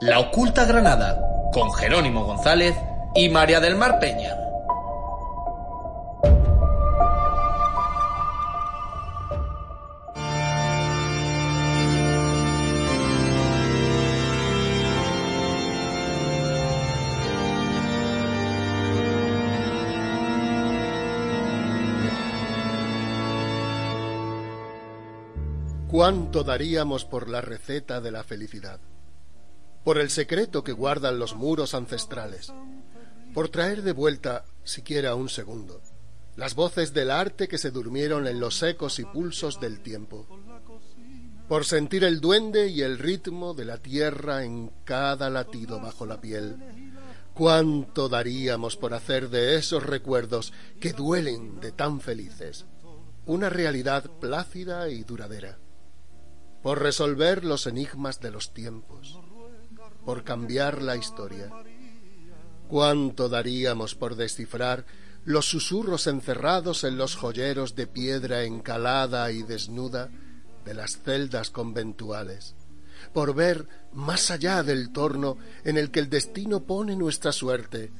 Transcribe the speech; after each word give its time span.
La 0.00 0.18
Oculta 0.18 0.64
Granada, 0.64 1.50
con 1.52 1.70
Jerónimo 1.74 2.24
González 2.24 2.74
y 3.14 3.28
María 3.28 3.60
del 3.60 3.76
Mar 3.76 4.00
Peña. 4.00 4.34
¿Cuánto 25.90 26.42
daríamos 26.42 27.04
por 27.04 27.28
la 27.28 27.42
receta 27.42 28.00
de 28.00 28.10
la 28.10 28.24
felicidad? 28.24 28.80
Por 29.84 29.98
el 29.98 30.10
secreto 30.10 30.62
que 30.62 30.72
guardan 30.72 31.18
los 31.18 31.34
muros 31.34 31.74
ancestrales, 31.74 32.52
por 33.32 33.48
traer 33.48 33.82
de 33.82 33.92
vuelta, 33.92 34.44
siquiera 34.64 35.14
un 35.14 35.28
segundo, 35.28 35.80
las 36.36 36.54
voces 36.54 36.92
del 36.92 37.10
arte 37.10 37.48
que 37.48 37.58
se 37.58 37.70
durmieron 37.70 38.26
en 38.26 38.40
los 38.40 38.62
ecos 38.62 38.98
y 38.98 39.04
pulsos 39.04 39.60
del 39.60 39.80
tiempo, 39.80 40.26
por 41.48 41.64
sentir 41.64 42.04
el 42.04 42.20
duende 42.20 42.68
y 42.68 42.82
el 42.82 42.98
ritmo 42.98 43.54
de 43.54 43.64
la 43.64 43.78
tierra 43.78 44.44
en 44.44 44.70
cada 44.84 45.30
latido 45.30 45.80
bajo 45.80 46.06
la 46.06 46.20
piel. 46.20 46.56
¿Cuánto 47.34 48.08
daríamos 48.08 48.76
por 48.76 48.94
hacer 48.94 49.30
de 49.30 49.56
esos 49.56 49.84
recuerdos 49.84 50.52
que 50.78 50.92
duelen 50.92 51.58
de 51.60 51.72
tan 51.72 52.00
felices 52.00 52.66
una 53.26 53.48
realidad 53.48 54.04
plácida 54.20 54.88
y 54.90 55.02
duradera? 55.04 55.58
Por 56.62 56.80
resolver 56.80 57.44
los 57.44 57.66
enigmas 57.66 58.20
de 58.20 58.30
los 58.30 58.52
tiempos, 58.52 59.18
por 60.10 60.24
cambiar 60.24 60.82
la 60.82 60.96
historia. 60.96 61.52
¿Cuánto 62.66 63.28
daríamos 63.28 63.94
por 63.94 64.16
descifrar 64.16 64.84
los 65.24 65.48
susurros 65.48 66.08
encerrados 66.08 66.82
en 66.82 66.98
los 66.98 67.14
joyeros 67.14 67.76
de 67.76 67.86
piedra 67.86 68.42
encalada 68.42 69.30
y 69.30 69.44
desnuda 69.44 70.10
de 70.64 70.74
las 70.74 71.00
celdas 71.00 71.50
conventuales? 71.50 72.56
Por 73.12 73.36
ver 73.36 73.68
más 73.92 74.32
allá 74.32 74.64
del 74.64 74.90
torno 74.90 75.38
en 75.62 75.78
el 75.78 75.92
que 75.92 76.00
el 76.00 76.10
destino 76.10 76.64
pone 76.64 76.96
nuestra 76.96 77.30
suerte, 77.30 77.92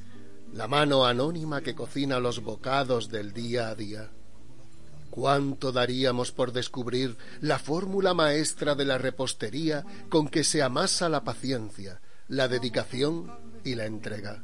la 0.51 0.67
mano 0.67 1.05
anónima 1.05 1.61
que 1.61 1.75
cocina 1.75 2.19
los 2.19 2.43
bocados 2.43 3.07
del 3.07 3.31
día 3.31 3.69
a 3.69 3.75
día. 3.75 4.09
¿Cuánto 5.11 5.73
daríamos 5.73 6.31
por 6.31 6.53
descubrir 6.53 7.17
la 7.41 7.59
fórmula 7.59 8.13
maestra 8.13 8.75
de 8.75 8.85
la 8.85 8.97
repostería 8.97 9.85
con 10.09 10.29
que 10.29 10.45
se 10.45 10.63
amasa 10.63 11.09
la 11.09 11.25
paciencia, 11.25 12.01
la 12.29 12.47
dedicación 12.47 13.29
y 13.65 13.75
la 13.75 13.85
entrega? 13.85 14.41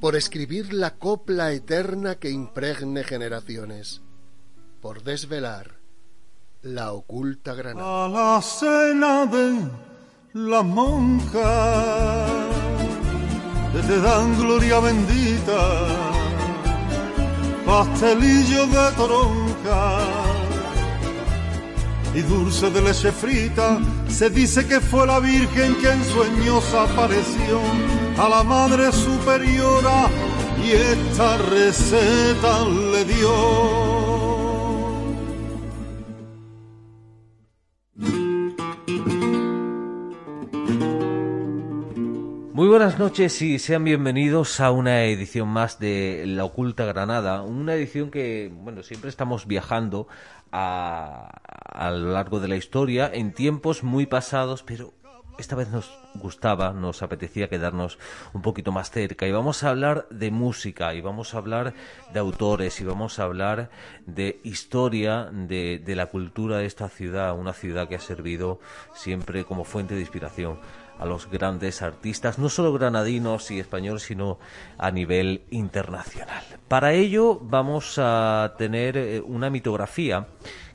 Por 0.00 0.16
escribir 0.16 0.72
la 0.72 0.94
copla 0.96 1.52
eterna 1.52 2.14
que 2.14 2.30
impregne 2.30 3.04
generaciones, 3.04 4.00
por 4.80 5.02
desvelar 5.02 5.76
la 6.62 6.92
oculta 6.92 7.52
granada. 7.54 8.06
A 8.06 8.08
la 8.08 8.42
cena 8.42 9.26
de 9.26 9.70
la 10.32 10.62
monja 10.62 12.26
te 13.86 14.00
dan 14.00 14.38
gloria 14.38 14.80
bendita 14.80 16.14
pastelillo 17.66 18.66
de 18.66 18.78
y 22.14 22.20
dulce 22.22 22.70
de 22.70 22.82
leche 22.82 23.12
frita. 23.12 23.78
Se 24.08 24.30
dice 24.30 24.66
que 24.66 24.80
fue 24.80 25.06
la 25.06 25.18
Virgen 25.20 25.74
que 25.76 25.90
en 25.90 26.04
sueños 26.04 26.64
apareció 26.74 27.60
a 28.18 28.28
la 28.28 28.42
Madre 28.44 28.92
Superiora 28.92 30.08
y 30.64 30.70
esta 30.72 31.38
receta 31.38 32.64
le 32.68 33.04
dio. 33.04 34.03
Buenas 42.74 42.98
noches 42.98 43.40
y 43.40 43.60
sean 43.60 43.84
bienvenidos 43.84 44.58
a 44.58 44.72
una 44.72 45.04
edición 45.04 45.46
más 45.46 45.78
de 45.78 46.24
La 46.26 46.44
Oculta 46.44 46.84
Granada, 46.84 47.42
una 47.42 47.76
edición 47.76 48.10
que, 48.10 48.50
bueno, 48.52 48.82
siempre 48.82 49.10
estamos 49.10 49.46
viajando 49.46 50.08
a, 50.50 51.28
a 51.66 51.92
lo 51.92 52.10
largo 52.10 52.40
de 52.40 52.48
la 52.48 52.56
historia 52.56 53.08
en 53.14 53.32
tiempos 53.32 53.84
muy 53.84 54.06
pasados, 54.06 54.64
pero 54.64 54.92
esta 55.38 55.54
vez 55.54 55.68
nos 55.68 55.96
gustaba, 56.16 56.72
nos 56.72 57.04
apetecía 57.04 57.48
quedarnos 57.48 57.96
un 58.32 58.42
poquito 58.42 58.72
más 58.72 58.90
cerca. 58.90 59.24
Y 59.28 59.30
vamos 59.30 59.62
a 59.62 59.70
hablar 59.70 60.08
de 60.10 60.32
música 60.32 60.94
y 60.94 61.00
vamos 61.00 61.32
a 61.34 61.38
hablar 61.38 61.74
de 62.12 62.18
autores 62.18 62.80
y 62.80 62.84
vamos 62.84 63.20
a 63.20 63.22
hablar 63.22 63.70
de 64.04 64.40
historia 64.42 65.28
de, 65.30 65.80
de 65.84 65.94
la 65.94 66.06
cultura 66.06 66.58
de 66.58 66.66
esta 66.66 66.88
ciudad, 66.88 67.38
una 67.38 67.52
ciudad 67.52 67.88
que 67.88 67.94
ha 67.94 68.00
servido 68.00 68.58
siempre 68.94 69.44
como 69.44 69.62
fuente 69.62 69.94
de 69.94 70.00
inspiración 70.00 70.58
a 70.98 71.06
los 71.06 71.30
grandes 71.30 71.82
artistas, 71.82 72.38
no 72.38 72.48
solo 72.48 72.72
granadinos 72.72 73.50
y 73.50 73.60
españoles, 73.60 74.02
sino 74.02 74.38
a 74.78 74.90
nivel 74.90 75.42
internacional. 75.50 76.44
Para 76.68 76.92
ello 76.92 77.38
vamos 77.40 77.98
a 77.98 78.54
tener 78.58 78.96
eh, 78.96 79.20
una 79.20 79.50
mitografía 79.50 80.26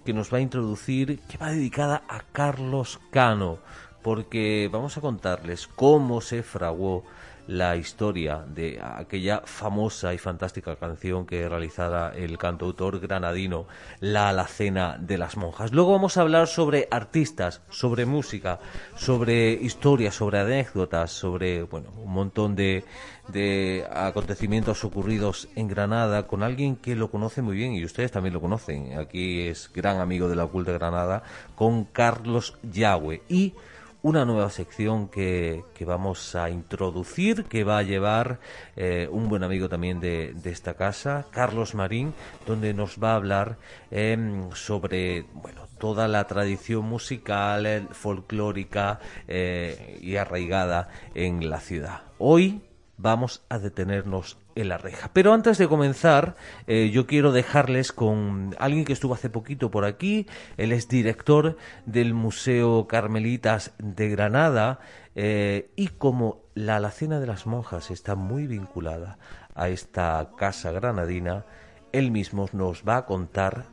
que 0.06 0.14
nos 0.14 0.34
va 0.34 0.38
a 0.38 0.42
introducir, 0.42 1.20
que 1.30 1.38
va 1.38 1.52
dedicada 1.52 2.04
a 2.08 2.22
Carlos 2.32 3.00
Cano, 3.12 3.60
porque 4.02 4.70
vamos 4.72 4.98
a 4.98 5.02
contarles 5.02 5.68
cómo 5.68 6.22
se 6.22 6.44
fraguó 6.44 7.04
la 7.50 7.76
historia 7.76 8.46
de 8.48 8.80
aquella 8.80 9.42
famosa 9.44 10.14
y 10.14 10.20
fantástica 10.20 10.76
canción 10.76 11.26
que 11.26 11.50
realizara 11.50 12.14
el 12.16 12.38
cantautor 12.38 13.00
granadino 13.00 13.66
La 14.02 14.30
Alacena 14.30 15.00
de 15.00 15.18
las 15.18 15.36
Monjas. 15.36 15.72
Luego 15.74 15.94
vamos 15.94 16.16
a 16.16 16.22
hablar 16.22 16.48
sobre 16.48 16.88
artistas, 16.92 17.64
sobre 17.72 18.06
música, 18.06 18.60
sobre 18.96 19.52
historias, 19.54 20.14
sobre 20.14 20.40
anécdotas, 20.42 21.10
sobre 21.10 21.64
bueno, 21.64 21.90
un 21.98 22.14
montón 22.14 22.56
de, 22.56 22.86
de 23.30 23.84
acontecimientos 23.92 24.84
ocurridos 24.84 25.50
en 25.56 25.68
Granada 25.68 26.28
con 26.28 26.44
alguien 26.44 26.76
que 26.76 26.96
lo 26.96 27.10
conoce 27.10 27.42
muy 27.42 27.58
bien 27.58 27.74
y 27.74 27.84
ustedes 27.84 28.12
también 28.12 28.36
lo 28.36 28.42
conocen. 28.42 28.96
Aquí 29.00 29.48
es 29.48 29.72
gran 29.74 30.00
amigo 30.00 30.30
de 30.30 30.36
la 30.36 30.46
Oculta 30.46 30.74
Granada 30.74 31.24
con 31.56 31.86
Carlos 31.86 32.60
Yagüe 32.62 33.24
y 33.28 33.56
una 34.02 34.26
nueva 34.26 34.50
sección 34.50 35.10
que, 35.10 35.64
que, 35.74 35.86
vamos 35.86 36.36
a 36.36 36.50
introducir, 36.50 37.46
que 37.46 37.64
va 37.64 37.80
a 37.80 37.84
llevar 37.84 38.40
eh, 38.76 39.10
un 39.12 39.28
buen 39.28 39.44
amigo 39.44 39.68
también 39.68 40.00
de, 40.00 40.34
de, 40.34 40.52
esta 40.52 40.76
casa, 40.76 41.26
Carlos 41.32 41.76
Marín, 41.76 42.14
donde 42.48 42.74
nos 42.74 42.98
va 43.02 43.12
a 43.12 43.16
hablar 43.16 43.58
eh, 43.92 44.18
sobre 44.54 45.26
bueno, 45.34 45.68
toda 45.80 46.08
la 46.08 46.28
tradición 46.28 46.86
musical, 46.86 47.90
folclórica 47.92 49.00
eh, 49.28 49.98
y 50.02 50.16
arraigada 50.16 50.90
en 51.14 51.50
la 51.50 51.60
ciudad. 51.60 52.02
Hoy 52.20 52.62
vamos 52.98 53.42
a 53.50 53.60
detenernos 53.60 54.38
en 54.62 54.70
la 54.70 54.78
reja. 54.78 55.10
Pero 55.14 55.34
antes 55.34 55.58
de 55.58 55.68
comenzar, 55.68 56.36
eh, 56.68 56.90
yo 56.92 57.08
quiero 57.08 57.32
dejarles 57.32 57.92
con 57.92 58.56
alguien 58.60 58.86
que 58.86 58.94
estuvo 58.94 59.14
hace 59.14 59.30
poquito 59.30 59.72
por 59.72 59.86
aquí. 59.86 60.28
Él 60.58 60.72
es 60.72 60.88
director 60.88 61.58
del 61.86 62.14
Museo 62.14 62.88
Carmelitas 62.88 63.74
de 63.78 64.10
Granada 64.10 64.80
eh, 65.16 65.72
y 65.76 65.88
como 65.88 66.44
la 66.56 66.78
Alacena 66.78 67.20
de 67.20 67.28
las 67.28 67.46
Monjas 67.46 67.92
está 67.92 68.16
muy 68.16 68.48
vinculada 68.48 69.18
a 69.56 69.70
esta 69.70 70.30
casa 70.38 70.72
granadina, 70.72 71.46
él 71.92 72.12
mismo 72.12 72.48
nos 72.54 72.84
va 72.88 72.98
a 72.98 73.06
contar 73.06 73.66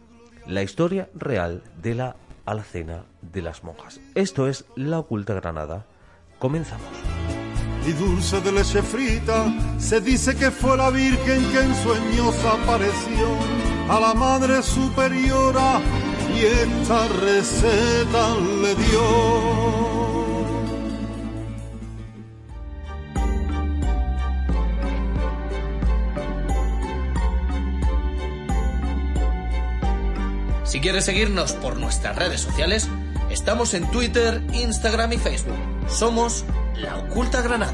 la 0.46 0.62
historia 0.62 1.08
real 1.14 1.62
de 1.80 1.94
la 1.94 2.16
Alacena 2.44 3.04
de 3.22 3.42
las 3.42 3.62
Monjas. 3.62 4.00
Esto 4.14 4.48
es 4.48 4.64
La 4.74 4.98
Oculta 4.98 5.34
Granada. 5.34 5.86
Comenzamos 6.38 6.86
y 7.86 7.92
dulce 7.92 8.40
de 8.40 8.52
leche 8.52 8.82
frita. 8.82 9.46
Se 9.78 10.00
dice 10.00 10.34
que 10.34 10.50
fue 10.50 10.76
la 10.76 10.90
Virgen 10.90 11.50
que 11.52 11.60
en 11.60 11.74
sueños 11.76 12.34
apareció 12.44 13.28
a 13.88 14.00
la 14.00 14.14
Madre 14.14 14.62
Superiora 14.62 15.80
y 16.34 16.40
esta 16.44 17.06
receta 17.08 18.34
le 18.62 18.74
dio. 18.74 19.96
Si 30.64 30.80
quieres 30.80 31.04
seguirnos 31.04 31.52
por 31.52 31.76
nuestras 31.76 32.16
redes 32.16 32.40
sociales, 32.40 32.88
estamos 33.30 33.72
en 33.74 33.88
Twitter, 33.90 34.42
Instagram 34.52 35.12
y 35.12 35.18
Facebook. 35.18 35.56
Somos 35.88 36.44
La 36.78 36.98
Oculta 36.98 37.40
Granada. 37.40 37.72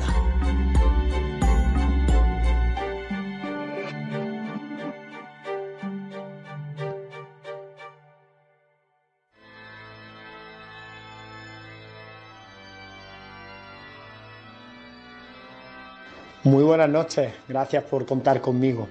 Muy 16.45 16.63
buenas 16.63 16.89
noches, 16.89 17.33
gracias 17.49 17.83
por 17.85 18.07
contar 18.07 18.41
conmigo. 18.41 18.89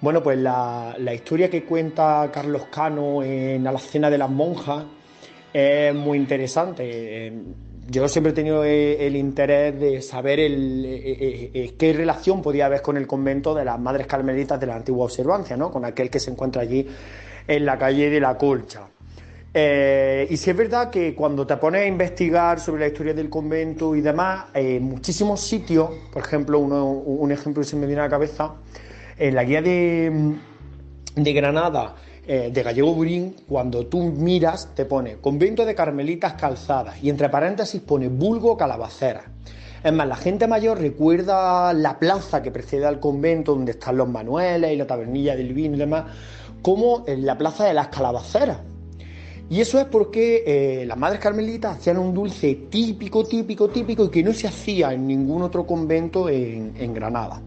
Bueno, 0.00 0.22
pues 0.22 0.38
la, 0.38 0.94
historia 1.14 1.48
que 1.48 1.64
cuenta 1.64 2.30
Carlos 2.32 2.66
Cano 2.70 3.22
en 3.22 3.66
A 3.66 3.72
la 3.72 3.78
cena 3.78 4.10
de 4.10 4.18
las 4.18 4.30
monjas 4.30 4.84
es 5.52 5.94
muy 5.94 6.18
interesante. 6.18 7.32
Eh, 7.88 7.92
yo 7.92 8.08
siempre 8.08 8.32
he 8.32 8.34
tenido 8.34 8.64
eh, 8.64 9.06
el 9.06 9.16
interés 9.16 9.78
de 9.78 10.02
saber 10.02 10.40
el, 10.40 10.84
eh, 10.86 11.74
qué 11.78 11.92
relación 11.92 12.42
podía 12.42 12.66
haber 12.66 12.82
con 12.82 12.96
el 12.96 13.06
convento 13.06 13.54
de 13.54 13.64
las 13.64 13.78
Madres 13.78 14.06
Carmelitas 14.06 14.60
de 14.60 14.66
la 14.66 14.76
antigua 14.76 15.04
observancia, 15.04 15.56
¿no? 15.56 15.70
con 15.70 15.84
aquel 15.84 16.10
que 16.10 16.20
se 16.20 16.30
encuentra 16.30 16.62
allí 16.62 16.86
en 17.46 17.64
la 17.64 17.78
calle 17.78 18.10
de 18.10 18.20
la 18.20 18.36
Colcha. 18.36 18.88
y 19.54 20.36
si 20.36 20.50
es 20.50 20.56
verdad 20.56 20.90
que 20.90 21.14
cuando 21.14 21.46
te 21.46 21.56
pones 21.56 21.82
a 21.82 21.86
investigar 21.86 22.60
sobre 22.60 22.80
la 22.80 22.88
historia 22.88 23.14
del 23.14 23.30
convento 23.30 23.96
y 23.96 24.02
demás, 24.02 24.46
en 24.54 24.82
muchísimos 24.82 25.40
sitios, 25.40 25.90
por 26.12 26.22
ejemplo, 26.22 26.58
un 26.58 27.32
ejemplo 27.32 27.62
que 27.62 27.68
se 27.68 27.76
me 27.76 27.86
viene 27.86 28.02
a 28.02 28.04
la 28.04 28.10
cabeza, 28.10 28.54
en 29.16 29.34
la 29.34 29.44
guía 29.44 29.62
de, 29.62 30.36
Granada 31.16 31.96
eh, 32.30 32.50
de 32.52 32.62
Gallego 32.62 32.92
Burín, 32.92 33.34
cuando 33.48 33.86
tú 33.86 34.02
miras, 34.02 34.68
te 34.74 34.84
pone 34.84 35.16
convento 35.16 35.64
de 35.64 35.74
carmelitas 35.74 36.34
calzadas 36.34 37.02
y 37.02 37.08
entre 37.08 37.30
paréntesis 37.30 37.80
pone 37.80 38.08
vulgo 38.08 38.54
calabacera. 38.54 39.24
Es 39.82 39.92
más, 39.94 40.06
la 40.06 40.16
gente 40.16 40.46
mayor 40.46 40.78
recuerda 40.78 41.72
la 41.72 41.98
plaza 41.98 42.42
que 42.42 42.50
precede 42.50 42.84
al 42.84 43.00
convento 43.00 43.54
donde 43.54 43.72
están 43.72 43.96
los 43.96 44.10
manueles 44.10 44.72
y 44.72 44.76
la 44.76 44.86
tabernilla 44.86 45.36
del 45.36 45.54
vino 45.54 45.76
y 45.76 45.78
demás, 45.78 46.04
como 46.60 47.04
en 47.06 47.24
la 47.24 47.38
plaza 47.38 47.64
de 47.64 47.72
las 47.72 47.88
calabaceras. 47.88 48.58
Y 49.50 49.62
eso 49.62 49.80
es 49.80 49.86
porque 49.86 50.44
eh, 50.46 50.84
las 50.84 50.98
madres 50.98 51.20
carmelitas 51.20 51.78
hacían 51.78 51.96
un 51.96 52.12
dulce 52.12 52.66
típico, 52.68 53.24
típico, 53.24 53.68
típico 53.68 54.04
y 54.04 54.10
que 54.10 54.22
no 54.22 54.34
se 54.34 54.46
hacía 54.46 54.92
en 54.92 55.06
ningún 55.06 55.40
otro 55.40 55.64
convento 55.64 56.28
en, 56.28 56.92
Granada. 56.92 57.40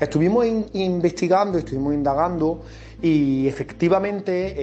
Estuvimos 0.00 0.46
investigando, 0.72 1.58
estuvimos 1.58 1.92
indagando 1.92 2.62
y 3.02 3.48
efectivamente 3.48 4.54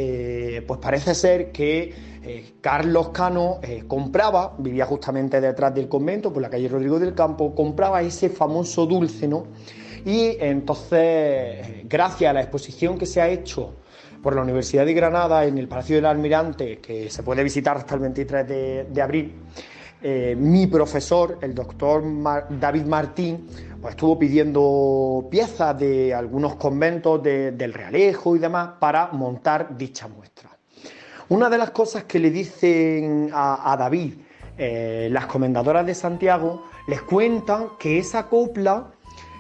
eh, 0.58 0.62
pues 0.62 0.80
parece 0.80 1.14
ser 1.14 1.52
que 1.52 1.94
eh, 2.24 2.54
Carlos 2.62 3.10
Cano 3.10 3.60
compraba, 3.88 4.56
vivía 4.58 4.86
justamente 4.86 5.40
detrás 5.42 5.74
del 5.76 5.88
convento, 5.88 6.32
por 6.34 6.42
la 6.42 6.50
calle 6.50 6.68
Rodrigo 6.68 7.00
del 7.00 7.14
Campo, 7.14 7.54
compraba 7.54 8.02
ese 8.02 8.30
famoso 8.30 8.86
dulce, 8.86 9.28
¿no? 9.28 9.48
Y 10.06 10.38
entonces, 10.40 11.86
gracias 11.86 12.30
a 12.30 12.34
la 12.34 12.42
exposición 12.42 12.98
que 12.98 13.06
se 13.06 13.22
ha 13.22 13.28
hecho 13.28 13.74
por 14.22 14.36
la 14.36 14.42
Universidad 14.42 14.86
de 14.86 14.94
Granada 14.94 15.46
en 15.46 15.58
el 15.58 15.68
Palacio 15.68 15.96
del 15.96 16.06
Almirante, 16.06 16.80
que 16.80 17.10
se 17.10 17.24
puede 17.24 17.44
visitar 17.44 17.78
hasta 17.78 17.96
el 17.96 18.02
23 18.02 18.48
de, 18.94 19.02
abril, 19.02 19.34
eh, 20.02 20.36
mi 20.38 20.68
profesor, 20.68 21.40
el 21.42 21.54
doctor 21.54 22.04
David 22.60 22.86
Martín, 22.86 23.48
pues 23.82 23.94
estuvo 23.94 24.20
pidiendo 24.20 25.28
piezas 25.30 25.78
de 25.80 26.14
algunos 26.14 26.56
conventos 26.56 27.24
del 27.24 27.74
Realejo 27.74 28.36
y 28.36 28.40
demás 28.40 28.72
para 28.80 29.08
montar 29.12 29.78
dicha 29.78 30.08
muestra. 30.08 30.50
Una 31.30 31.50
de 31.50 31.58
las 31.58 31.72
cosas 31.72 32.04
que 32.06 32.20
le 32.20 32.32
dicen 32.32 33.30
a, 33.32 33.76
David 33.78 34.14
eh, 34.58 35.08
las 35.12 35.28
comendadoras 35.28 35.86
de 35.86 35.94
Santiago, 35.94 36.66
les 36.88 37.02
cuentan 37.04 37.78
que 37.80 38.00
esa 38.00 38.28
copla, 38.28 38.92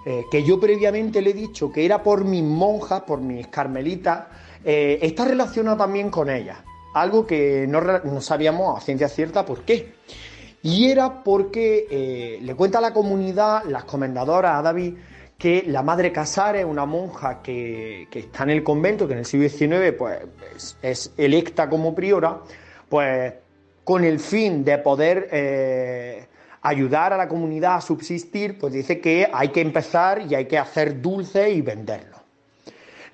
eh, 0.05 0.23
que 0.31 0.43
yo 0.43 0.59
previamente 0.59 1.21
le 1.21 1.31
he 1.31 1.33
dicho 1.33 1.71
que 1.71 1.83
era 1.83 2.01
por 2.03 2.23
mis 2.23 2.43
monjas, 2.43 3.01
por 3.01 3.19
mis 3.19 3.47
carmelitas, 3.47 4.27
eh, 4.63 4.99
está 5.01 5.25
relacionado 5.25 5.77
también 5.77 6.09
con 6.09 6.29
ella, 6.29 6.63
algo 6.93 7.25
que 7.25 7.65
no, 7.67 8.21
sabíamos 8.21 8.77
a 8.77 8.81
ciencia 8.81 9.09
cierta 9.09 9.45
por 9.45 9.63
qué. 9.63 9.93
Y 10.61 10.89
era 10.89 11.23
porque 11.23 11.87
eh, 11.89 12.39
le 12.41 12.55
cuenta 12.55 12.79
a 12.79 12.81
la 12.81 12.93
comunidad, 12.93 13.63
las 13.65 13.85
comendadoras, 13.85 14.59
a 14.59 14.61
David, 14.61 14.95
que 15.37 15.63
la 15.65 15.81
madre 15.81 16.11
Casares, 16.11 16.65
una 16.65 16.85
monja 16.85 17.41
que, 17.41 18.07
está 18.11 18.43
en 18.43 18.49
el 18.49 18.63
convento, 18.63 19.07
que 19.07 19.13
en 19.13 19.19
el 19.19 19.25
siglo 19.25 19.47
XIX 19.47 19.93
pues, 19.97 20.77
es, 20.81 21.13
electa 21.15 21.69
como 21.69 21.95
priora, 21.95 22.39
pues 22.89 23.33
con 23.85 24.03
el 24.03 24.19
fin 24.19 24.65
de 24.65 24.77
poder 24.79 25.29
eh, 25.31 26.27
ayudar 26.61 27.13
a 27.13 27.17
la 27.17 27.29
comunidad 27.29 27.75
a 27.75 27.81
subsistir, 27.81 28.57
pues 28.59 28.73
dice 28.73 28.99
que 28.99 29.29
hay 29.31 29.49
que 29.49 29.61
empezar 29.61 30.21
y 30.29 30.35
hay 30.35 30.45
que 30.45 30.57
hacer 30.57 31.01
dulces 31.01 31.55
y 31.55 31.61
venderlos. 31.61 32.18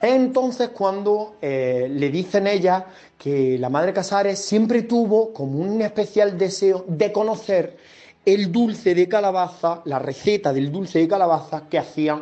Entonces 0.05 0.69
cuando 0.69 1.37
eh, 1.41 1.87
le 1.89 2.09
dicen 2.09 2.45
ella 2.45 2.85
que 3.17 3.57
la 3.57 3.69
madre 3.69 3.91
Casares 3.91 4.37
siempre 4.37 4.83
tuvo 4.83 5.33
como 5.33 5.59
un 5.59 5.81
especial 5.81 6.37
deseo 6.37 6.85
de 6.87 7.11
conocer 7.11 7.75
el 8.23 8.51
dulce 8.51 8.93
de 8.93 9.07
calabaza, 9.07 9.81
la 9.85 9.97
receta 9.97 10.53
del 10.53 10.71
dulce 10.71 10.99
de 10.99 11.07
calabaza 11.07 11.63
que 11.67 11.79
hacían 11.79 12.21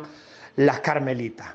las 0.56 0.80
carmelitas. 0.80 1.48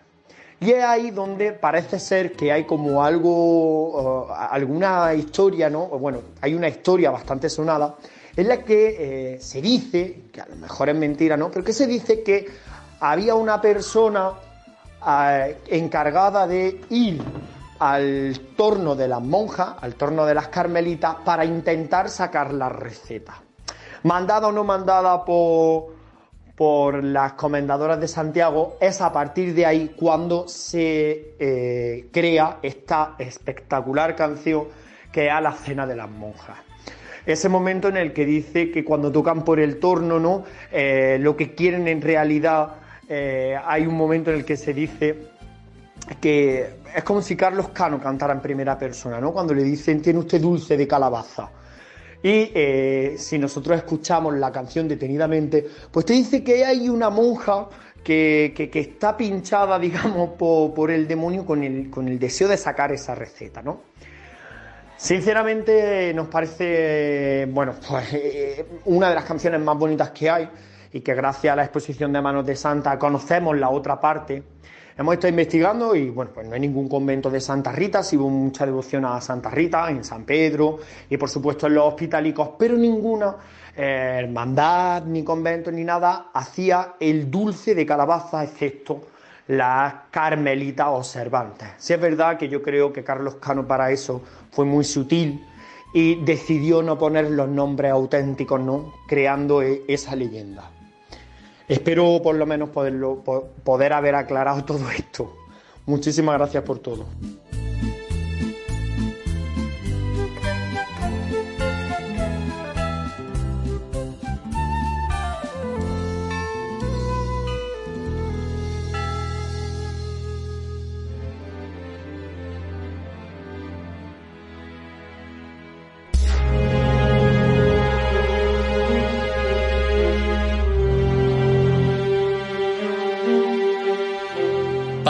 Y 0.59 0.71
es 0.71 0.83
ahí 0.83 1.09
donde 1.09 1.53
parece 1.53 1.99
ser 1.99 2.33
que 2.33 2.51
hay 2.51 2.65
como 2.65 3.03
algo, 3.03 4.27
uh, 4.27 4.31
alguna 4.31 5.15
historia, 5.15 5.67
¿no? 5.69 5.87
Bueno, 5.87 6.21
hay 6.41 6.53
una 6.53 6.67
historia 6.67 7.09
bastante 7.09 7.49
sonada 7.49 7.95
en 8.35 8.47
la 8.47 8.63
que 8.63 9.33
eh, 9.33 9.41
se 9.41 9.61
dice, 9.61 10.25
que 10.31 10.41
a 10.41 10.47
lo 10.47 10.57
mejor 10.57 10.89
es 10.89 10.95
mentira, 10.95 11.37
¿no? 11.37 11.49
Pero 11.49 11.63
que 11.63 11.73
se 11.73 11.87
dice 11.87 12.21
que 12.21 12.45
había 12.99 13.33
una 13.35 13.61
persona 13.61 14.33
encargada 15.67 16.47
de 16.47 16.81
ir 16.89 17.21
al 17.79 18.39
torno 18.55 18.95
de 18.95 19.07
las 19.07 19.21
monjas, 19.21 19.75
al 19.81 19.95
torno 19.95 20.25
de 20.25 20.33
las 20.33 20.49
carmelitas, 20.49 21.15
para 21.23 21.45
intentar 21.45 22.09
sacar 22.09 22.53
la 22.53 22.69
receta. 22.69 23.41
Mandada 24.03 24.47
o 24.47 24.51
no 24.51 24.63
mandada 24.63 25.23
por, 25.23 25.95
por 26.55 27.03
las 27.03 27.33
comendadoras 27.33 27.99
de 27.99 28.07
Santiago, 28.07 28.77
es 28.81 29.01
a 29.01 29.11
partir 29.11 29.53
de 29.53 29.65
ahí 29.65 29.93
cuando 29.95 30.47
se 30.47 31.35
eh, 31.39 32.09
crea 32.11 32.59
esta 32.61 33.15
espectacular 33.17 34.15
canción 34.15 34.67
que 35.11 35.27
es 35.27 35.41
la 35.41 35.53
cena 35.53 35.87
de 35.87 35.95
las 35.95 36.09
monjas. 36.09 36.57
Ese 37.25 37.49
momento 37.49 37.89
en 37.89 37.97
el 37.97 38.13
que 38.13 38.25
dice 38.25 38.71
que 38.71 38.83
cuando 38.83 39.11
tocan 39.11 39.43
por 39.43 39.59
el 39.59 39.79
torno, 39.79 40.19
¿no? 40.19 40.43
Eh, 40.71 41.17
lo 41.19 41.35
que 41.35 41.53
quieren 41.53 41.87
en 41.87 42.01
realidad 42.01 42.75
eh, 43.11 43.57
hay 43.65 43.87
un 43.87 43.97
momento 43.97 44.29
en 44.29 44.37
el 44.37 44.45
que 44.45 44.55
se 44.55 44.71
dice 44.71 45.17
que 46.21 46.75
es 46.95 47.03
como 47.03 47.23
si 47.23 47.35
Carlos 47.35 47.69
Cano 47.69 47.99
cantara 47.99 48.33
en 48.33 48.39
primera 48.39 48.77
persona, 48.77 49.19
¿no? 49.19 49.33
Cuando 49.33 49.53
le 49.55 49.63
dicen, 49.63 49.99
tiene 49.99 50.19
usted 50.19 50.39
dulce 50.39 50.77
de 50.77 50.87
calabaza. 50.87 51.49
Y 52.21 52.51
eh, 52.53 53.15
si 53.17 53.39
nosotros 53.39 53.77
escuchamos 53.77 54.35
la 54.35 54.51
canción 54.51 54.87
detenidamente, 54.87 55.65
pues 55.91 56.05
te 56.05 56.13
dice 56.13 56.43
que 56.43 56.63
hay 56.63 56.87
una 56.87 57.09
monja 57.09 57.67
que, 58.03 58.69
está 58.73 59.17
pinchada, 59.17 59.79
digamos, 59.79 60.31
por, 60.37 60.91
el 60.91 61.07
demonio 61.07 61.45
con 61.45 61.63
el, 61.63 62.19
deseo 62.19 62.47
de 62.47 62.57
sacar 62.57 62.91
esa 62.91 63.15
receta, 63.15 63.63
¿no? 63.63 63.81
Sinceramente 64.97 66.13
nos 66.13 66.27
parece, 66.27 67.47
bueno, 67.49 67.73
pues 67.87 68.13
eh, 68.13 68.65
una 68.85 69.09
de 69.09 69.15
las 69.15 69.23
canciones 69.23 69.61
más 69.61 69.77
bonitas 69.77 70.11
que 70.11 70.29
hay 70.29 70.49
y 70.91 71.01
que 71.01 71.13
gracias 71.13 71.53
a 71.53 71.55
la 71.55 71.63
exposición 71.63 72.11
de 72.13 72.21
Manos 72.21 72.45
de 72.45 72.55
Santa 72.55 72.97
conocemos 72.97 73.57
la 73.57 73.69
otra 73.69 73.99
parte. 73.99 74.43
Hemos 74.97 75.13
estado 75.13 75.29
investigando 75.29 75.95
y 75.95 76.09
bueno, 76.09 76.31
pues 76.33 76.47
no 76.47 76.55
hay 76.55 76.59
ningún 76.59 76.89
convento 76.89 77.29
de 77.29 77.39
Santa 77.39 77.71
Rita, 77.71 78.03
sí 78.03 78.17
hubo 78.17 78.29
mucha 78.29 78.65
devoción 78.65 79.05
a 79.05 79.21
Santa 79.21 79.49
Rita, 79.49 79.89
en 79.89 80.03
San 80.03 80.25
Pedro 80.25 80.79
y 81.09 81.15
por 81.15 81.29
supuesto 81.29 81.67
en 81.67 81.75
los 81.75 81.85
hospitalicos, 81.85 82.49
pero 82.59 82.75
ninguna 82.75 83.37
eh, 83.77 84.17
hermandad, 84.23 85.03
ni 85.05 85.23
convento, 85.23 85.71
ni 85.71 85.85
nada 85.85 86.31
hacía 86.33 86.95
el 86.99 87.31
dulce 87.31 87.75
de 87.75 87.85
calabaza, 87.85 88.43
excepto 88.43 89.01
las 89.47 89.93
carmelitas 90.11 90.87
observantes. 90.89 91.69
Si 91.77 91.93
es 91.93 91.99
verdad 92.01 92.37
que 92.37 92.49
yo 92.49 92.61
creo 92.61 92.91
que 92.91 93.03
Carlos 93.03 93.35
Cano 93.35 93.65
para 93.65 93.91
eso 93.91 94.21
fue 94.51 94.65
muy 94.65 94.83
sutil 94.83 95.43
y 95.93 96.23
decidió 96.23 96.83
no 96.83 96.97
poner 96.97 97.31
los 97.31 97.47
nombres 97.47 97.91
auténticos, 97.91 98.59
¿no? 98.59 98.93
Creando 99.07 99.61
e-, 99.61 99.83
esa 99.87 100.15
leyenda. 100.15 100.69
Espero 101.69 102.19
por 102.23 102.35
lo 102.35 102.47
menos 102.47 102.69
poderlo, 102.69 103.23
poder 103.63 103.93
haber 103.93 104.15
aclarado 104.15 104.63
todo 104.65 104.89
esto. 104.89 105.37
Muchísimas 105.85 106.37
gracias 106.37 106.63
por 106.63 106.79
todo. 106.79 107.05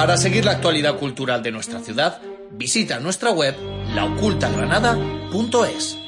Para 0.09 0.17
seguir 0.17 0.43
la 0.43 0.53
actualidad 0.53 0.97
cultural 0.97 1.43
de 1.43 1.51
nuestra 1.51 1.81
ciudad, 1.81 2.19
visita 2.49 2.99
nuestra 2.99 3.29
web 3.29 3.55
laocultagranada.es. 3.93 5.98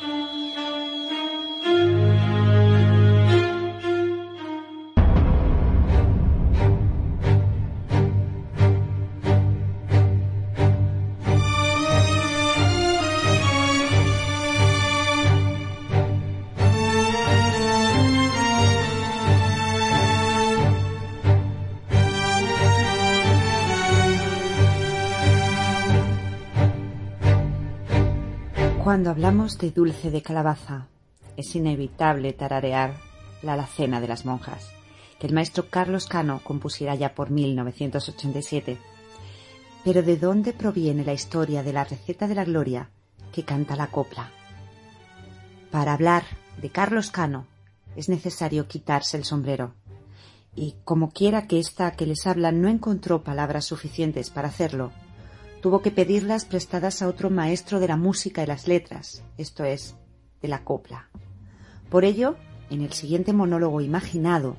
Cuando 29.02 29.10
hablamos 29.10 29.58
de 29.58 29.72
dulce 29.72 30.12
de 30.12 30.22
calabaza, 30.22 30.86
es 31.36 31.56
inevitable 31.56 32.34
tararear 32.34 32.94
la 33.42 33.54
alacena 33.54 34.00
de 34.00 34.08
las 34.08 34.26
monjas, 34.26 34.70
que 35.20 35.26
el 35.26 35.34
maestro 35.34 35.72
Carlos 35.72 36.06
Cano 36.06 36.40
compusiera 36.44 36.94
ya 36.94 37.16
por 37.16 37.32
1987. 37.32 38.78
Pero 39.84 40.04
¿de 40.04 40.18
dónde 40.18 40.54
proviene 40.54 41.04
la 41.04 41.14
historia 41.14 41.64
de 41.64 41.74
la 41.74 41.84
receta 41.84 42.28
de 42.28 42.36
la 42.36 42.46
gloria 42.46 42.92
que 43.34 43.44
canta 43.44 43.76
la 43.76 43.88
copla? 43.88 44.30
Para 45.72 45.94
hablar 45.94 46.24
de 46.62 46.70
Carlos 46.70 47.10
Cano 47.10 47.48
es 47.96 48.08
necesario 48.08 48.68
quitarse 48.68 49.18
el 49.18 49.24
sombrero. 49.24 49.74
Y 50.56 50.76
como 50.84 51.10
quiera 51.10 51.48
que 51.48 51.58
ésta 51.58 51.90
que 51.94 52.06
les 52.06 52.28
habla 52.28 52.52
no 52.52 52.70
encontró 52.70 53.24
palabras 53.24 53.66
suficientes 53.66 54.30
para 54.30 54.50
hacerlo, 54.50 54.92
tuvo 55.62 55.82
que 55.82 55.92
pedirlas 55.92 56.46
prestadas 56.46 57.02
a 57.02 57.08
otro 57.08 57.30
maestro 57.30 57.80
de 57.80 57.88
la 57.88 57.96
música 57.96 58.44
y 58.44 58.48
las 58.48 58.68
letras, 58.68 59.24
esto 59.38 59.64
es, 59.64 59.96
de 60.42 60.48
la 60.48 60.64
copla. 60.64 61.10
Por 61.90 62.04
ello, 62.04 62.36
en 62.72 62.82
el 62.82 62.94
siguiente 62.94 63.32
monólogo 63.32 63.80
imaginado, 63.80 64.58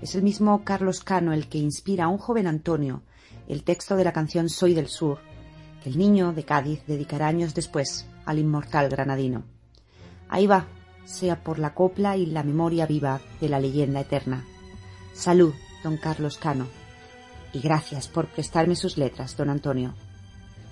es 0.00 0.14
el 0.14 0.22
mismo 0.22 0.64
Carlos 0.64 1.04
Cano 1.04 1.34
el 1.34 1.48
que 1.48 1.58
inspira 1.58 2.04
a 2.04 2.08
un 2.08 2.16
joven 2.16 2.46
Antonio 2.46 3.02
el 3.48 3.64
texto 3.64 3.96
de 3.96 4.04
la 4.04 4.12
canción 4.12 4.48
Soy 4.48 4.72
del 4.74 4.86
Sur, 4.86 5.18
que 5.82 5.90
el 5.90 5.98
niño 5.98 6.32
de 6.32 6.44
Cádiz 6.44 6.86
dedicará 6.86 7.26
años 7.26 7.54
después 7.54 8.06
al 8.24 8.38
inmortal 8.38 8.88
granadino. 8.88 9.44
Ahí 10.28 10.46
va, 10.46 10.66
sea 11.04 11.42
por 11.42 11.58
la 11.58 11.74
copla 11.74 12.16
y 12.16 12.26
la 12.26 12.44
memoria 12.44 12.86
viva 12.86 13.20
de 13.40 13.48
la 13.48 13.60
leyenda 13.60 14.00
eterna. 14.00 14.46
Salud, 15.12 15.52
don 15.82 15.96
Carlos 15.96 16.38
Cano, 16.38 16.66
y 17.52 17.60
gracias 17.60 18.08
por 18.08 18.28
prestarme 18.28 18.76
sus 18.76 18.96
letras, 18.96 19.36
don 19.36 19.50
Antonio 19.50 19.94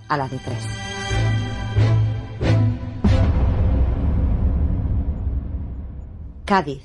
a 0.08 0.16
la 0.16 0.28
de 0.28 0.38
tres. 0.38 0.64
Cádiz, 6.44 6.82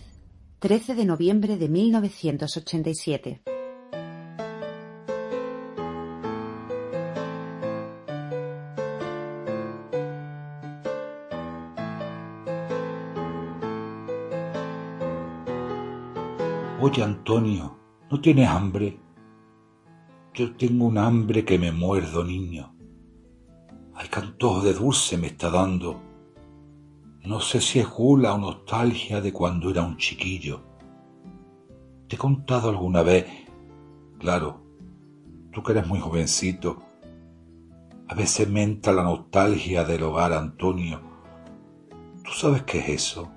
13 0.60 0.96
de 0.96 1.06
noviembre 1.06 1.58
de 1.58 1.70
1987. 1.70 3.42
Oye, 16.82 17.02
Antonio, 17.02 17.80
¿no 18.12 18.20
tienes 18.20 18.50
hambre? 18.50 19.00
Yo 20.34 20.54
tengo 20.58 20.88
un 20.88 20.98
hambre 20.98 21.46
que 21.46 21.58
me 21.58 21.72
muerdo, 21.72 22.26
niño. 22.26 22.73
Ay, 23.96 24.08
qué 24.10 24.22
de 24.22 24.74
dulce 24.74 25.18
me 25.18 25.28
está 25.28 25.52
dando. 25.52 26.02
No 27.26 27.40
sé 27.40 27.62
si 27.62 27.80
es 27.80 27.88
gula 27.88 28.34
o 28.34 28.38
nostalgia 28.38 29.22
de 29.22 29.32
cuando 29.32 29.70
era 29.70 29.84
un 29.84 29.98
chiquillo. 29.98 30.62
Te 32.08 32.16
he 32.16 32.20
contado 32.20 32.70
alguna 32.70 33.04
vez, 33.04 33.28
claro, 34.20 34.62
tú 35.52 35.62
que 35.62 35.74
eres 35.74 35.88
muy 35.88 36.00
jovencito, 36.00 36.82
a 38.08 38.16
veces 38.16 38.50
me 38.50 38.64
entra 38.64 38.94
la 38.94 39.04
nostalgia 39.04 39.84
del 39.84 40.04
hogar, 40.04 40.34
Antonio. 40.34 41.00
¿Tú 42.24 42.32
sabes 42.32 42.64
qué 42.64 42.80
es 42.80 42.90
eso? 42.90 43.32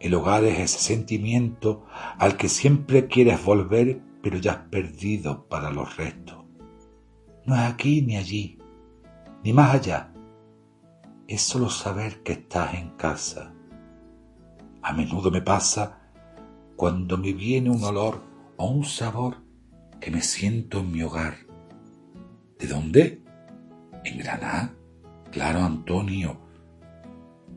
El 0.00 0.14
hogar 0.14 0.44
es 0.44 0.58
ese 0.58 0.78
sentimiento 0.78 1.84
al 2.18 2.36
que 2.36 2.48
siempre 2.48 3.06
quieres 3.08 3.44
volver, 3.44 4.00
pero 4.22 4.38
ya 4.38 4.52
has 4.52 4.68
perdido 4.68 5.46
para 5.48 5.70
los 5.70 5.96
restos. 5.96 6.38
No 7.44 7.54
es 7.54 7.62
aquí 7.62 8.02
ni 8.02 8.16
allí 8.16 8.57
ni 9.48 9.54
más 9.54 9.76
allá. 9.76 10.10
Es 11.26 11.40
solo 11.40 11.70
saber 11.70 12.22
que 12.22 12.32
estás 12.32 12.74
en 12.74 12.90
casa. 12.98 13.54
A 14.82 14.92
menudo 14.92 15.30
me 15.30 15.40
pasa 15.40 16.00
cuando 16.76 17.16
me 17.16 17.32
viene 17.32 17.70
un 17.70 17.82
olor 17.82 18.20
o 18.58 18.66
un 18.66 18.84
sabor 18.84 19.38
que 20.02 20.10
me 20.10 20.20
siento 20.20 20.80
en 20.80 20.92
mi 20.92 21.02
hogar. 21.02 21.34
¿De 22.58 22.66
dónde? 22.66 23.22
En 24.04 24.18
Granada. 24.18 24.74
Claro, 25.32 25.60
Antonio. 25.60 26.38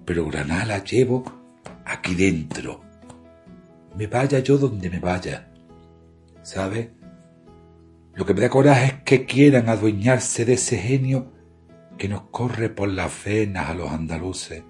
Pero 0.06 0.28
Granada 0.28 0.64
la 0.64 0.84
llevo 0.86 1.26
aquí 1.84 2.16
dentro. 2.16 2.80
Me 3.98 4.08
vaya 4.08 4.40
yo 4.40 4.58
donde 4.58 4.90
me 4.90 5.00
vaya. 5.00 5.52
¿Sabe? 6.42 6.94
Lo 8.14 8.26
que 8.26 8.34
me 8.34 8.40
da 8.40 8.50
coraje 8.50 8.86
es 8.86 8.94
que 9.04 9.26
quieran 9.26 9.68
adueñarse 9.68 10.46
de 10.46 10.54
ese 10.54 10.78
genio 10.78 11.41
que 12.02 12.10
nos 12.10 12.24
corre 12.32 12.70
por 12.72 12.90
las 12.90 13.24
venas 13.24 13.70
a 13.70 13.76
los 13.76 13.92
andaluces. 13.92 14.64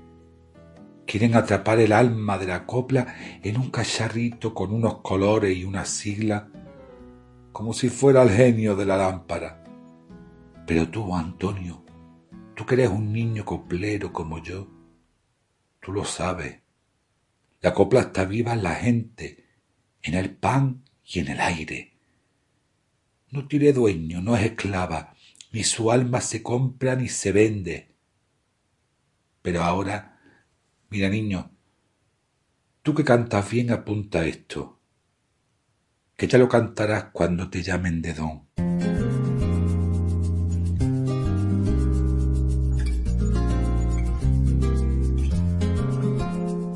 Quieren 1.08 1.34
atrapar 1.36 1.80
el 1.80 1.94
alma 1.94 2.38
de 2.38 2.46
la 2.46 2.66
copla 2.66 3.16
en 3.42 3.56
un 3.56 3.72
cacharrito 3.72 4.54
con 4.54 4.74
unos 4.74 4.98
colores 4.98 5.56
y 5.56 5.64
una 5.64 5.86
sigla, 5.86 6.50
como 7.54 7.72
si 7.72 7.88
fuera 7.88 8.24
el 8.24 8.32
genio 8.32 8.76
de 8.76 8.86
la 8.86 8.98
lámpara. 8.98 9.64
Pero 10.68 10.90
tú, 10.90 11.16
Antonio, 11.16 11.86
tú 12.54 12.66
que 12.66 12.76
eres 12.76 12.90
un 12.90 13.14
niño 13.14 13.46
coplero 13.46 14.12
como 14.12 14.40
yo, 14.40 14.68
tú 15.80 15.94
lo 15.94 16.04
sabes. 16.04 16.60
La 17.62 17.74
copla 17.74 18.02
está 18.02 18.26
viva 18.26 18.52
en 18.52 18.64
la 18.64 18.76
gente, 18.76 19.46
en 20.04 20.16
el 20.16 20.36
pan 20.36 20.84
y 21.06 21.20
en 21.20 21.30
el 21.30 21.40
aire. 21.40 21.94
No 23.30 23.48
tiene 23.48 23.72
dueño, 23.72 24.22
no 24.22 24.36
es 24.36 24.44
esclava, 24.44 25.11
ni 25.52 25.64
su 25.64 25.92
alma 25.92 26.22
se 26.22 26.42
compra 26.42 26.96
ni 26.96 27.10
se 27.10 27.32
vende. 27.32 27.94
Pero 29.42 29.64
ahora, 29.64 30.20
mira 30.90 31.10
niño, 31.10 31.52
tú 32.82 32.96
que 32.96 33.04
cantas 33.04 33.50
bien 33.50 33.72
apunta 33.72 34.26
esto, 34.26 34.80
que 36.16 36.28
ya 36.28 36.38
lo 36.38 36.48
cantarás 36.48 37.06
cuando 37.12 37.50
te 37.50 37.62
llamen 37.64 38.02
de 38.02 38.14
don. 38.14 38.48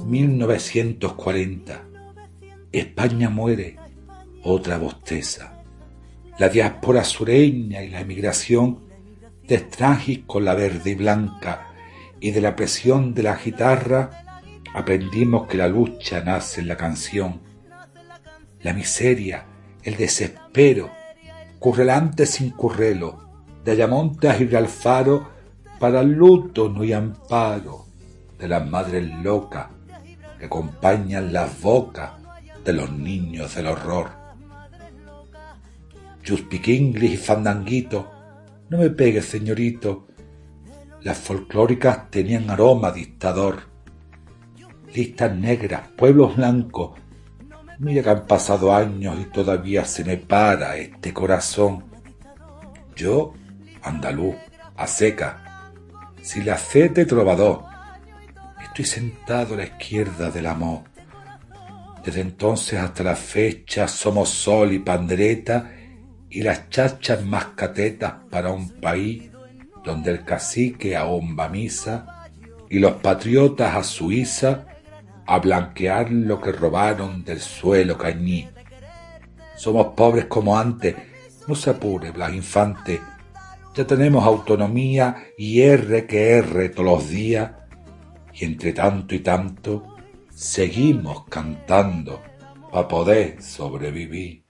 «1940. 0.05 1.82
España 2.72 3.29
muere, 3.29 3.77
otra 4.44 4.77
bosteza 4.77 5.54
la 6.38 6.50
diáspora 6.50 7.04
sureña 7.04 7.82
y 7.82 7.89
la 7.89 8.01
emigración 8.01 8.84
de 9.44 9.56
extranjis 9.56 10.24
con 10.25 10.44
la 10.44 10.54
verde 10.54 10.92
y 10.92 10.96
blanca 10.96 11.72
y 12.20 12.32
de 12.32 12.42
la 12.42 12.56
presión 12.56 13.13
de 13.13 13.24
la 13.24 13.36
guitarra 13.38 14.44
aprendimos 14.74 15.48
que 15.48 15.58
la 15.58 15.70
lucha 15.70 16.22
nace 16.22 16.62
en 16.62 16.68
la 16.68 16.75
canción. 16.75 17.39
La 18.62 18.74
miseria, 18.74 19.46
el 19.84 19.96
desespero, 19.96 20.89
currelante 21.60 22.25
sin 22.25 22.50
currelo, 22.50 23.30
de 23.63 23.72
Ayamonte 23.72 24.27
a 24.27 24.34
Gibralfaro, 24.34 25.30
para 25.80 26.04
luto 26.04 26.70
no 26.70 26.82
hay 26.82 26.94
amparo 26.94 27.86
de 28.38 28.48
las 28.48 28.68
madres 28.68 29.10
locas 29.24 29.68
que 30.38 30.46
acompañan 30.46 31.32
las 31.32 31.62
bocas 31.62 32.12
de 32.63 32.74
los 32.74 32.92
niños 32.92 33.56
del 33.56 33.68
horror 33.68 34.25
Juspiquinglis 36.27 37.13
y 37.13 37.17
fandanguito. 37.17 38.12
No 38.70 38.79
me 38.79 38.89
pegue, 38.89 39.22
señorito. 39.22 40.08
Las 41.01 41.17
folclóricas 41.20 42.10
tenían 42.10 42.50
aroma 42.50 42.91
dictador. 42.91 43.62
Listas 44.94 45.36
negras, 45.36 45.89
pueblos 45.96 46.36
blancos. 46.36 47.00
Mira 47.77 48.01
que 48.01 48.10
han 48.10 48.25
pasado 48.25 48.74
años 48.74 49.17
y 49.20 49.25
todavía 49.25 49.86
se 49.86 50.03
me 50.03 50.17
para 50.17 50.77
este 50.77 51.13
corazón. 51.13 51.86
Yo, 52.96 53.34
andaluz, 53.84 54.36
a 54.77 54.88
seca, 54.88 55.72
si 56.22 56.41
la 56.41 56.58
de 56.58 57.05
trovador. 57.05 57.65
Estoy 58.63 58.86
sentado 58.86 59.53
a 59.53 59.58
la 59.58 59.63
izquierda 59.65 60.32
del 60.32 60.48
amor. 60.48 60.84
Desde 62.03 62.22
entonces 62.22 62.79
hasta 62.79 63.03
la 63.03 63.15
fecha 63.15 63.88
somos 63.88 64.29
sol 64.29 64.74
y 64.74 64.79
pandreta 64.79 65.72
y 66.36 66.42
las 66.42 66.70
chachas 66.70 67.24
más 67.24 67.46
catetas 67.56 68.15
para 68.30 68.51
un 68.51 68.68
país 68.82 69.32
donde 69.86 70.12
el 70.12 70.25
cacique 70.25 70.94
ahomba 70.94 71.48
misa 71.48 72.27
y 72.70 72.80
los 72.80 72.96
patriotas 72.96 73.74
a 73.74 73.84
Suiza 73.84 74.65
a 75.25 75.39
blanquear 75.39 76.12
lo 76.12 76.42
que 76.42 76.51
robaron 76.51 77.24
del 77.24 77.39
suelo 77.39 77.98
cañí. 77.98 78.50
Somos 79.56 79.94
pobres 79.96 80.25
como 80.25 80.60
antes, 80.60 80.98
no 81.48 81.56
se 81.56 81.70
apure, 81.70 82.12
Blas 82.12 82.34
Infante, 82.34 83.00
ya 83.74 83.88
tenemos 83.88 84.25
autonomía 84.25 85.15
y 85.38 85.62
R 85.62 86.06
que 86.06 86.32
R 86.32 86.68
todos 86.68 86.86
los 86.86 87.10
días, 87.10 87.51
y 88.34 88.44
entre 88.44 88.74
tanto 88.74 89.15
y 89.15 89.20
tanto 89.20 89.96
seguimos 90.30 91.24
cantando 91.30 92.22
para 92.70 92.89
poder 92.89 93.42
sobrevivir. 93.42 94.45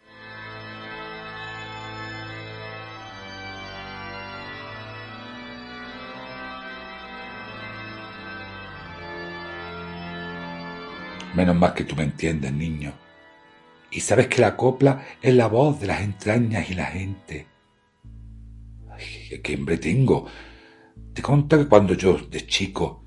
Menos 11.36 11.56
mal 11.56 11.74
que 11.74 11.84
tú 11.84 11.96
me 11.96 12.04
entiendes, 12.04 12.54
niño. 12.54 12.94
Y 13.92 14.00
sabes 14.00 14.27
que 14.27 14.42
la 14.42 14.56
copla 14.56 15.06
es 15.22 15.34
la 15.34 15.48
voz 15.48 15.80
de 15.80 15.88
las 15.88 16.01
entrañas 16.01 16.70
y 16.70 16.74
la 16.74 16.86
gente. 16.86 17.48
Ay, 18.89 19.42
qué 19.44 19.54
hambre 19.54 19.77
tengo. 19.77 20.27
Te 21.13 21.22
conto 21.22 21.58
que 21.58 21.68
cuando 21.68 21.94
yo, 21.94 22.18
de 22.18 22.46
chico, 22.46 23.04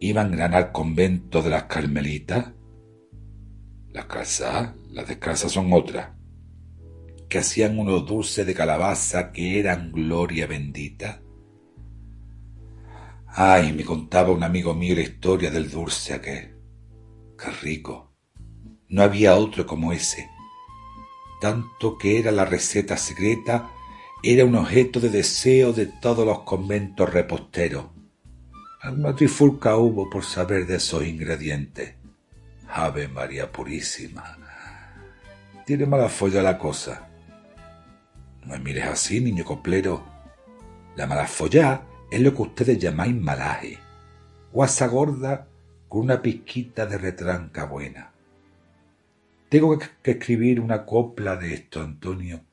iba 0.00 0.22
en 0.22 0.32
gran 0.32 0.54
al 0.54 0.72
convento 0.72 1.42
de 1.42 1.50
las 1.50 1.64
carmelitas, 1.64 2.52
las 3.92 4.06
casas, 4.06 4.74
las 4.90 5.08
descalzas 5.08 5.52
son 5.52 5.72
otras, 5.72 6.10
que 7.28 7.38
hacían 7.38 7.78
unos 7.78 8.06
dulces 8.06 8.46
de 8.46 8.54
calabaza 8.54 9.32
que 9.32 9.58
eran 9.60 9.92
gloria 9.92 10.46
bendita. 10.46 11.20
Ay, 13.26 13.72
me 13.72 13.84
contaba 13.84 14.32
un 14.32 14.42
amigo 14.42 14.74
mío 14.74 14.94
la 14.94 15.02
historia 15.02 15.50
del 15.50 15.70
dulce 15.70 16.14
aquel. 16.14 16.57
Qué 17.38 17.50
rico. 17.62 18.10
No 18.88 19.02
había 19.02 19.36
otro 19.36 19.64
como 19.64 19.92
ese. 19.92 20.28
Tanto 21.40 21.96
que 21.96 22.18
era 22.18 22.32
la 22.32 22.44
receta 22.44 22.96
secreta, 22.96 23.70
era 24.24 24.44
un 24.44 24.56
objeto 24.56 24.98
de 24.98 25.08
deseo 25.08 25.72
de 25.72 25.86
todos 25.86 26.26
los 26.26 26.40
conventos 26.40 27.12
reposteros. 27.12 27.86
Alma 28.80 29.14
trifulca 29.14 29.76
hubo 29.76 30.10
por 30.10 30.24
saber 30.24 30.66
de 30.66 30.76
esos 30.76 31.06
ingredientes. 31.06 31.94
Ave 32.68 33.06
María 33.06 33.52
Purísima. 33.52 34.36
Tiene 35.64 35.86
mala 35.86 36.08
folla 36.08 36.42
la 36.42 36.58
cosa. 36.58 37.08
No 38.42 38.54
me 38.54 38.58
mires 38.58 38.86
así, 38.86 39.20
niño 39.20 39.44
coplero. 39.44 40.04
La 40.96 41.06
mala 41.06 41.28
folla 41.28 41.82
es 42.10 42.20
lo 42.20 42.34
que 42.34 42.42
ustedes 42.42 42.78
llamáis 42.78 43.14
malaje. 43.14 43.78
Guasa 44.50 44.88
gorda 44.88 45.46
con 45.88 46.02
una 46.02 46.20
pizquita 46.20 46.86
de 46.86 46.98
retranca 46.98 47.64
buena. 47.64 48.12
Tengo 49.48 49.78
que 49.78 50.10
escribir 50.10 50.60
una 50.60 50.84
copla 50.84 51.36
de 51.36 51.54
esto, 51.54 51.80
Antonio. 51.80 52.44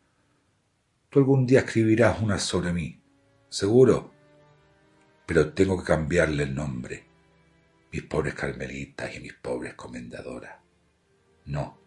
Tú 1.09 1.19
algún 1.19 1.45
día 1.45 1.59
escribirás 1.59 2.21
una 2.21 2.39
sobre 2.39 2.71
mí, 2.71 3.01
seguro, 3.49 4.11
pero 5.25 5.53
tengo 5.53 5.77
que 5.77 5.85
cambiarle 5.85 6.43
el 6.43 6.55
nombre. 6.55 7.03
Mis 7.91 8.03
pobres 8.03 8.33
carmelitas 8.33 9.15
y 9.15 9.19
mis 9.19 9.33
pobres 9.33 9.73
comendadoras. 9.73 10.55
No, 11.45 11.77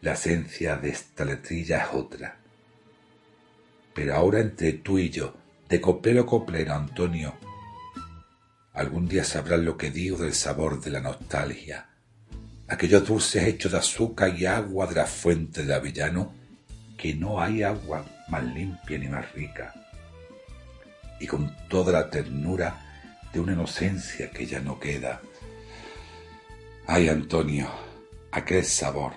la 0.00 0.12
esencia 0.12 0.76
de 0.76 0.90
esta 0.90 1.24
letrilla 1.24 1.84
es 1.84 1.94
otra. 1.94 2.38
Pero 3.94 4.14
ahora 4.14 4.40
entre 4.40 4.74
tú 4.74 4.98
y 4.98 5.10
yo, 5.10 5.34
de 5.68 5.80
coplero 5.80 6.24
coplero, 6.26 6.74
Antonio, 6.74 7.34
Algún 8.72 9.08
día 9.08 9.24
sabrás 9.24 9.60
lo 9.60 9.76
que 9.76 9.90
digo 9.90 10.18
del 10.18 10.32
sabor 10.32 10.80
de 10.80 10.90
la 10.90 11.00
nostalgia, 11.00 11.88
aquellos 12.68 13.06
dulces 13.06 13.44
hechos 13.44 13.72
de 13.72 13.78
azúcar 13.78 14.38
y 14.38 14.46
agua 14.46 14.86
de 14.86 14.94
la 14.94 15.06
fuente 15.06 15.64
de 15.64 15.74
Avellano, 15.74 16.32
que 16.96 17.14
no 17.14 17.40
hay 17.40 17.64
agua 17.64 18.04
más 18.28 18.44
limpia 18.44 18.96
ni 18.98 19.08
más 19.08 19.32
rica, 19.32 19.74
y 21.18 21.26
con 21.26 21.54
toda 21.68 21.92
la 21.92 22.08
ternura 22.08 23.08
de 23.32 23.40
una 23.40 23.54
inocencia 23.54 24.30
que 24.30 24.46
ya 24.46 24.60
no 24.60 24.78
queda. 24.78 25.20
Ay, 26.86 27.08
Antonio, 27.08 27.68
aquel 28.30 28.64
sabor, 28.64 29.14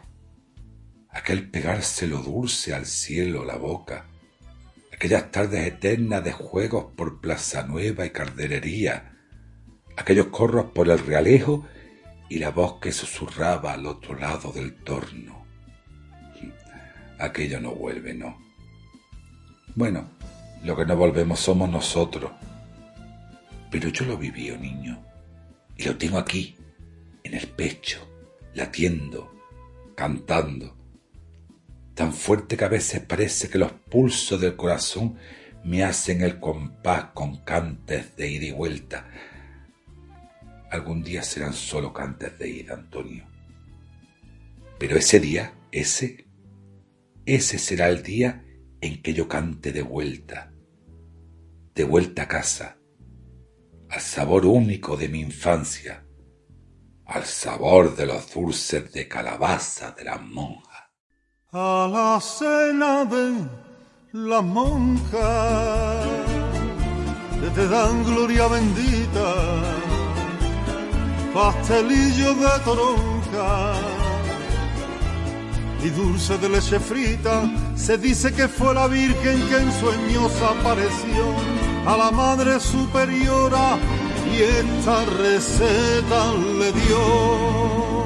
aquel 1.10 1.50
pegarse 1.50 2.08
lo 2.08 2.24
dulce 2.24 2.74
al 2.74 2.88
cielo 2.88 3.46
la 3.46 3.58
boca, 3.58 4.08
aquellas 4.92 5.30
tardes 5.32 5.68
eternas 5.68 6.24
de 6.24 6.32
juegos 6.32 6.94
por 6.96 7.22
Plaza 7.22 7.64
Nueva 7.64 8.06
y 8.06 8.10
Carderería, 8.10 9.13
aquellos 9.98 10.28
corros 10.28 10.66
por 10.74 10.90
el 10.90 11.00
realejo 11.00 11.66
y 12.30 12.40
la 12.40 12.52
voz 12.52 12.80
que 12.80 12.92
susurraba 12.92 13.74
al 13.74 13.86
otro 13.86 14.16
lado 14.16 14.52
del 14.52 14.76
torno. 14.76 15.46
Aquello 17.20 17.60
no 17.60 17.74
vuelve, 17.74 18.14
¿no? 18.14 18.38
Bueno, 19.76 20.10
lo 20.64 20.76
que 20.76 20.86
no 20.86 20.96
volvemos 20.96 21.40
somos 21.40 21.70
nosotros. 21.70 22.32
Pero 23.70 23.90
yo 23.90 24.06
lo 24.06 24.18
viví, 24.18 24.52
oh 24.52 24.58
niño, 24.58 25.04
y 25.78 25.84
lo 25.84 25.98
tengo 25.98 26.18
aquí, 26.18 26.56
en 27.24 27.34
el 27.34 27.48
pecho, 27.48 28.08
latiendo, 28.54 29.34
cantando, 29.96 30.76
tan 31.96 32.14
fuerte 32.14 32.58
que 32.58 32.66
a 32.66 32.70
veces 32.70 33.02
parece 33.02 33.50
que 33.50 33.58
los 33.58 33.72
pulsos 33.72 34.40
del 34.40 34.56
corazón 34.56 35.18
me 35.64 35.84
hacen 35.84 36.22
el 36.22 36.40
compás 36.40 37.06
con 37.14 37.38
cantes 37.38 38.16
de 38.16 38.30
ida 38.30 38.46
y 38.46 38.52
vuelta, 38.52 39.08
algún 40.74 41.04
día 41.04 41.22
serán 41.22 41.54
solo 41.54 41.94
cantes 41.94 42.38
de 42.40 42.50
ida, 42.50 42.74
Antonio. 42.74 43.26
Pero 44.80 44.98
ese 44.98 45.20
día, 45.20 45.54
ese, 45.72 46.26
ese 47.26 47.60
será 47.60 47.90
el 47.90 48.02
día 48.02 48.44
en 48.82 49.02
que 49.02 49.14
yo 49.14 49.28
cante 49.28 49.72
de 49.72 49.84
vuelta, 49.84 50.52
de 51.76 51.84
vuelta 51.84 52.24
a 52.24 52.28
casa, 52.28 52.78
al 53.90 54.02
sabor 54.02 54.48
único 54.48 54.98
de 54.98 55.10
mi 55.10 55.20
infancia, 55.22 56.06
al 57.06 57.26
sabor 57.26 57.96
de 57.96 58.08
los 58.08 58.34
dulces 58.34 58.92
de 58.92 59.08
calabaza 59.08 59.92
de 59.92 60.04
las 60.06 60.22
monjas. 60.22 60.84
A 61.52 61.88
la 61.92 62.20
cena 62.20 63.06
de 63.06 63.48
las 64.14 64.44
monjas 64.44 66.08
te 67.54 67.68
dan 67.68 68.04
gloria 68.04 68.48
bendita 68.48 69.83
pastelillo 71.34 72.36
de 72.36 72.60
toronja 72.64 73.74
y 75.84 75.90
dulce 75.90 76.38
de 76.38 76.50
leche 76.50 76.80
frita. 76.80 77.44
Se 77.76 77.98
dice 77.98 78.32
que 78.34 78.48
fue 78.48 78.74
la 78.74 78.88
Virgen 78.88 79.48
que 79.50 79.58
en 79.58 79.72
sueños 79.74 80.32
apareció 80.42 81.26
a 81.86 81.98
la 81.98 82.12
Madre 82.12 82.60
Superiora 82.60 83.78
y 84.32 84.42
esta 84.42 85.06
receta 85.06 86.34
le 86.60 86.72
dio. 86.72 88.03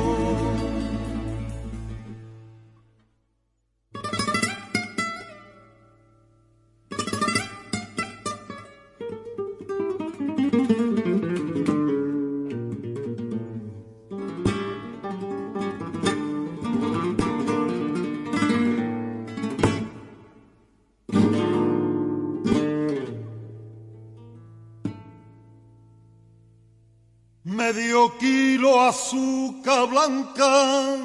Azúcar 28.88 29.90
blanca. 29.90 30.96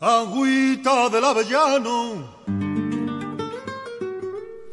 Agüita 0.00 1.08
del 1.10 1.24
avellano. 1.24 2.34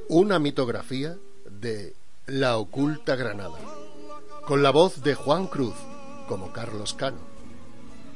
Una 0.10 0.40
mitografía 0.40 1.18
de 1.50 1.96
La 2.28 2.58
Oculta 2.58 3.16
Granada, 3.16 3.60
con 4.46 4.64
la 4.64 4.72
voz 4.72 5.04
de 5.04 5.16
Juan 5.16 5.48
Cruz 5.48 5.76
como 6.28 6.52
Carlos 6.52 6.94
Cano. 6.94 7.20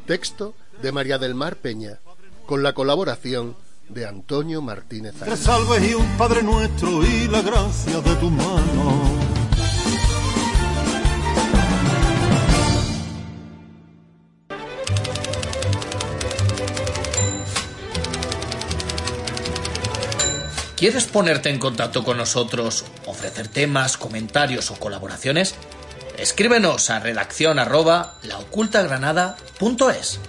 Texto 0.05 0.53
de 0.81 0.91
María 0.91 1.17
del 1.17 1.35
Mar 1.35 1.57
Peña, 1.57 1.99
con 2.45 2.63
la 2.63 2.73
colaboración 2.73 3.55
de 3.89 4.05
Antonio 4.05 4.61
Martínez. 4.61 5.15
Te 5.15 5.37
salves 5.37 5.89
y 5.89 5.93
un 5.93 6.17
Padre 6.17 6.43
Nuestro 6.43 7.03
y 7.03 7.27
la 7.27 7.41
gracia 7.41 7.99
de 8.01 8.15
tu 8.15 8.29
mano. 8.29 9.24
¿Quieres 20.85 21.05
ponerte 21.05 21.49
en 21.49 21.57
contacto 21.57 22.03
con 22.03 22.17
nosotros, 22.17 22.85
ofrecer 23.07 23.47
temas, 23.47 23.97
comentarios 23.97 24.69
o 24.69 24.75
colaboraciones? 24.75 25.55
Escríbenos 26.19 26.91
a 26.91 26.99
redacción 26.99 27.57
arroba 27.57 28.19
laocultagranada.es. 28.21 30.19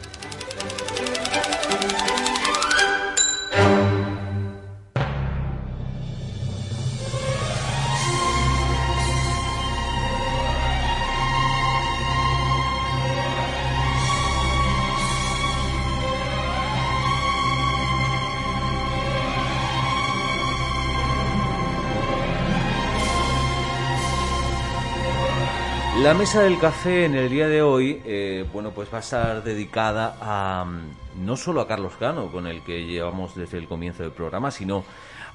La 26.07 26.15
mesa 26.15 26.43
del 26.43 26.61
café 26.61 27.07
en 27.07 27.17
el 27.17 27.29
día 27.29 27.49
de 27.49 27.63
hoy, 27.63 28.01
eh, 28.05 28.47
bueno, 28.53 28.71
pues 28.71 28.89
va 28.93 28.99
a 28.99 29.01
estar 29.01 29.43
dedicada 29.43 30.17
a 30.21 30.65
mm, 30.65 31.25
no 31.27 31.37
solo 31.37 31.61
a 31.61 31.67
Carlos 31.67 31.95
Cano, 31.99 32.31
con 32.31 32.47
el 32.47 32.63
que 32.63 32.87
llevamos 32.87 33.35
desde 33.35 33.59
el 33.59 33.67
comienzo 33.67 34.05
del 34.05 34.13
programa, 34.13 34.53
sino 34.53 34.85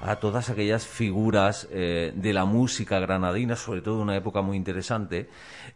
a 0.00 0.16
todas 0.16 0.48
aquellas 0.48 0.86
figuras 0.86 1.68
eh, 1.70 2.14
de 2.16 2.32
la 2.32 2.46
música 2.46 2.98
granadina, 3.00 3.54
sobre 3.54 3.82
todo 3.82 4.00
una 4.00 4.16
época 4.16 4.40
muy 4.40 4.56
interesante, 4.56 5.28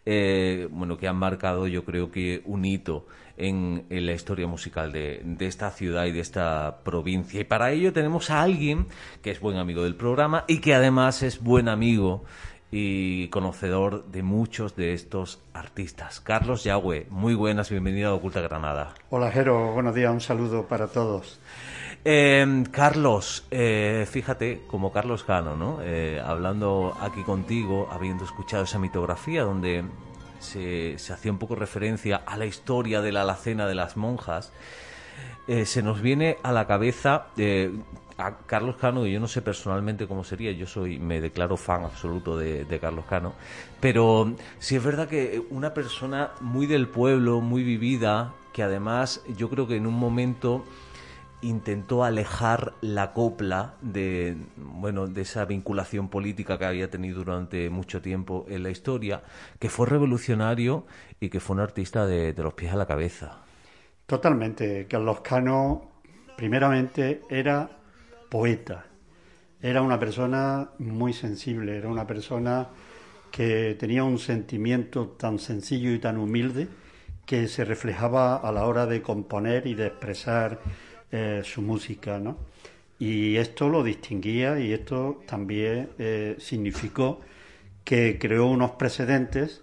eh, 0.07 0.67
bueno, 0.71 0.97
que 0.97 1.09
han 1.09 1.17
marcado, 1.17 1.67
yo 1.67 1.85
creo 1.85 2.11
que 2.11 2.41
un 2.47 2.65
hito 2.65 3.07
en, 3.37 3.85
en 3.91 4.07
la 4.07 4.13
historia 4.13 4.47
musical 4.47 4.93
de, 4.93 5.21
de, 5.23 5.47
esta 5.47 5.71
ciudad 5.73 6.07
y 6.07 6.13
de 6.13 6.21
esta 6.21 6.79
provincia. 6.85 7.39
Y 7.39 7.45
para 7.45 7.71
ello 7.71 7.93
tenemos 7.93 8.31
a 8.31 8.41
alguien 8.41 8.87
que 9.21 9.31
es 9.31 9.41
buen 9.41 9.59
amigo 9.59 9.83
del 9.83 9.95
programa 9.95 10.45
y 10.49 10.61
que 10.61 10.75
además 10.75 11.23
es 11.23 11.43
buen 11.43 11.69
amigo 11.69 12.25
y 12.71 13.29
conocedor 13.29 14.05
de 14.07 14.23
muchos 14.23 14.77
de 14.77 14.93
estos 14.93 15.41
artistas. 15.55 16.21
Carlos 16.21 16.65
Yagüe, 16.65 17.07
muy 17.11 17.35
buenas, 17.35 17.71
bienvenido 17.71 18.11
a 18.11 18.15
Oculta 18.15 18.41
Granada. 18.41 18.95
Hola 19.11 19.31
Jero, 19.31 19.73
buenos 19.73 19.95
días, 19.95 20.13
un 20.13 20.21
saludo 20.21 20.67
para 20.67 20.89
todos. 20.89 21.39
Eh, 22.05 22.65
Carlos, 22.71 23.47
eh, 23.51 24.07
fíjate, 24.11 24.63
como 24.67 24.93
Carlos 24.93 25.25
Cano, 25.25 25.57
¿no? 25.57 25.79
Eh, 25.83 26.21
hablando 26.25 26.97
aquí 27.01 27.23
contigo, 27.23 27.89
habiendo 27.91 28.25
escuchado 28.25 28.65
esa 28.65 28.79
mitografía 28.79 29.43
donde 29.43 29.85
se, 30.39 30.99
se, 30.99 31.13
hacía 31.13 31.33
un 31.33 31.39
poco 31.39 31.55
referencia 31.55 32.23
a 32.27 32.37
la 32.37 32.47
historia 32.47 33.01
de 33.01 33.13
la 33.13 33.23
alacena 33.23 33.67
de 33.67 33.75
las 33.75 33.97
monjas, 33.97 34.53
eh, 35.49 35.65
se 35.65 35.83
nos 35.83 36.03
viene 36.03 36.39
a 36.43 36.51
la 36.53 36.67
cabeza 36.67 37.27
a 38.19 38.39
Carlos 38.47 38.77
Cano, 38.77 39.07
yo 39.07 39.21
no 39.21 39.29
sé 39.29 39.43
personalmente 39.43 40.07
cómo 40.07 40.25
sería, 40.25 40.53
yo 40.53 40.67
soy, 40.67 40.99
me 40.99 41.21
declaro 41.21 41.57
fan 41.57 41.85
absoluto 41.85 42.39
de, 42.39 42.79
Carlos 42.81 43.05
Cano, 43.07 43.35
pero 43.81 44.35
sí 44.59 44.77
es 44.77 44.85
verdad 44.85 45.09
que 45.09 45.43
una 45.51 45.75
persona 45.75 46.31
muy 46.41 46.67
del 46.67 46.89
pueblo, 46.89 47.41
muy 47.41 47.63
vivida, 47.63 48.33
que 48.53 48.63
además 48.63 49.23
yo 49.37 49.51
creo 49.51 49.67
que 49.67 49.77
en 49.77 49.87
un 49.87 49.95
momento 49.95 50.65
intentó 51.43 52.05
alejar 52.05 52.73
la 52.81 53.13
copla 53.13 53.75
de 53.83 54.37
bueno 54.57 55.07
de 55.07 55.21
esa 55.21 55.45
vinculación 55.45 56.09
política 56.09 56.59
que 56.59 56.65
había 56.65 56.91
tenido 56.91 57.19
durante 57.19 57.69
mucho 57.69 58.01
tiempo 58.01 58.47
en 58.49 58.63
la 58.63 58.71
historia, 58.71 59.23
que 59.59 59.69
fue 59.69 59.87
revolucionario 59.87 60.87
y 61.21 61.29
que 61.29 61.41
fue 61.41 61.57
un 61.57 61.61
artista 61.61 62.07
de 62.07 62.35
los 62.35 62.55
pies 62.55 62.73
a 62.73 62.77
la 62.77 62.87
cabeza. 62.87 63.43
Totalmente, 64.07 64.87
Carlos 64.89 65.21
Cano 65.21 65.91
primeramente 66.37 67.23
era 67.29 67.76
poeta. 68.37 68.85
Era 69.63 69.81
una 69.81 69.99
persona 69.99 70.69
muy 70.79 71.15
sensible, 71.15 71.75
era 71.75 71.89
una 71.89 72.07
persona 72.07 72.69
que 73.31 73.75
tenía 73.81 74.05
un 74.05 74.19
sentimiento 74.19 75.09
tan 75.19 75.39
sencillo 75.39 75.91
y 75.91 75.99
tan 75.99 76.19
humilde 76.19 76.69
que 77.25 77.49
se 77.49 77.65
reflejaba 77.65 78.37
a 78.37 78.53
la 78.53 78.67
hora 78.67 78.85
de 78.85 79.01
componer 79.01 79.67
y 79.67 79.75
de 79.75 79.87
expresar 79.87 80.61
eh, 81.11 81.41
su 81.45 81.63
música, 81.63 82.19
¿no? 82.19 82.37
Y 82.99 83.37
esto 83.37 83.71
lo 83.71 83.83
distinguía 83.83 84.61
y 84.61 84.75
esto 84.75 85.23
también 85.27 85.89
eh, 85.99 86.37
significó 86.39 87.23
que 87.85 88.19
creó 88.19 88.49
unos 88.49 88.73
precedentes 88.73 89.63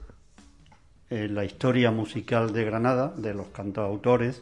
en 1.12 1.36
la 1.36 1.46
historia 1.46 1.92
musical 1.92 2.54
de 2.54 2.66
Granada, 2.66 3.14
de 3.16 3.36
los 3.36 3.50
cantautores, 3.50 4.42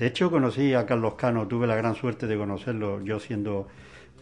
de 0.00 0.06
hecho, 0.06 0.30
conocí 0.30 0.72
a 0.72 0.86
Carlos 0.86 1.12
Cano, 1.12 1.46
tuve 1.46 1.66
la 1.66 1.76
gran 1.76 1.94
suerte 1.94 2.26
de 2.26 2.34
conocerlo 2.38 3.04
yo 3.04 3.20
siendo 3.20 3.68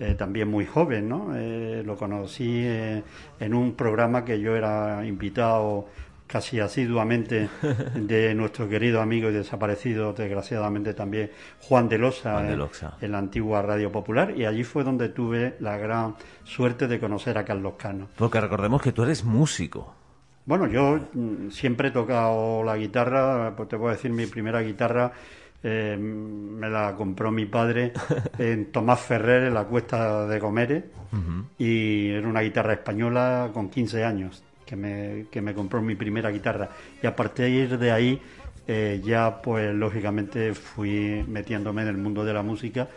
eh, 0.00 0.16
también 0.18 0.50
muy 0.50 0.66
joven, 0.66 1.08
¿no? 1.08 1.36
Eh, 1.36 1.84
lo 1.86 1.96
conocí 1.96 2.64
eh, 2.64 3.04
en 3.38 3.54
un 3.54 3.74
programa 3.76 4.24
que 4.24 4.40
yo 4.40 4.56
era 4.56 5.06
invitado 5.06 5.86
casi 6.26 6.58
asiduamente 6.58 7.48
de 7.94 8.34
nuestro 8.34 8.68
querido 8.68 9.00
amigo 9.00 9.30
y 9.30 9.32
desaparecido, 9.32 10.14
desgraciadamente 10.14 10.94
también, 10.94 11.30
Juan 11.60 11.88
de 11.88 11.98
Losa, 11.98 12.32
Juan 12.32 12.48
de 12.48 12.56
Losa. 12.56 12.96
En, 12.98 13.04
en, 13.04 13.12
la 13.12 13.18
antigua 13.18 13.62
Radio 13.62 13.92
Popular, 13.92 14.34
y 14.36 14.46
allí 14.46 14.64
fue 14.64 14.82
donde 14.82 15.10
tuve 15.10 15.54
la 15.60 15.76
gran 15.76 16.16
suerte 16.42 16.88
de 16.88 16.98
conocer 16.98 17.38
a 17.38 17.44
Carlos 17.44 17.74
Cano. 17.78 18.08
Porque 18.16 18.40
recordemos 18.40 18.82
que 18.82 18.90
tú 18.90 19.04
eres 19.04 19.22
músico. 19.22 19.94
Bueno, 20.44 20.66
yo 20.66 20.98
mm, 21.12 21.50
siempre 21.50 21.88
he 21.88 21.90
tocado 21.92 22.64
la 22.64 22.76
guitarra, 22.76 23.54
pues 23.54 23.68
te 23.68 23.78
puedo 23.78 23.92
decir, 23.92 24.10
mi 24.10 24.26
primera 24.26 24.60
guitarra 24.62 25.12
eh, 25.62 25.97
me 25.99 26.68
la 26.68 26.94
compró 26.97 27.31
mi 27.33 27.47
padre 27.47 27.92
en 28.38 28.71
Tomás 28.71 29.01
Ferrer, 29.01 29.44
en 29.44 29.55
la 29.55 29.64
Cuesta 29.64 30.27
de 30.27 30.40
uh 30.40 30.47
-huh. 30.47 31.44
y 31.59 32.11
era 32.11 32.29
una 32.29 32.40
guitarra 32.40 32.75
española 32.75 33.51
con 33.53 33.68
15 33.68 34.05
años, 34.05 34.42
que 34.64 34.77
me, 34.77 35.27
que 35.31 35.42
me 35.42 35.55
compró 35.55 35.83
mi 35.83 35.97
primera 35.97 36.31
guitarra. 36.31 36.68
Y 37.03 37.07
a 37.07 37.16
partir 37.16 37.77
de 37.79 37.90
ahí, 37.90 38.21
eh, 38.68 39.01
ya 39.05 39.40
pues 39.42 39.75
lógicamente 39.75 40.55
fui 40.55 41.25
metiéndome 41.27 41.83
en 41.83 41.88
el 41.88 41.97
mundo 41.97 42.25
de 42.25 42.35
la 42.35 42.42
música 42.42 42.88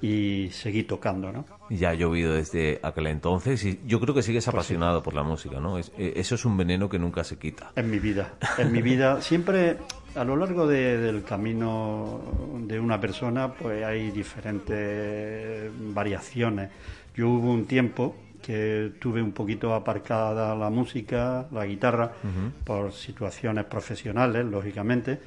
y 0.00 0.50
seguí 0.52 0.82
tocando, 0.84 1.32
¿no? 1.32 1.46
Ya 1.70 1.90
ha 1.90 1.94
llovido 1.94 2.34
desde 2.34 2.78
aquel 2.82 3.06
entonces 3.06 3.64
y 3.64 3.80
yo 3.86 4.00
creo 4.00 4.14
que 4.14 4.22
sigues 4.22 4.46
apasionado 4.46 5.02
pues 5.02 5.02
sí. 5.02 5.04
por 5.04 5.14
la 5.14 5.22
música, 5.22 5.60
¿no? 5.60 5.78
Es, 5.78 5.90
eso 5.96 6.34
es 6.34 6.44
un 6.44 6.56
veneno 6.58 6.88
que 6.88 6.98
nunca 6.98 7.24
se 7.24 7.38
quita. 7.38 7.72
En 7.74 7.90
mi 7.90 7.98
vida, 7.98 8.34
en 8.58 8.70
mi 8.70 8.82
vida, 8.82 9.22
siempre 9.22 9.78
a 10.14 10.24
lo 10.24 10.36
largo 10.36 10.66
de, 10.66 10.98
del 10.98 11.24
camino 11.24 12.20
de 12.60 12.78
una 12.78 13.00
persona, 13.00 13.52
pues 13.52 13.84
hay 13.84 14.10
diferentes 14.10 15.70
variaciones. 15.92 16.70
Yo 17.16 17.28
hubo 17.28 17.50
un 17.52 17.66
tiempo 17.66 18.16
que 18.42 18.92
tuve 19.00 19.22
un 19.22 19.32
poquito 19.32 19.74
aparcada 19.74 20.54
la 20.54 20.70
música, 20.70 21.46
la 21.50 21.64
guitarra, 21.66 22.12
uh 22.22 22.26
-huh. 22.26 22.64
por 22.64 22.92
situaciones 22.92 23.64
profesionales, 23.64 24.44
lógicamente, 24.44 25.18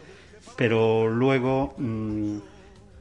pero 0.55 1.09
luego 1.09 1.73
mmm, 1.77 2.37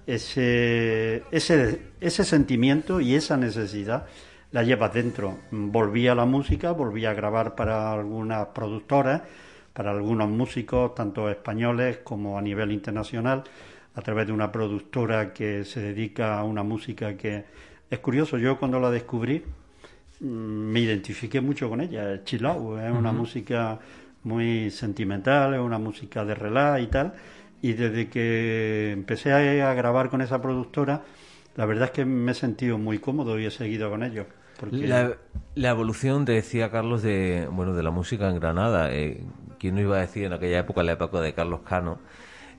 ese, 0.06 1.22
ese, 1.30 1.80
ese 2.00 2.24
sentimiento 2.24 3.00
y 3.00 3.14
esa 3.14 3.36
necesidad 3.36 4.06
la 4.52 4.62
llevas 4.62 4.94
dentro. 4.94 5.36
Volví 5.50 6.08
a 6.08 6.14
la 6.14 6.24
música, 6.24 6.72
volví 6.72 7.04
a 7.04 7.12
grabar 7.12 7.54
para 7.54 7.92
algunas 7.92 8.46
productoras, 8.48 9.22
para 9.76 9.90
algunos 9.90 10.30
músicos, 10.30 10.94
tanto 10.94 11.28
españoles 11.28 11.98
como 12.02 12.38
a 12.38 12.42
nivel 12.42 12.72
internacional, 12.72 13.44
a 13.94 14.00
través 14.00 14.26
de 14.26 14.32
una 14.32 14.50
productora 14.50 15.34
que 15.34 15.66
se 15.66 15.80
dedica 15.80 16.38
a 16.38 16.44
una 16.44 16.62
música 16.62 17.14
que 17.14 17.44
es 17.90 17.98
curioso. 17.98 18.38
Yo 18.38 18.58
cuando 18.58 18.80
la 18.80 18.90
descubrí 18.90 19.44
me 20.20 20.80
identifiqué 20.80 21.42
mucho 21.42 21.68
con 21.68 21.82
ella. 21.82 22.24
Chill 22.24 22.46
out, 22.46 22.80
es 22.80 22.90
una 22.90 23.10
uh 23.10 23.12
-huh. 23.12 23.16
música 23.18 23.78
muy 24.22 24.70
sentimental, 24.70 25.52
es 25.52 25.60
una 25.60 25.78
música 25.78 26.24
de 26.24 26.34
relax 26.34 26.82
y 26.82 26.86
tal. 26.86 27.12
Y 27.60 27.74
desde 27.74 28.08
que 28.08 28.92
empecé 28.92 29.32
a, 29.32 29.70
a 29.70 29.74
grabar 29.74 30.08
con 30.08 30.22
esa 30.22 30.40
productora, 30.40 31.02
la 31.54 31.66
verdad 31.66 31.86
es 31.86 31.90
que 31.90 32.04
me 32.06 32.32
he 32.32 32.34
sentido 32.34 32.78
muy 32.78 32.98
cómodo 32.98 33.38
y 33.38 33.44
he 33.44 33.50
seguido 33.50 33.90
con 33.90 34.02
ellos. 34.02 34.26
Porque... 34.58 34.86
La, 34.86 35.16
la, 35.54 35.70
evolución, 35.70 36.24
te 36.24 36.32
decía 36.32 36.70
Carlos, 36.70 37.02
de 37.02 37.48
bueno 37.50 37.74
de 37.74 37.82
la 37.82 37.90
música 37.90 38.28
en 38.28 38.36
Granada. 38.36 38.92
Eh, 38.92 39.24
¿Quién 39.58 39.74
no 39.74 39.80
iba 39.80 39.96
a 39.96 40.00
decir 40.00 40.24
en 40.24 40.32
aquella 40.32 40.60
época, 40.60 40.80
en 40.80 40.86
la 40.86 40.92
época 40.92 41.20
de 41.20 41.32
Carlos 41.34 41.60
Cano, 41.60 41.98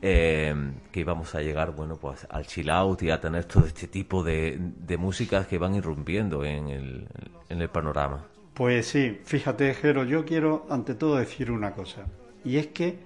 eh, 0.01 0.53
que 0.91 0.99
íbamos 0.99 1.33
a 1.35 1.41
llegar 1.41 1.75
bueno 1.75 1.95
pues 1.95 2.27
al 2.29 2.45
chill 2.45 2.69
out 2.69 3.01
y 3.01 3.09
a 3.09 3.19
tener 3.19 3.45
todo 3.45 3.65
este 3.65 3.87
tipo 3.87 4.23
de, 4.23 4.57
de 4.59 4.97
músicas 4.97 5.47
que 5.47 5.57
van 5.57 5.75
irrumpiendo 5.75 6.43
en 6.43 6.69
el, 6.69 7.07
en 7.49 7.61
el 7.61 7.69
panorama? 7.69 8.25
Pues 8.53 8.87
sí, 8.87 9.19
fíjate, 9.23 9.73
Jero, 9.75 10.03
yo 10.03 10.25
quiero 10.25 10.65
ante 10.69 10.95
todo 10.95 11.17
decir 11.17 11.51
una 11.51 11.73
cosa. 11.73 12.05
Y 12.43 12.57
es 12.57 12.67
que 12.67 12.97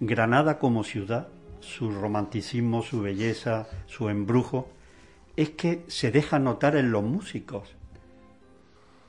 Granada 0.00 0.58
como 0.58 0.84
ciudad, 0.84 1.28
su 1.60 1.90
romanticismo, 1.90 2.82
su 2.82 3.02
belleza, 3.02 3.66
su 3.86 4.08
embrujo, 4.08 4.68
es 5.36 5.50
que 5.50 5.84
se 5.88 6.12
deja 6.12 6.38
notar 6.38 6.76
en 6.76 6.92
los 6.92 7.02
músicos 7.02 7.74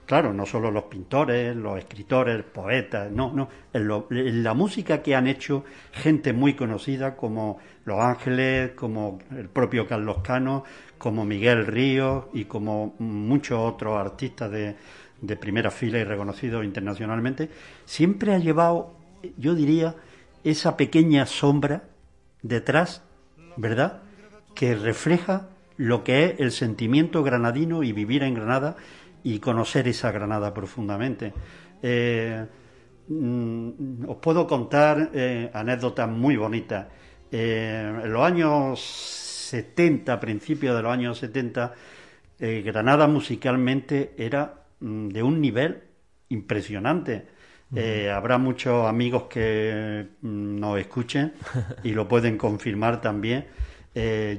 claro, 0.09 0.33
no 0.33 0.47
solo 0.47 0.71
los 0.71 0.85
pintores, 0.85 1.55
los 1.55 1.77
escritores, 1.77 2.43
poetas, 2.43 3.11
no, 3.11 3.31
no, 3.31 3.47
en, 3.71 4.43
la 4.43 4.55
música 4.55 5.03
que 5.03 5.13
han 5.13 5.27
hecho 5.27 5.63
gente 5.91 6.33
muy 6.33 6.55
conocida 6.55 7.15
como 7.15 7.59
Los 7.85 7.99
Ángeles, 7.99 8.71
como 8.71 9.19
el 9.37 9.49
propio 9.49 9.85
Carlos 9.85 10.17
Cano, 10.23 10.63
como 10.97 11.25
Miguel 11.25 11.67
Ríos 11.67 12.25
y 12.33 12.45
como 12.45 12.95
muchos 12.97 13.59
otros 13.59 13.99
artistas 13.99 14.49
de, 14.49 14.75
de 15.21 15.35
primera 15.35 15.69
fila 15.69 15.99
y 15.99 16.03
reconocidos 16.05 16.65
internacionalmente, 16.65 17.51
siempre 17.85 18.33
ha 18.33 18.39
llevado, 18.39 18.95
yo 19.37 19.53
diría, 19.53 19.93
esa 20.43 20.75
pequeña 20.75 21.27
sombra 21.27 21.83
detrás, 22.41 23.03
¿verdad?, 23.57 24.01
que 24.55 24.73
refleja 24.73 25.49
lo 25.79 26.03
que 26.03 26.25
es 26.25 26.39
el 26.39 26.51
sentimiento 26.51 27.23
granadino 27.23 27.83
y 27.83 27.93
vivir 27.93 28.23
en 28.23 28.33
Granada 28.33 28.75
y 29.23 29.39
conocer 29.39 29.87
esa 29.87 30.11
Granada 30.11 30.53
profundamente. 30.53 31.33
Eh, 31.81 32.45
mm, 33.07 34.05
os 34.07 34.17
puedo 34.17 34.47
contar 34.47 35.11
eh, 35.13 35.49
anécdotas 35.53 36.09
muy 36.09 36.37
bonitas. 36.37 36.87
Eh, 37.31 38.01
en 38.03 38.11
los 38.11 38.23
años 38.23 38.79
70, 38.79 40.19
principios 40.19 40.75
de 40.75 40.83
los 40.83 40.91
años 40.91 41.17
70, 41.17 41.73
Granada 42.39 43.05
musicalmente 43.07 44.13
era 44.17 44.63
mm, 44.79 45.09
de 45.09 45.23
un 45.23 45.41
nivel 45.41 45.83
impresionante. 46.29 47.27
habrá 48.11 48.37
muchos 48.37 48.87
amigos 48.87 49.23
que 49.23 50.07
mm, 50.21 50.59
nos 50.59 50.79
escuchen 50.79 51.33
y 51.83 51.91
lo 51.91 52.07
pueden 52.07 52.37
confirmar 52.37 53.01
también. 53.01 53.45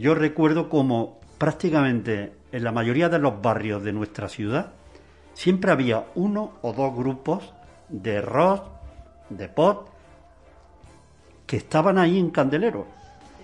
yo 0.01 0.15
recuerdo 0.15 0.69
como 0.69 1.20
prácticamente 1.41 2.35
en 2.53 2.63
la 2.63 2.71
mayoría 2.71 3.09
de 3.09 3.19
los 3.19 3.41
barrios 3.41 3.83
de 3.83 3.95
nuestra 3.95 4.29
ciudad 4.29 4.73
siempre 5.33 5.73
había 5.73 6.05
uno 6.15 6.53
o 6.61 6.75
dos 6.75 6.95
grupos 6.95 7.55
de 7.89 8.21
rock, 8.21 8.65
de 9.31 9.49
pop, 9.49 9.89
que 11.47 11.57
estaban 11.57 11.97
ahí 11.97 12.19
en 12.19 12.29
Candelero. 12.29 12.87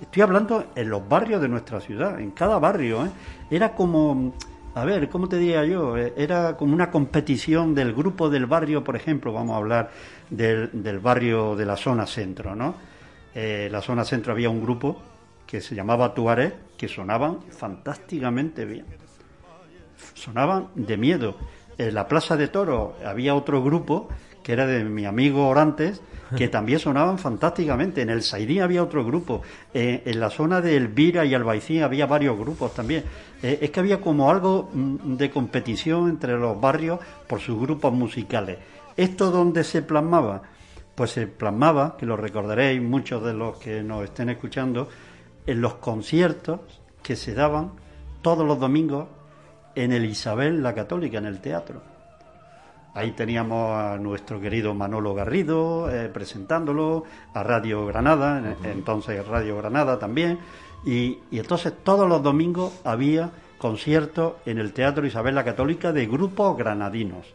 Estoy 0.02 0.22
hablando 0.22 0.66
en 0.74 0.90
los 0.90 1.08
barrios 1.08 1.40
de 1.40 1.48
nuestra 1.48 1.80
ciudad, 1.80 2.20
en 2.20 2.32
cada 2.32 2.58
barrio. 2.58 3.06
¿eh? 3.06 3.10
Era 3.50 3.74
como, 3.74 4.34
a 4.74 4.84
ver, 4.84 5.08
¿cómo 5.08 5.26
te 5.26 5.38
diría 5.38 5.64
yo? 5.64 5.96
Eh, 5.96 6.12
era 6.18 6.54
como 6.58 6.74
una 6.74 6.90
competición 6.90 7.74
del 7.74 7.94
grupo 7.94 8.28
del 8.28 8.44
barrio, 8.44 8.84
por 8.84 8.94
ejemplo, 8.94 9.32
vamos 9.32 9.54
a 9.54 9.56
hablar 9.56 9.90
del, 10.28 10.98
barrio 10.98 11.56
de 11.56 11.64
la 11.64 11.78
zona 11.78 12.06
centro, 12.06 12.54
¿no? 12.54 12.74
Eh, 13.34 13.70
la 13.72 13.80
zona 13.80 14.04
centro 14.04 14.34
había 14.34 14.50
un 14.50 14.60
grupo 14.60 15.00
que 15.46 15.60
se 15.60 15.74
llamaba 15.74 16.14
Tuareg, 16.14 16.54
que 16.76 16.88
sonaban 16.88 17.40
fantásticamente 17.50 18.64
bien. 18.64 18.86
Sonaban 20.14 20.68
de 20.74 20.96
miedo. 20.96 21.36
En 21.78 21.94
la 21.94 22.08
Plaza 22.08 22.36
de 22.36 22.48
Toro 22.48 22.96
había 23.04 23.34
otro 23.34 23.62
grupo 23.62 24.08
que 24.46 24.52
era 24.52 24.64
de 24.64 24.84
mi 24.84 25.04
amigo 25.04 25.48
Orantes, 25.48 26.00
que 26.36 26.46
también 26.56 26.78
sonaban 26.78 27.18
fantásticamente. 27.18 28.02
En 28.02 28.10
el 28.10 28.22
Saidí 28.22 28.60
había 28.60 28.80
otro 28.80 29.04
grupo. 29.04 29.42
Eh, 29.74 30.04
en 30.06 30.20
la 30.20 30.30
zona 30.30 30.60
de 30.60 30.76
Elvira 30.76 31.24
y 31.24 31.34
Albaicín 31.34 31.82
había 31.82 32.06
varios 32.06 32.38
grupos 32.38 32.72
también. 32.72 33.02
Eh, 33.42 33.58
es 33.60 33.70
que 33.72 33.80
había 33.80 34.00
como 34.00 34.30
algo 34.30 34.70
mm, 34.72 35.16
de 35.16 35.30
competición 35.30 36.08
entre 36.08 36.38
los 36.38 36.60
barrios 36.60 37.00
por 37.26 37.40
sus 37.40 37.60
grupos 37.60 37.92
musicales. 37.92 38.58
¿Esto 38.96 39.32
dónde 39.32 39.64
se 39.64 39.82
plasmaba? 39.82 40.42
Pues 40.94 41.10
se 41.10 41.26
plasmaba, 41.26 41.96
que 41.96 42.06
lo 42.06 42.16
recordaréis 42.16 42.80
muchos 42.80 43.24
de 43.24 43.34
los 43.34 43.58
que 43.58 43.82
nos 43.82 44.04
estén 44.04 44.28
escuchando, 44.28 44.88
en 45.46 45.60
los 45.60 45.74
conciertos 45.74 46.60
que 47.02 47.16
se 47.16 47.34
daban 47.34 47.72
todos 48.22 48.46
los 48.46 48.58
domingos 48.58 49.06
en 49.74 49.92
el 49.92 50.04
Isabel 50.04 50.62
la 50.62 50.74
Católica, 50.74 51.18
en 51.18 51.26
el 51.26 51.40
teatro. 51.40 51.82
Ahí 52.94 53.12
teníamos 53.12 53.72
a 53.72 53.98
nuestro 53.98 54.40
querido 54.40 54.72
Manolo 54.74 55.14
Garrido 55.14 55.90
eh, 55.90 56.08
presentándolo, 56.08 57.04
a 57.34 57.42
Radio 57.42 57.84
Granada, 57.84 58.56
entonces 58.64 59.26
Radio 59.26 59.58
Granada 59.58 59.98
también, 59.98 60.38
y, 60.84 61.18
y, 61.30 61.38
entonces 61.38 61.74
todos 61.84 62.08
los 62.08 62.22
domingos 62.22 62.80
había 62.84 63.30
conciertos 63.58 64.34
en 64.46 64.58
el 64.58 64.72
Teatro 64.72 65.06
Isabel 65.06 65.34
la 65.34 65.44
Católica 65.44 65.92
de 65.92 66.06
grupos 66.06 66.56
granadinos. 66.56 67.26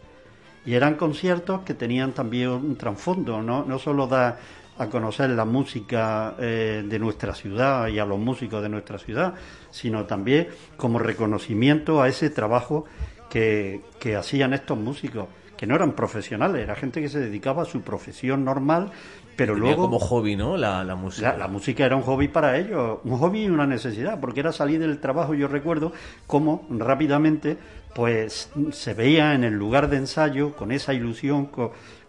Y 0.65 0.73
eran 0.73 0.95
conciertos 0.95 1.61
que 1.61 1.73
tenían 1.73 2.11
también 2.11 2.49
un 2.49 2.75
trasfondo, 2.75 3.41
no, 3.41 3.63
no 3.63 3.79
solo 3.79 4.07
da 4.07 4.37
a 4.81 4.89
conocer 4.89 5.29
la 5.29 5.45
música 5.45 6.33
eh, 6.39 6.83
de 6.83 6.99
nuestra 6.99 7.35
ciudad 7.35 7.87
y 7.87 7.99
a 7.99 8.05
los 8.05 8.17
músicos 8.17 8.63
de 8.63 8.69
nuestra 8.69 8.97
ciudad, 8.97 9.35
sino 9.69 10.05
también 10.05 10.47
como 10.75 10.97
reconocimiento 10.97 12.01
a 12.01 12.07
ese 12.07 12.31
trabajo 12.31 12.85
que, 13.29 13.81
hacían 14.17 14.53
estos 14.53 14.79
músicos, 14.79 15.27
que 15.55 15.67
no 15.67 15.75
eran 15.75 15.91
profesionales, 15.91 16.63
era 16.63 16.75
gente 16.75 16.99
que 16.99 17.09
se 17.09 17.19
dedicaba 17.19 17.61
a 17.61 17.65
su 17.65 17.81
profesión 17.81 18.43
normal, 18.43 18.91
pero 19.35 19.53
luego... 19.55 19.83
Como 19.83 19.99
hobby, 19.99 20.35
¿no? 20.35 20.57
La, 20.57 20.83
música. 20.95 21.37
La, 21.37 21.47
música 21.47 21.85
era 21.85 21.95
un 21.95 22.01
hobby 22.01 22.27
para 22.27 22.57
ellos, 22.57 22.99
un 23.03 23.19
hobby 23.19 23.43
y 23.43 23.49
una 23.49 23.67
necesidad, 23.67 24.19
porque 24.19 24.39
era 24.39 24.51
salir 24.51 24.79
del 24.79 24.99
trabajo, 24.99 25.35
yo 25.35 25.47
recuerdo 25.47 25.93
cómo 26.25 26.65
rápidamente 26.71 27.57
pues 27.93 28.49
se 28.71 28.93
veía 28.95 29.35
en 29.35 29.43
el 29.43 29.53
lugar 29.53 29.89
de 29.89 29.97
ensayo 29.97 30.53
con 30.55 30.71
esa 30.71 30.93
ilusión, 30.93 31.49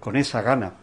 con 0.00 0.16
esa 0.16 0.40
gana. 0.40 0.74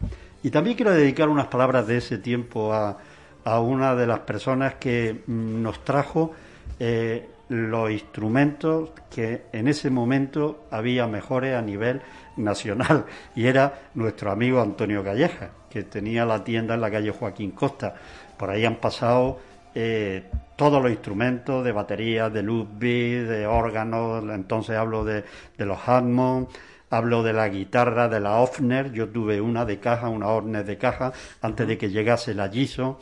Y 0.42 0.50
también 0.50 0.76
quiero 0.76 0.92
dedicar 0.92 1.28
unas 1.28 1.46
palabras 1.48 1.86
de 1.86 1.98
ese 1.98 2.18
tiempo 2.18 2.72
a, 2.72 2.98
a 3.44 3.60
una 3.60 3.94
de 3.94 4.06
las 4.06 4.20
personas 4.20 4.74
que 4.74 5.22
mm, 5.26 5.62
nos 5.62 5.84
trajo 5.84 6.32
eh, 6.78 7.28
los 7.48 7.90
instrumentos 7.90 8.90
que 9.10 9.42
en 9.52 9.66
ese 9.66 9.90
momento 9.90 10.66
había 10.70 11.06
mejores 11.06 11.56
a 11.56 11.62
nivel 11.62 12.00
nacional 12.36 13.06
y 13.34 13.46
era 13.46 13.90
nuestro 13.94 14.30
amigo 14.30 14.60
Antonio 14.60 15.02
Calleja, 15.02 15.50
que 15.68 15.82
tenía 15.82 16.24
la 16.24 16.44
tienda 16.44 16.74
en 16.74 16.80
la 16.80 16.90
calle 16.90 17.10
Joaquín 17.10 17.50
Costa. 17.50 17.94
Por 18.36 18.50
ahí 18.50 18.64
han 18.64 18.76
pasado 18.76 19.38
eh, 19.74 20.24
todos 20.56 20.82
los 20.82 20.90
instrumentos 20.90 21.64
de 21.64 21.72
batería, 21.72 22.30
de 22.30 22.42
Ludwig, 22.42 23.26
de 23.26 23.46
órganos, 23.46 24.22
entonces 24.30 24.76
hablo 24.76 25.04
de, 25.04 25.24
de 25.58 25.66
los 25.66 25.78
Hammond, 25.86 26.48
Hablo 26.92 27.22
de 27.22 27.32
la 27.32 27.48
guitarra, 27.48 28.08
de 28.08 28.18
la 28.18 28.40
Hofner, 28.40 28.90
yo 28.90 29.08
tuve 29.08 29.40
una 29.40 29.64
de 29.64 29.78
caja, 29.78 30.08
una 30.08 30.26
Hofner 30.26 30.64
de 30.64 30.76
caja, 30.76 31.12
antes 31.40 31.68
de 31.68 31.78
que 31.78 31.88
llegase 31.88 32.34
la 32.34 32.48
Giso, 32.48 32.98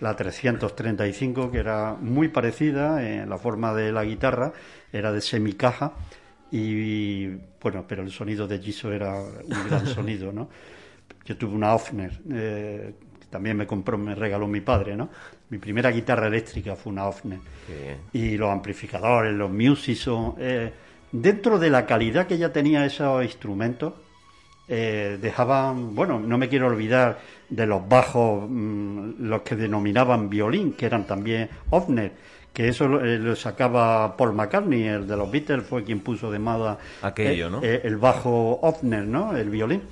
la 0.00 0.16
335, 0.16 1.48
que 1.52 1.58
era 1.58 1.96
muy 2.00 2.28
parecida 2.28 3.00
en 3.08 3.30
la 3.30 3.38
forma 3.38 3.72
de 3.74 3.92
la 3.92 4.04
guitarra, 4.04 4.52
era 4.92 5.12
de 5.12 5.20
semicaja, 5.20 5.92
y 6.50 7.28
bueno, 7.62 7.84
pero 7.86 8.02
el 8.02 8.10
sonido 8.10 8.48
de 8.48 8.58
Giso 8.58 8.92
era 8.92 9.14
un 9.14 9.68
gran 9.68 9.86
sonido, 9.94 10.32
¿no? 10.32 10.48
Yo 11.24 11.36
tuve 11.36 11.54
una 11.54 11.72
Hofner, 11.76 12.20
eh, 12.32 12.94
que 13.20 13.26
también 13.26 13.56
me 13.56 13.68
compró, 13.68 13.96
me 13.96 14.16
regaló 14.16 14.48
mi 14.48 14.62
padre, 14.62 14.96
¿no? 14.96 15.10
Mi 15.50 15.58
primera 15.58 15.92
guitarra 15.92 16.26
eléctrica 16.26 16.74
fue 16.74 16.92
una 16.92 17.06
Hofner. 17.06 17.38
Y 18.12 18.36
los 18.36 18.50
amplificadores, 18.50 19.32
los 19.32 19.48
Musison... 19.48 20.34
Eh, 20.38 20.72
dentro 21.12 21.58
de 21.58 21.70
la 21.70 21.86
calidad 21.86 22.26
que 22.26 22.38
ya 22.38 22.52
tenía 22.52 22.84
esos 22.84 23.24
instrumentos, 23.24 23.94
eh, 24.70 25.18
dejaban, 25.20 25.94
bueno, 25.94 26.20
no 26.20 26.36
me 26.36 26.48
quiero 26.48 26.66
olvidar 26.66 27.20
de 27.48 27.66
los 27.66 27.88
bajos, 27.88 28.44
mm, 28.48 29.12
los 29.20 29.40
que 29.42 29.56
denominaban 29.56 30.28
violín, 30.28 30.74
que 30.74 30.84
eran 30.84 31.06
también 31.06 31.48
Hofner, 31.70 32.12
que 32.52 32.68
eso 32.68 32.86
lo, 32.86 33.02
eh, 33.02 33.34
sacaba 33.34 34.14
Paul 34.16 34.34
McCartney, 34.34 34.82
el 34.84 35.06
de 35.06 35.16
los 35.16 35.30
Beatles, 35.30 35.64
fue 35.64 35.84
quien 35.84 36.00
puso 36.00 36.30
de 36.30 36.38
moda 36.38 36.78
aquello, 37.00 37.46
eh, 37.46 37.50
¿no? 37.50 37.62
el 37.62 37.96
bajo 37.96 38.58
Hofner, 38.60 39.06
¿no? 39.06 39.34
El 39.34 39.48
violín. 39.48 39.82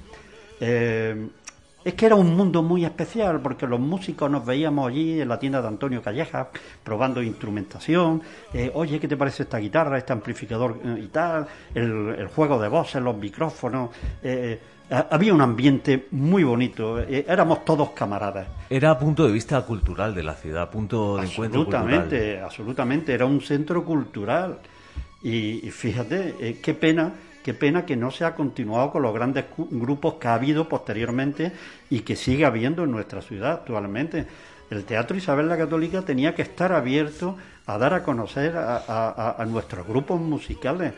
Es 1.86 1.94
que 1.94 2.06
era 2.06 2.16
un 2.16 2.36
mundo 2.36 2.64
muy 2.64 2.84
especial 2.84 3.40
porque 3.40 3.64
los 3.64 3.78
músicos 3.78 4.28
nos 4.28 4.44
veíamos 4.44 4.88
allí 4.88 5.20
en 5.20 5.28
la 5.28 5.38
tienda 5.38 5.62
de 5.62 5.68
Antonio 5.68 6.02
Calleja 6.02 6.48
probando 6.82 7.22
instrumentación. 7.22 8.20
Eh, 8.52 8.72
Oye, 8.74 8.98
¿qué 8.98 9.06
te 9.06 9.16
parece 9.16 9.44
esta 9.44 9.58
guitarra, 9.58 9.96
este 9.96 10.12
amplificador 10.12 10.80
eh, 10.84 11.02
y 11.04 11.06
tal? 11.06 11.46
El, 11.72 12.26
juego 12.34 12.60
de 12.60 12.66
voces, 12.66 13.00
los 13.00 13.16
micrófonos. 13.16 13.90
Eh, 14.20 14.58
había 14.90 15.32
un 15.32 15.40
ambiente 15.40 16.08
muy 16.10 16.42
bonito. 16.42 16.98
éramos 16.98 17.64
todos 17.64 17.90
camaradas. 17.90 18.48
Era 18.68 18.98
punto 18.98 19.24
de 19.24 19.32
vista 19.32 19.62
cultural 19.62 20.12
de 20.12 20.24
la 20.24 20.34
ciudad, 20.34 20.68
punto 20.68 21.18
de 21.18 21.26
encuentro 21.26 21.66
cultural. 21.66 21.84
Absolutamente, 21.84 22.40
absolutamente. 22.40 23.14
Era 23.14 23.26
un 23.26 23.40
centro 23.40 23.84
cultural. 23.84 24.58
Y, 25.22 25.64
y 25.64 25.70
fíjate, 25.70 26.58
qué 26.60 26.74
pena 26.74 27.12
Qué 27.46 27.54
pena 27.54 27.86
que 27.86 27.94
no 27.94 28.10
se 28.10 28.24
ha 28.24 28.34
continuado 28.34 28.90
con 28.90 29.02
los 29.02 29.14
grandes 29.14 29.44
grupos 29.56 30.14
que 30.14 30.26
ha 30.26 30.34
habido 30.34 30.68
posteriormente 30.68 31.52
y 31.88 32.00
que 32.00 32.16
sigue 32.16 32.44
habiendo 32.44 32.82
en 32.82 32.90
nuestra 32.90 33.22
ciudad 33.22 33.52
actualmente. 33.52 34.26
El 34.68 34.82
Teatro 34.82 35.16
Isabel 35.16 35.48
la 35.48 35.56
Católica 35.56 36.02
tenía 36.02 36.34
que 36.34 36.42
estar 36.42 36.72
abierto 36.72 37.36
a 37.66 37.78
dar 37.78 37.94
a 37.94 38.02
conocer 38.02 38.56
a, 38.56 39.46
nuestros 39.48 39.86
grupos 39.86 40.20
musicales. 40.20 40.92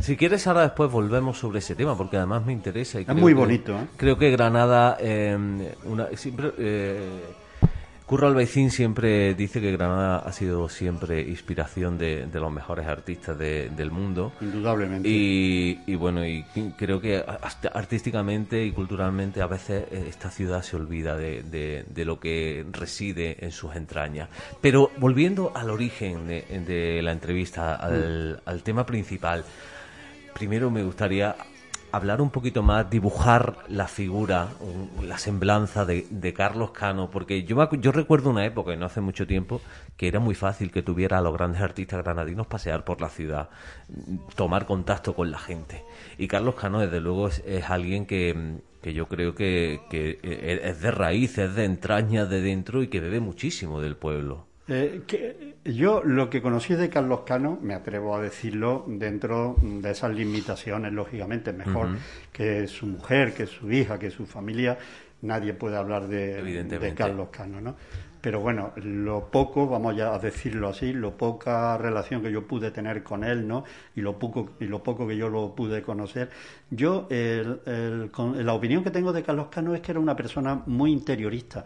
Si 0.00 0.16
quieres, 0.16 0.46
ahora 0.46 0.62
después 0.62 0.90
volvemos 0.90 1.36
sobre 1.36 1.58
ese 1.58 1.74
tema, 1.74 1.94
porque 1.94 2.16
además 2.16 2.46
me 2.46 2.54
interesa. 2.54 3.02
Y 3.02 3.04
es 3.06 3.14
muy 3.14 3.34
bonito. 3.34 3.74
¿eh? 3.74 3.86
Creo 3.98 4.16
que 4.16 4.30
Granada, 4.30 4.96
eh, 4.98 5.36
una, 5.84 6.06
siempre, 6.16 6.52
eh, 6.56 7.20
Curro 8.06 8.28
Albaicín 8.28 8.70
siempre 8.70 9.34
dice 9.34 9.62
que 9.62 9.72
Granada 9.72 10.18
ha 10.18 10.32
sido 10.32 10.68
siempre 10.68 11.22
inspiración 11.22 11.96
de, 11.96 12.28
los 12.34 12.52
mejores 12.52 12.86
artistas 12.86 13.38
del 13.38 13.90
mundo. 13.90 14.32
Indudablemente. 14.42 15.08
Y, 15.08 15.94
bueno, 15.94 16.26
y 16.26 16.44
creo 16.76 17.00
que 17.00 17.24
artísticamente 17.72 18.62
y 18.62 18.72
culturalmente 18.72 19.40
a 19.40 19.46
veces 19.46 19.86
eh, 19.90 20.04
esta 20.06 20.30
ciudad 20.30 20.62
se 20.62 20.76
olvida 20.76 21.16
de, 21.16 22.04
lo 22.04 22.20
que 22.20 22.66
reside 22.72 23.42
en 23.42 23.52
sus 23.52 23.74
entrañas. 23.74 24.28
Pero 24.60 24.90
volviendo 24.98 25.52
al 25.54 25.70
origen 25.70 26.26
de, 26.28 27.00
la 27.02 27.12
entrevista, 27.12 27.74
al, 27.76 28.42
al 28.44 28.62
tema 28.62 28.84
principal, 28.84 29.44
primero 30.34 30.70
me 30.70 30.82
gustaría 30.82 31.34
hablar 31.96 32.20
un 32.20 32.30
poquito 32.30 32.62
más, 32.62 32.88
dibujar 32.90 33.58
la 33.68 33.86
figura, 33.88 34.48
la 35.02 35.18
semblanza 35.18 35.84
de, 35.84 36.34
Carlos 36.34 36.70
Cano, 36.72 37.10
porque 37.10 37.44
yo, 37.44 37.70
yo 37.74 37.92
recuerdo 37.92 38.30
una 38.30 38.44
época, 38.44 38.72
y 38.72 38.76
no 38.76 38.86
hace 38.86 39.00
mucho 39.00 39.26
tiempo, 39.26 39.60
que 39.96 40.08
era 40.08 40.20
muy 40.20 40.34
fácil 40.34 40.70
que 40.70 40.82
tuviera 40.82 41.18
a 41.18 41.20
los 41.20 41.32
grandes 41.32 41.62
artistas 41.62 42.02
granadinos 42.02 42.46
pasear 42.46 42.84
por 42.84 43.00
la 43.00 43.08
ciudad, 43.08 43.48
tomar 44.34 44.66
contacto 44.66 45.14
con 45.14 45.30
la 45.30 45.38
gente. 45.38 45.84
Y 46.18 46.28
Carlos 46.28 46.54
Cano, 46.54 46.80
desde 46.80 47.00
luego, 47.00 47.28
es, 47.28 47.70
alguien 47.70 48.06
que, 48.06 48.60
yo 48.82 49.06
creo 49.06 49.34
que, 49.34 49.80
que 49.90 50.18
es 50.22 50.80
de 50.80 50.90
raíz, 50.90 51.38
es 51.38 51.54
de 51.54 51.64
entraña 51.64 52.26
de 52.26 52.40
dentro 52.40 52.82
y 52.82 52.88
que 52.88 53.00
bebe 53.00 53.20
muchísimo 53.20 53.80
del 53.80 53.96
pueblo. 53.96 54.46
Eh, 54.66 55.02
que 55.06 55.43
yo 55.64 56.02
lo 56.04 56.28
que 56.28 56.42
conocí 56.42 56.74
de 56.74 56.88
Carlos 56.88 57.20
Cano, 57.24 57.58
me 57.62 57.74
atrevo 57.74 58.14
a 58.14 58.20
decirlo, 58.20 58.84
dentro 58.86 59.56
de 59.62 59.90
esas 59.90 60.14
limitaciones, 60.14 60.92
lógicamente, 60.92 61.52
mejor 61.52 61.88
que 62.32 62.66
su 62.68 62.86
mujer, 62.86 63.32
que 63.34 63.46
su 63.46 63.70
hija, 63.72 63.98
que 63.98 64.10
su 64.10 64.26
familia, 64.26 64.78
nadie 65.22 65.54
puede 65.54 65.76
hablar 65.76 66.06
de, 66.06 66.64
de 66.64 66.94
Carlos 66.94 67.28
Cano, 67.30 67.60
¿no? 67.60 67.76
Pero 68.20 68.40
bueno, 68.40 68.72
lo 68.76 69.30
poco, 69.30 69.68
vamos 69.68 69.94
ya 69.96 70.14
a 70.14 70.18
decirlo 70.18 70.68
así, 70.68 70.94
lo 70.94 71.14
poca 71.14 71.76
relación 71.76 72.22
que 72.22 72.32
yo 72.32 72.46
pude 72.46 72.70
tener 72.70 73.02
con 73.02 73.22
él, 73.22 73.46
¿no? 73.46 73.64
Y 73.94 74.00
lo 74.00 74.18
poco, 74.18 74.52
y 74.60 74.64
lo 74.64 74.82
poco 74.82 75.06
que 75.06 75.14
yo 75.14 75.28
lo 75.28 75.54
pude 75.54 75.82
conocer, 75.82 76.30
yo, 76.70 77.06
la 77.10 78.54
opinión 78.54 78.82
que 78.82 78.90
tengo 78.90 79.12
de 79.12 79.22
Carlos 79.22 79.48
Cano 79.50 79.74
es 79.74 79.82
que 79.82 79.92
era 79.92 80.00
una 80.00 80.16
persona 80.16 80.62
muy 80.66 80.90
interiorista 80.90 81.64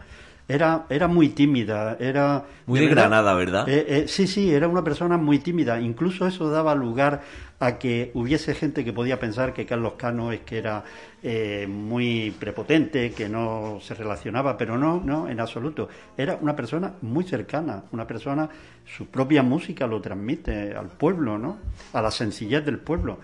era, 0.49 0.87
era 0.89 1.07
muy 1.07 1.29
tímida, 1.29 1.95
era... 1.99 2.43
Muy 2.65 2.79
de, 2.79 2.87
Granada, 2.87 3.35
¿verdad? 3.35 3.69
Eh, 3.69 3.85
eh, 3.87 4.05
sí, 4.07 4.25
sí, 4.25 4.51
era 4.51 4.67
una 4.67 4.83
persona 4.83 5.15
muy 5.15 5.37
tímida. 5.37 5.79
Incluso 5.79 6.25
eso 6.25 6.49
daba 6.49 6.73
lugar 6.73 7.21
a 7.59 7.77
que 7.77 8.09
hubiese 8.15 8.55
gente 8.55 8.83
que 8.83 8.91
podía 8.91 9.19
pensar 9.19 9.53
que 9.53 9.67
Carlos 9.67 9.93
Cano 9.95 10.31
es 10.31 10.39
que 10.39 10.57
era 10.57 10.83
eh, 11.21 11.67
muy 11.69 12.31
prepotente, 12.39 13.11
que 13.11 13.29
no 13.29 13.77
se 13.79 13.93
relacionaba, 13.93 14.57
pero 14.57 14.75
no, 14.75 14.99
no, 14.99 15.29
en 15.29 15.39
absoluto. 15.39 15.87
Era 16.17 16.39
una 16.41 16.55
persona 16.55 16.93
muy 17.03 17.25
cercana, 17.25 17.83
una 17.91 18.07
persona, 18.07 18.49
su 18.85 19.05
propia 19.05 19.43
música 19.43 19.85
lo 19.85 20.01
transmite 20.01 20.73
al 20.73 20.87
pueblo, 20.87 21.37
¿no? 21.37 21.59
A 21.93 22.01
la 22.01 22.09
sencillez 22.09 22.65
del 22.65 22.79
pueblo 22.79 23.19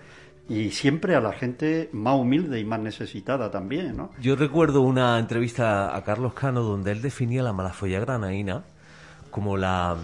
y 0.48 0.70
siempre 0.70 1.14
a 1.14 1.20
la 1.20 1.32
gente 1.32 1.88
más 1.92 2.18
humilde 2.18 2.60
y 2.60 2.64
más 2.64 2.80
necesitada 2.80 3.50
también, 3.50 3.96
¿no? 3.96 4.10
Yo 4.20 4.36
recuerdo 4.36 4.82
una 4.82 5.18
entrevista 5.18 5.94
a 5.96 6.04
Carlos 6.04 6.34
Cano 6.34 6.62
donde 6.62 6.92
él 6.92 7.02
definía 7.02 7.42
la 7.42 7.52
malafolla 7.52 8.00
granaína 8.00 8.64
como 9.30 9.56
la, 9.56 9.96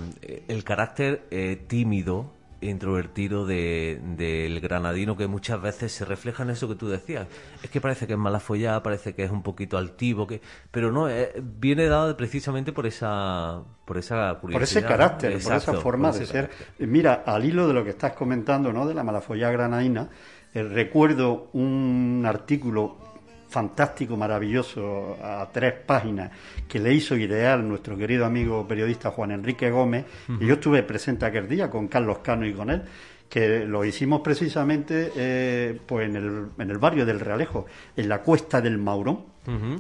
el 0.49 0.65
carácter 0.65 1.27
eh, 1.31 1.65
tímido 1.67 2.33
introvertido 2.63 3.47
del 3.47 4.61
granadino 4.61 5.17
que 5.17 5.27
muchas 5.27 5.61
veces 5.61 5.93
se 5.93 6.05
refleja 6.05 6.43
en 6.43 6.51
eso 6.51 6.69
que 6.69 6.75
tú 6.75 6.89
decías. 6.89 7.27
Es 7.63 7.71
que 7.71 7.81
parece 7.81 8.07
que 8.07 8.15
es 8.15 8.19
mala 8.19 8.41
follada, 8.41 8.83
parece 8.83 9.15
que 9.15 9.25
es 9.25 9.31
un 9.31 9.43
poquito 9.43 9.79
altivo, 9.79 10.27
que 10.27 10.41
pero 10.71 10.93
no, 10.93 11.09
eh, 11.09 11.33
viene 11.43 11.87
dado 11.87 12.17
precisamente 12.17 12.73
por 12.73 12.87
esa 12.87 13.63
por 13.85 13.99
esa 13.99 14.39
curiosidad. 14.41 14.53
Por 14.53 14.63
ese 14.63 14.83
carácter, 14.83 15.33
por 15.43 15.53
esa 15.53 15.75
forma 15.75 16.13
de 16.13 16.27
ser. 16.27 16.51
Mira, 16.79 17.23
al 17.27 17.45
hilo 17.45 17.69
de 17.69 17.75
lo 17.75 17.85
que 17.85 17.91
estás 17.91 18.13
comentando, 18.13 18.73
¿no? 18.73 18.87
De 18.87 18.95
la 18.95 19.05
malafollada 19.05 19.53
granadina, 19.53 20.09
eh, 20.55 20.63
recuerdo 20.63 21.51
un 21.53 22.25
artículo 22.27 23.12
fantástico, 23.53 24.17
maravilloso, 24.17 25.19
a 25.23 25.47
tres 25.53 25.75
páginas, 25.87 26.31
que 26.67 26.81
le 26.81 26.95
hizo 26.95 27.15
ideal 27.17 27.69
nuestro 27.69 27.97
querido 27.97 28.25
amigo 28.25 28.67
periodista 28.67 29.11
Juan 29.11 29.33
Enrique 29.33 29.71
Gómez, 29.71 30.07
y 30.41 30.47
yo 30.47 30.55
estuve 30.55 30.83
presente 30.83 31.27
aquel 31.27 31.47
día 31.47 31.69
con 31.69 31.87
Carlos 31.87 32.19
Cano 32.19 32.47
y 32.47 32.55
con 32.55 32.71
él, 32.71 32.83
que 33.29 33.65
lo 33.67 33.85
hicimos 33.85 34.23
precisamente 34.23 35.13
eh, 35.17 35.79
pues 35.87 36.09
en 36.09 36.17
el, 36.17 36.47
en 36.59 36.71
el 36.71 36.79
barrio 36.79 37.05
del 37.05 37.21
Realejo, 37.21 37.67
en 37.97 38.09
la 38.09 38.23
cuesta 38.23 38.61
del 38.61 38.79
Maurón. 38.79 39.33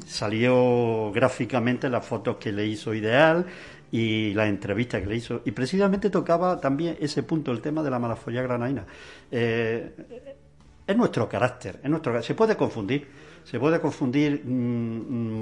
Salió 0.07 1.13
gráficamente 1.13 1.89
las 1.89 2.05
fotos 2.05 2.37
que 2.37 2.51
le 2.51 2.67
hizo 2.67 2.93
Ideal 2.93 3.47
y 3.91 4.35
la 4.35 4.49
entrevista 4.49 5.01
que 5.01 5.07
le 5.07 5.17
hizo. 5.17 5.43
Y 5.45 5.53
precisamente 5.53 6.11
tocaba 6.11 6.61
también 6.61 6.97
ese 7.01 7.23
punto, 7.23 7.53
el 7.53 7.61
tema 7.61 7.83
de 7.83 7.91
la 7.91 7.99
malafolla 7.99 8.43
granaina. 8.43 8.85
Eh, 9.31 9.93
es 10.87 10.97
nuestro 10.97 11.29
carácter, 11.29 11.79
es 11.83 11.91
nuestro 11.91 12.23
se 12.23 12.35
puede 12.35 12.57
confundir 12.57 13.07
se 13.45 13.59
puede 13.59 13.81
confundir 13.81 14.43
mmm, 14.45 15.39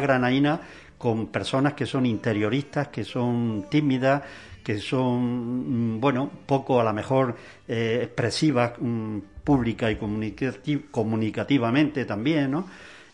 granaína 0.00 0.60
con 0.96 1.28
personas 1.28 1.74
que 1.74 1.86
son 1.86 2.06
interioristas, 2.06 2.88
que 2.88 3.04
son 3.04 3.66
tímidas, 3.70 4.22
que 4.64 4.78
son, 4.78 5.96
mm, 5.96 6.00
bueno, 6.00 6.30
poco 6.46 6.80
a 6.80 6.84
lo 6.84 6.92
mejor 6.92 7.36
eh, 7.66 8.00
expresivas 8.02 8.72
mm, 8.78 9.18
pública 9.44 9.90
y 9.90 9.96
comunicativamente 10.90 12.04
también, 12.04 12.50
¿no? 12.50 12.66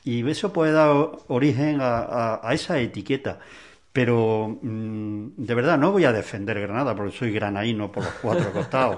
Y 0.04 0.28
eso 0.28 0.52
puede 0.52 0.72
dar 0.72 0.90
origen 1.28 1.78
a 1.80 2.50
esa 2.52 2.78
etiqueta. 2.78 3.38
Pero 3.94 4.58
mm, 4.60 5.36
de 5.36 5.54
verdad 5.54 5.78
no 5.78 5.92
voy 5.92 6.04
a 6.04 6.10
defender 6.10 6.60
Granada 6.60 6.96
porque 6.96 7.16
soy 7.16 7.30
granaíno 7.30 7.92
por 7.92 8.02
los 8.02 8.12
cuatro 8.14 8.52
costados 8.52 8.96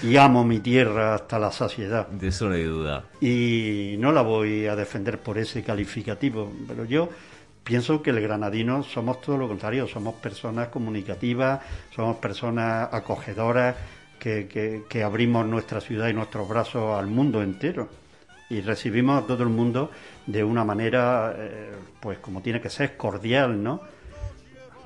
y 0.00 0.16
amo 0.16 0.44
mi 0.44 0.60
tierra 0.60 1.16
hasta 1.16 1.40
la 1.40 1.50
saciedad. 1.50 2.06
De 2.06 2.28
eso 2.28 2.48
no 2.48 2.54
hay 2.54 2.62
duda. 2.62 3.04
Y 3.20 3.96
no 3.98 4.12
la 4.12 4.22
voy 4.22 4.66
a 4.66 4.76
defender 4.76 5.18
por 5.18 5.38
ese 5.38 5.64
calificativo, 5.64 6.52
pero 6.68 6.84
yo 6.84 7.08
pienso 7.64 8.00
que 8.00 8.10
el 8.10 8.20
granadino 8.20 8.84
somos 8.84 9.20
todo 9.20 9.38
lo 9.38 9.48
contrario, 9.48 9.88
somos 9.88 10.14
personas 10.14 10.68
comunicativas, 10.68 11.60
somos 11.92 12.18
personas 12.18 12.90
acogedoras 12.92 13.74
que, 14.20 14.84
que, 14.88 15.02
abrimos 15.02 15.46
nuestra 15.46 15.80
ciudad 15.80 16.08
y 16.10 16.12
nuestros 16.12 16.48
brazos 16.48 16.96
al 16.96 17.08
mundo 17.08 17.42
entero 17.42 17.88
y 18.48 18.60
recibimos 18.60 19.24
a 19.24 19.26
todo 19.26 19.42
el 19.42 19.48
mundo 19.48 19.90
de 20.26 20.44
una 20.44 20.64
manera, 20.64 21.34
eh, 21.36 21.72
pues 21.98 22.18
como 22.18 22.40
tiene 22.40 22.60
que 22.60 22.70
ser, 22.70 22.96
cordial, 22.96 23.60
¿no? 23.60 23.97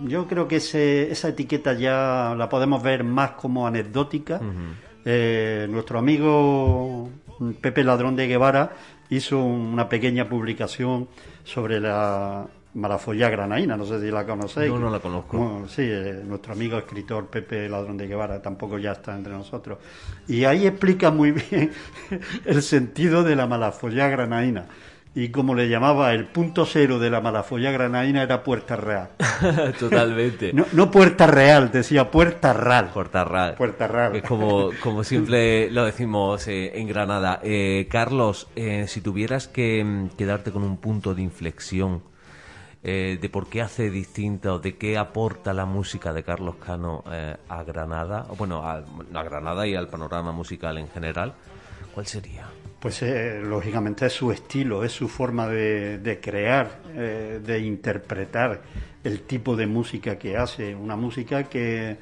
Yo 0.06 0.26
creo 0.26 0.48
que 0.48 0.56
esa 0.56 1.28
etiqueta 1.28 1.72
ya 1.74 2.34
la 2.36 2.48
podemos 2.48 2.82
ver 2.82 3.04
más 3.04 3.32
como 3.32 3.66
anecdótica. 3.66 4.40
Eh, 5.04 5.66
nuestro 5.70 5.98
amigo 5.98 7.10
Pepe 7.60 7.82
Ladrón 7.84 8.16
de 8.16 8.26
Guevara 8.26 8.72
hizo 9.10 9.42
una 9.42 9.88
pequeña 9.88 10.28
publicación 10.28 11.08
sobre 11.44 11.80
la 11.80 12.46
Malafolla 12.74 13.28
granaína, 13.28 13.76
no 13.76 13.84
sé 13.84 14.00
si 14.00 14.10
la 14.10 14.24
conocéis. 14.24 14.70
No, 14.70 14.78
no 14.78 14.90
la 14.90 15.00
conozco. 15.00 15.64
sí, 15.68 15.82
eh, 15.82 16.22
nuestro 16.24 16.54
amigo 16.54 16.78
escritor 16.78 17.26
Pepe 17.26 17.68
Ladrón 17.68 17.98
de 17.98 18.06
Guevara 18.06 18.40
tampoco 18.40 18.78
ya 18.78 18.92
está 18.92 19.14
entre 19.14 19.32
nosotros. 19.32 19.78
Y 20.26 20.44
ahí 20.44 20.66
explica 20.66 21.10
muy 21.10 21.32
bien 21.50 21.70
el 22.46 22.62
sentido 22.62 23.22
de 23.24 23.36
la 23.36 23.46
Malafolla 23.46 24.08
granaína 24.08 24.66
y 25.14 25.28
como 25.28 25.54
le 25.54 25.68
llamaba 25.68 26.14
el 26.14 26.26
punto 26.26 26.64
cero 26.64 26.98
de 26.98 27.10
la 27.10 27.20
malafolla 27.20 27.70
granaína 27.70 28.22
era 28.22 28.42
Puerta 28.42 28.76
Real. 28.76 29.10
Totalmente. 29.78 30.52
No, 30.54 30.90
Puerta 30.90 31.26
Real, 31.26 31.70
decía 31.70 32.10
Puerta 32.10 32.54
Real. 32.54 32.90
Puerta 32.94 33.24
Real. 33.24 33.54
Puerta 33.54 33.86
Real. 33.88 34.16
Es 34.16 34.22
como, 34.22 34.70
como 34.82 35.04
siempre 35.04 35.70
lo 35.70 35.84
decimos 35.84 36.48
eh, 36.48 36.78
en 36.78 36.88
Granada. 36.88 37.40
Eh, 37.42 37.88
Carlos, 37.90 38.48
eh, 38.56 38.86
si 38.88 39.02
tuvieras 39.02 39.48
que 39.48 39.84
mm, 39.84 40.16
quedarte 40.16 40.50
con 40.50 40.62
un 40.62 40.78
punto 40.78 41.14
de 41.14 41.22
inflexión 41.22 42.02
de 42.82 43.30
por 43.30 43.48
qué 43.48 43.62
hace 43.62 43.90
distinto, 43.90 44.58
de 44.58 44.76
qué 44.76 44.98
aporta 44.98 45.52
la 45.52 45.66
música 45.66 46.12
de 46.12 46.24
Carlos 46.24 46.56
Cano 46.56 47.04
a 47.48 47.62
Granada, 47.62 48.26
o 48.28 48.34
bueno, 48.34 48.64
a 48.66 48.82
Granada 49.22 49.68
y 49.68 49.76
al 49.76 49.86
panorama 49.86 50.32
musical 50.32 50.76
en 50.78 50.88
general, 50.88 51.32
¿cuál 51.94 52.08
sería? 52.08 52.48
Pues 52.82 53.00
eh, 53.02 53.40
lógicamente 53.40 54.06
es 54.06 54.12
su 54.12 54.32
estilo, 54.32 54.82
es 54.82 54.90
su 54.90 55.06
forma 55.06 55.46
de, 55.46 56.18
crear, 56.20 56.80
eh, 56.96 57.40
de 57.40 57.60
interpretar 57.60 58.60
el 59.04 59.20
tipo 59.20 59.54
de 59.54 59.68
música 59.68 60.18
que 60.18 60.36
hace, 60.36 60.74
una 60.74 60.96
música 60.96 61.44
que, 61.44 61.98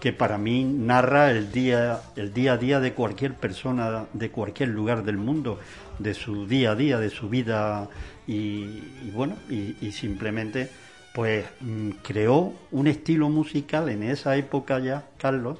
que, 0.00 0.12
para 0.12 0.36
mí 0.36 0.64
narra 0.64 1.30
el 1.30 1.52
día, 1.52 2.00
el 2.16 2.34
día 2.34 2.54
a 2.54 2.56
día 2.56 2.80
de 2.80 2.94
cualquier 2.94 3.34
persona, 3.34 4.06
de 4.12 4.32
cualquier 4.32 4.70
lugar 4.70 5.04
del 5.04 5.18
mundo, 5.18 5.60
de 6.00 6.14
su 6.14 6.48
día 6.48 6.72
a 6.72 6.74
día, 6.74 6.98
de 6.98 7.10
su 7.10 7.28
vida. 7.28 7.88
Y, 8.26 8.80
bueno, 9.12 9.36
y, 9.48 9.92
simplemente 9.92 10.68
pues 11.14 11.44
mm, 11.60 11.90
creó 12.02 12.52
un 12.72 12.88
estilo 12.88 13.28
musical 13.28 13.88
en 13.88 14.02
esa 14.02 14.34
época 14.34 14.80
ya, 14.80 15.04
Carlos, 15.16 15.58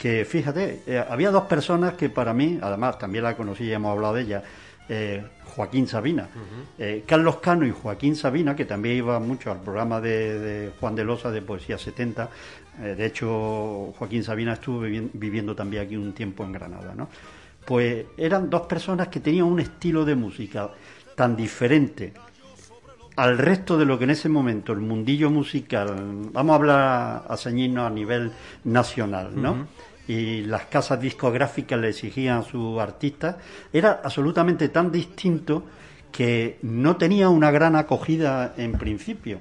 que 0.00 0.24
fíjate, 0.24 0.80
eh, 0.86 1.04
había 1.10 1.30
dos 1.30 1.42
personas 1.44 1.92
que 1.92 2.08
para 2.08 2.32
mí, 2.32 2.58
además 2.62 2.98
también 2.98 3.22
la 3.24 3.36
conocí 3.36 3.64
y 3.64 3.72
hemos 3.72 3.92
hablado 3.92 4.14
de 4.14 4.22
ella, 4.22 4.42
eh, 4.88 5.22
Joaquín 5.44 5.86
Sabina. 5.86 6.26
Eh, 6.78 7.04
Carlos 7.06 7.36
Cano 7.36 7.66
y 7.66 7.70
Joaquín 7.70 8.16
Sabina, 8.16 8.56
que 8.56 8.64
también 8.64 8.96
iba 8.96 9.20
mucho 9.20 9.50
al 9.52 9.60
programa 9.60 10.00
de, 10.00 10.38
de 10.38 10.70
Juan 10.80 10.94
de 10.94 11.04
Losa 11.04 11.30
de 11.30 11.42
Poesía 11.42 11.76
70, 11.76 12.28
eh, 12.82 12.94
de 12.96 13.04
hecho 13.06 13.92
Joaquín 13.98 14.24
Sabina 14.24 14.54
estuvo 14.54 14.80
vivi- 14.86 15.10
viviendo 15.12 15.54
también 15.54 15.82
aquí 15.84 15.96
un 15.96 16.14
tiempo 16.14 16.44
en 16.44 16.52
Granada, 16.52 16.94
¿no? 16.96 17.08
Pues 17.66 18.06
eran 18.16 18.48
dos 18.48 18.62
personas 18.62 19.08
que 19.08 19.20
tenían 19.20 19.44
un 19.44 19.60
estilo 19.60 20.06
de 20.06 20.14
música 20.14 20.70
tan 21.14 21.36
diferente 21.36 22.14
al 23.16 23.36
resto 23.36 23.76
de 23.76 23.84
lo 23.84 23.98
que 23.98 24.04
en 24.04 24.10
ese 24.10 24.30
momento 24.30 24.72
el 24.72 24.80
mundillo 24.80 25.30
musical, 25.30 25.94
vamos 26.32 26.52
a 26.52 26.56
hablar 26.56 27.22
a 27.28 27.36
ceñirnos 27.36 27.86
a 27.86 27.90
nivel 27.90 28.32
nacional, 28.64 29.30
¿no? 29.34 29.68
Y 30.10 30.42
las 30.42 30.64
casas 30.66 31.00
discográficas 31.00 31.78
le 31.78 31.90
exigían 31.90 32.38
a 32.38 32.42
sus 32.42 32.80
artistas, 32.80 33.36
era 33.72 34.00
absolutamente 34.02 34.68
tan 34.68 34.90
distinto 34.90 35.62
que 36.10 36.58
no 36.62 36.96
tenía 36.96 37.28
una 37.28 37.52
gran 37.52 37.76
acogida 37.76 38.54
en 38.56 38.72
principio. 38.72 39.38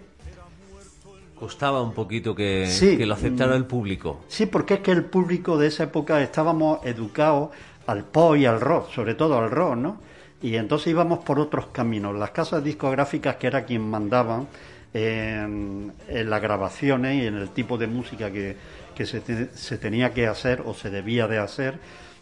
Costaba 1.39 1.81
un 1.81 1.93
poquito 1.93 2.35
que, 2.35 2.67
Sí. 2.67 2.97
que 2.97 3.07
lo 3.07 3.15
aceptara 3.15 3.55
el 3.55 3.65
público. 3.65 4.19
Sí, 4.27 4.45
porque 4.45 4.75
es 4.75 4.79
que 4.81 4.91
el 4.91 5.05
público 5.05 5.57
de 5.57 5.67
esa 5.67 5.85
época 5.85 6.21
estábamos 6.21 6.85
educados 6.85 7.49
al 7.87 8.03
pop 8.03 8.35
y 8.35 8.45
al 8.45 8.61
rock, 8.61 8.91
sobre 8.91 9.15
todo 9.15 9.39
al 9.39 9.49
rock, 9.49 9.75
¿no? 9.75 9.97
Y 10.41 10.55
entonces 10.55 10.87
íbamos 10.89 11.19
por 11.19 11.39
otros 11.39 11.67
caminos. 11.71 12.15
Las 12.15 12.29
casas 12.31 12.63
discográficas, 12.63 13.37
que 13.37 13.47
era 13.47 13.65
quien 13.65 13.89
mandaban 13.89 14.47
en, 14.93 15.93
en 16.07 16.29
las 16.29 16.41
grabaciones 16.41 17.23
y 17.23 17.25
en 17.27 17.35
el 17.37 17.49
tipo 17.49 17.77
de 17.77 17.87
música 17.87 18.29
que, 18.31 18.55
que 18.99 19.05
se, 19.05 19.21
te- 19.21 19.47
se 19.55 19.77
tenía 19.77 20.13
que 20.13 20.27
hacer 20.27 20.61
o 20.65 20.73
se 20.73 20.89
debía 20.89 21.25
de 21.25 21.37
hacer, 21.39 21.79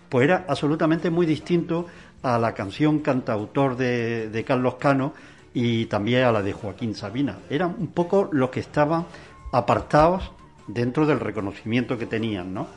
pues 0.09 0.25
era 0.25 0.45
absolutamente 0.47 1.09
muy 1.09 1.25
distinto 1.25 1.87
a 2.21 2.37
la 2.37 2.53
canción 2.53 2.99
cantautor 2.99 3.75
de, 3.77 4.43
Carlos 4.45 4.75
Cano 4.75 5.13
y 5.55 5.87
también 5.87 6.25
a 6.25 6.31
la 6.31 6.43
de 6.43 6.53
Joaquín 6.53 6.93
Sabina. 6.93 7.39
Eran 7.49 7.73
un 7.79 7.87
poco 7.87 8.29
los 8.31 8.51
que 8.51 8.59
estaban 8.59 9.07
apartados 9.51 10.31
dentro 10.67 11.07
del 11.07 11.19
reconocimiento 11.19 11.97
que 11.97 12.05
tenían, 12.05 12.53
¿no? 12.53 12.67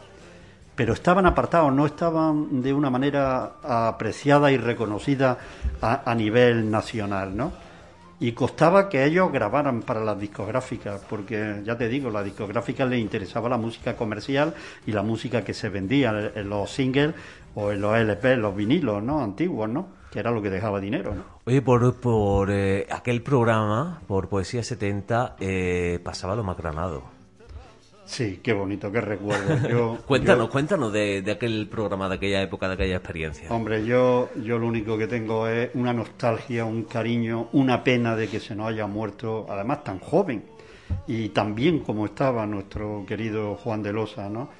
Pero 0.74 0.94
estaban 0.94 1.26
apartados, 1.26 1.70
no 1.70 1.84
estaban 1.84 2.62
de 2.62 2.72
una 2.72 2.88
manera 2.88 3.56
apreciada 3.62 4.50
y 4.50 4.56
reconocida 4.56 5.36
a 5.82 6.14
nivel 6.14 6.70
nacional, 6.70 7.36
¿no? 7.36 7.52
Y 8.20 8.32
costaba 8.32 8.88
que 8.88 9.04
ellos 9.04 9.32
grabaran 9.32 9.80
para 9.80 10.04
las 10.04 10.20
discográficas, 10.20 11.00
porque 11.08 11.62
ya 11.64 11.76
te 11.76 11.88
digo, 11.88 12.10
las 12.10 12.24
discográficas 12.24 12.88
les 12.88 13.00
interesaba 13.00 13.48
la 13.48 13.56
música 13.56 13.96
comercial 13.96 14.54
y 14.86 14.92
la 14.92 15.02
música 15.02 15.42
que 15.42 15.54
se 15.54 15.70
vendía 15.70 16.30
en 16.34 16.48
los 16.48 16.70
singles 16.70 17.14
o 17.54 17.72
en 17.72 17.80
los 17.80 17.96
LP, 17.96 18.36
los 18.36 18.54
vinilos, 18.54 19.02
¿no? 19.02 19.22
Antiguos, 19.22 19.68
¿no? 19.70 19.88
Que 20.12 20.18
era 20.18 20.30
lo 20.30 20.42
que 20.42 20.50
dejaba 20.50 20.80
dinero, 20.80 21.14
¿no? 21.14 21.24
Oye, 21.46 21.62
por, 21.62 21.94
por 21.96 22.50
eh, 22.50 22.86
aquel 22.90 23.22
programa, 23.22 24.02
por 24.06 24.28
Poesía 24.28 24.62
70, 24.62 25.36
eh, 25.40 25.98
pasaba 26.04 26.36
lo 26.36 26.44
macranado. 26.44 27.19
Sí, 28.10 28.40
qué 28.42 28.52
bonito, 28.52 28.90
qué 28.90 29.00
recuerdo. 29.00 29.68
Yo, 29.68 29.98
Cuéntanos, 30.04 30.46
yo- 30.48 30.50
cuéntanos 30.50 30.92
de, 30.92 31.22
de 31.22 31.30
aquel 31.30 31.68
programa, 31.70 32.08
de 32.08 32.16
aquella 32.16 32.42
época, 32.42 32.66
de 32.66 32.74
aquella 32.74 32.96
experiencia. 32.96 33.48
Hombre, 33.52 33.84
yo, 33.86 34.30
yo 34.42 34.58
lo 34.58 34.66
único 34.66 34.98
que 34.98 35.06
tengo 35.06 35.46
es 35.46 35.70
una 35.74 35.92
nostalgia, 35.92 36.64
un 36.64 36.82
cariño, 36.84 37.50
una 37.52 37.84
pena 37.84 38.16
de 38.16 38.26
que 38.26 38.40
se 38.40 38.56
nos 38.56 38.66
haya 38.68 38.88
muerto, 38.88 39.46
además 39.48 39.84
tan 39.84 40.00
joven 40.00 40.42
y 41.06 41.28
tan 41.28 41.54
bien 41.54 41.78
como 41.80 42.04
estaba 42.06 42.44
nuestro 42.46 43.04
querido 43.06 43.54
Juan 43.54 43.80
de 43.84 43.92
Losa, 43.92 44.28
¿no? 44.28 44.50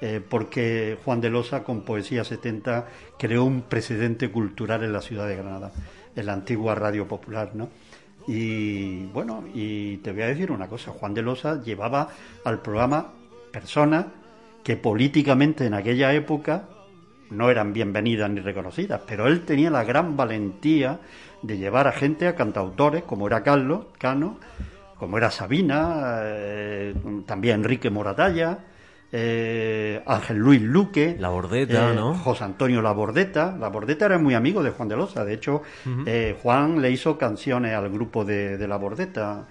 Eh, 0.00 0.20
porque 0.28 0.98
Juan 1.04 1.20
de 1.20 1.30
Losa 1.30 1.62
con 1.62 1.82
Poesía 1.82 2.24
70 2.24 2.86
creó 3.18 3.44
un 3.44 3.62
precedente 3.62 4.30
cultural 4.32 4.82
en 4.82 4.92
la 4.92 5.00
ciudad 5.00 5.28
de 5.28 5.36
Granada, 5.36 5.70
en 6.16 6.26
la 6.26 6.32
antigua 6.32 6.74
Radio 6.74 7.06
Popular, 7.06 7.52
¿no? 7.54 7.68
Y 8.26 9.06
bueno, 9.06 9.44
y 9.54 9.98
te 9.98 10.12
voy 10.12 10.22
a 10.22 10.26
decir 10.26 10.50
una 10.50 10.68
cosa, 10.68 10.90
Juan 10.90 11.14
de 11.14 11.22
Losa 11.22 11.62
llevaba 11.62 12.08
al 12.44 12.60
programa 12.60 13.12
personas 13.52 14.06
que 14.64 14.76
políticamente 14.76 15.64
en 15.66 15.74
aquella 15.74 16.12
época 16.12 16.64
no 17.30 17.50
eran 17.50 17.72
bienvenidas 17.72 18.30
ni 18.30 18.40
reconocidas, 18.40 19.00
pero 19.06 19.26
él 19.26 19.44
tenía 19.44 19.70
la 19.70 19.84
gran 19.84 20.16
valentía 20.16 20.98
de 21.42 21.58
llevar 21.58 21.86
a 21.86 21.92
gente, 21.92 22.26
a 22.26 22.34
cantautores, 22.34 23.04
como 23.04 23.26
era 23.26 23.42
Carlos 23.42 23.86
Cano, 23.98 24.38
como 24.98 25.18
era 25.18 25.30
Sabina, 25.30 26.18
eh, 26.22 26.94
también 27.26 27.56
Enrique 27.56 27.90
Moratalla, 27.90 28.58
eh, 29.18 30.02
Ángel 30.04 30.36
Luis 30.36 30.60
Luque, 30.60 31.16
La 31.18 31.30
Bordeta, 31.30 31.90
eh, 31.92 31.94
¿no? 31.94 32.12
José 32.14 32.44
Antonio 32.44 32.82
La 32.82 32.92
Bordeta. 32.92 33.56
La 33.58 33.68
Bordeta 33.68 34.04
era 34.04 34.18
muy 34.18 34.34
amigo 34.34 34.62
de 34.62 34.70
Juan 34.70 34.88
de 34.88 34.96
Losa, 34.96 35.24
de 35.24 35.32
hecho, 35.32 35.62
eh, 36.04 36.36
Juan 36.42 36.82
le 36.82 36.90
hizo 36.90 37.16
canciones 37.16 37.72
al 37.74 37.88
grupo 37.88 38.24
de, 38.26 38.58
de 38.58 38.68
La 38.68 38.76
Bordeta. 38.76 39.46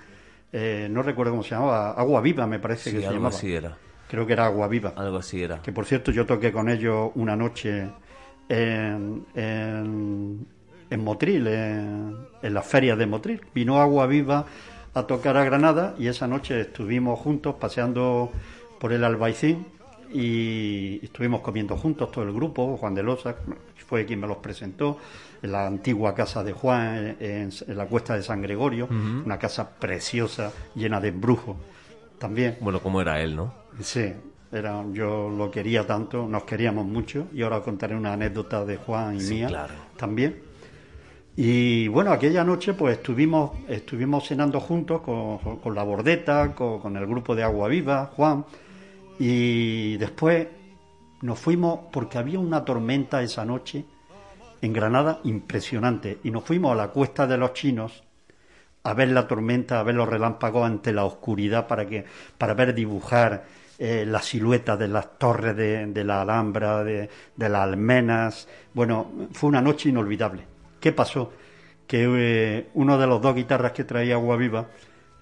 No 0.54 1.02
recuerdo 1.02 1.32
cómo 1.34 1.44
se 1.44 1.50
llamaba, 1.50 1.92
Agua 1.92 2.22
Viva 2.22 2.46
me 2.48 2.60
parece 2.60 2.90
Sí, 2.92 2.96
que 2.96 3.02
se 3.02 3.08
algo 3.08 3.18
llamaba. 3.20 3.36
así 3.36 3.54
era. 3.54 3.76
Creo 4.08 4.26
que 4.28 4.34
era 4.34 4.46
Agua 4.46 4.68
Viva. 4.68 4.94
Algo 4.96 5.18
así 5.18 5.42
era. 5.44 5.62
Que 5.62 5.72
por 5.74 5.86
cierto 5.86 6.12
yo 6.12 6.26
toqué 6.26 6.52
con 6.52 6.70
ellos 6.70 7.10
una 7.16 7.36
noche 7.36 7.90
en, 8.48 9.26
en, 9.36 10.46
en 10.90 11.04
Motril, 11.04 11.48
en, 11.48 12.16
en 12.42 12.54
la 12.54 12.62
feria 12.62 12.96
de 12.96 13.06
Motril. 13.06 13.42
Vino 13.54 13.82
Agua 13.82 14.06
Viva 14.08 14.46
a 14.94 15.04
tocar 15.04 15.36
a 15.36 15.44
Granada 15.44 15.96
y 15.98 16.08
esa 16.08 16.28
noche 16.28 16.62
estuvimos 16.62 17.20
juntos 17.20 17.56
paseando 17.60 18.32
por 18.86 18.94
el 18.94 19.04
Albaicín 19.04 19.66
y 20.14 21.00
estuvimos 21.04 21.42
comiendo 21.42 21.76
juntos 21.76 22.12
todo 22.12 22.24
el 22.24 22.32
grupo. 22.32 22.78
Juan 22.78 22.94
de 22.94 23.02
Losa 23.02 23.36
fue 23.88 24.06
quien 24.06 24.20
me 24.20 24.28
los 24.28 24.38
presentó 24.38 25.00
en 25.42 25.52
la 25.52 25.66
antigua 25.66 26.14
casa 26.14 26.44
de 26.44 26.54
Juan 26.54 27.18
en, 27.20 27.50
en 27.68 27.78
la 27.78 27.88
cuesta 27.88 28.14
de 28.14 28.22
San 28.22 28.44
Gregorio, 28.44 28.88
una 29.26 29.40
casa 29.40 29.68
preciosa 29.68 30.52
llena 30.76 31.02
de 31.02 31.08
embrujos 31.08 31.58
también. 32.20 32.58
Bueno, 32.62 32.80
como 32.80 33.02
era 33.02 33.20
él, 33.24 33.36
¿no? 33.36 33.56
Sí, 33.82 34.14
era, 34.52 34.86
yo 34.94 35.32
lo 35.36 35.50
quería 35.50 35.88
tanto, 35.88 36.28
nos 36.28 36.44
queríamos 36.44 36.86
mucho 36.86 37.26
y 37.34 37.42
ahora 37.42 37.62
contaré 37.62 37.96
una 37.96 38.14
anécdota 38.14 38.66
de 38.66 38.78
Juan 38.78 39.16
y 39.16 39.22
Sí, 39.22 39.34
mía 39.34 39.48
claro. 39.48 39.74
también. 39.98 40.36
Y 41.36 41.88
bueno, 41.88 42.12
aquella 42.12 42.44
noche 42.44 42.76
pues 42.76 42.98
estuvimos, 43.00 43.52
estuvimos 43.68 44.28
cenando 44.28 44.60
juntos 44.60 45.02
con, 45.02 45.40
con 45.58 45.74
la 45.74 45.82
bordeta, 45.82 46.54
con, 46.54 46.80
con 46.80 46.96
el 46.96 47.08
grupo 47.08 47.34
de 47.36 47.42
Agua 47.42 47.68
Viva, 47.68 48.12
Juan, 48.16 48.46
y 49.20 49.98
después 49.98 50.48
nos 51.22 51.40
fuimos 51.40 51.80
porque 51.92 52.18
había 52.18 52.40
una 52.40 52.66
tormenta 52.66 53.22
esa 53.22 53.46
noche 53.46 53.86
en 54.62 54.74
Granada 54.74 55.20
impresionante 55.24 56.20
y 56.24 56.32
nos 56.32 56.44
fuimos 56.44 56.72
a 56.72 56.76
la 56.76 56.88
cuesta 56.90 57.28
de 57.28 57.38
los 57.38 57.54
chinos 57.54 58.04
a 58.84 58.94
ver 58.94 59.10
la 59.10 59.28
tormenta, 59.28 59.80
a 59.80 59.84
ver 59.84 59.96
los 59.96 60.08
relámpagos 60.08 60.66
ante 60.66 60.94
la 60.94 61.06
oscuridad 61.06 61.68
para 61.68 61.88
que 61.88 62.06
para 62.38 62.54
ver 62.54 62.74
dibujar 62.76 63.46
eh, 63.80 64.06
las 64.08 64.26
siluetas 64.26 64.78
de 64.78 64.88
las 64.88 65.18
torres 65.18 65.56
de, 65.56 65.88
de 65.88 66.04
la 66.04 66.22
Alhambra, 66.22 66.84
de, 66.84 67.10
de 67.36 67.50
las 67.50 67.62
almenas. 67.64 68.48
Bueno, 68.74 69.12
fue 69.32 69.50
una 69.50 69.62
noche 69.62 69.90
inolvidable. 69.90 70.44
¿Qué 70.80 70.92
pasó? 70.92 71.34
Que 71.88 72.06
eh, 72.08 72.70
uno 72.76 72.98
de 72.98 73.08
los 73.08 73.22
dos 73.22 73.36
guitarras 73.36 73.72
que 73.72 73.84
traía 73.84 74.16
Agua 74.16 74.38
Viva, 74.38 74.68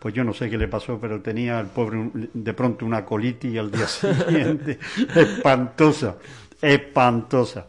pues 0.04 0.14
yo 0.14 0.26
no 0.26 0.34
sé 0.34 0.50
qué 0.50 0.58
le 0.58 0.68
pasó, 0.68 1.00
pero 1.00 1.22
tenía 1.22 1.62
el 1.62 1.68
pobre 1.68 2.10
de 2.34 2.54
pronto 2.54 2.86
una 2.86 3.06
colitis 3.06 3.58
al 3.58 3.72
día 3.72 3.88
siguiente, 3.88 4.78
espantosa, 5.16 6.18
espantosa. 6.62 7.68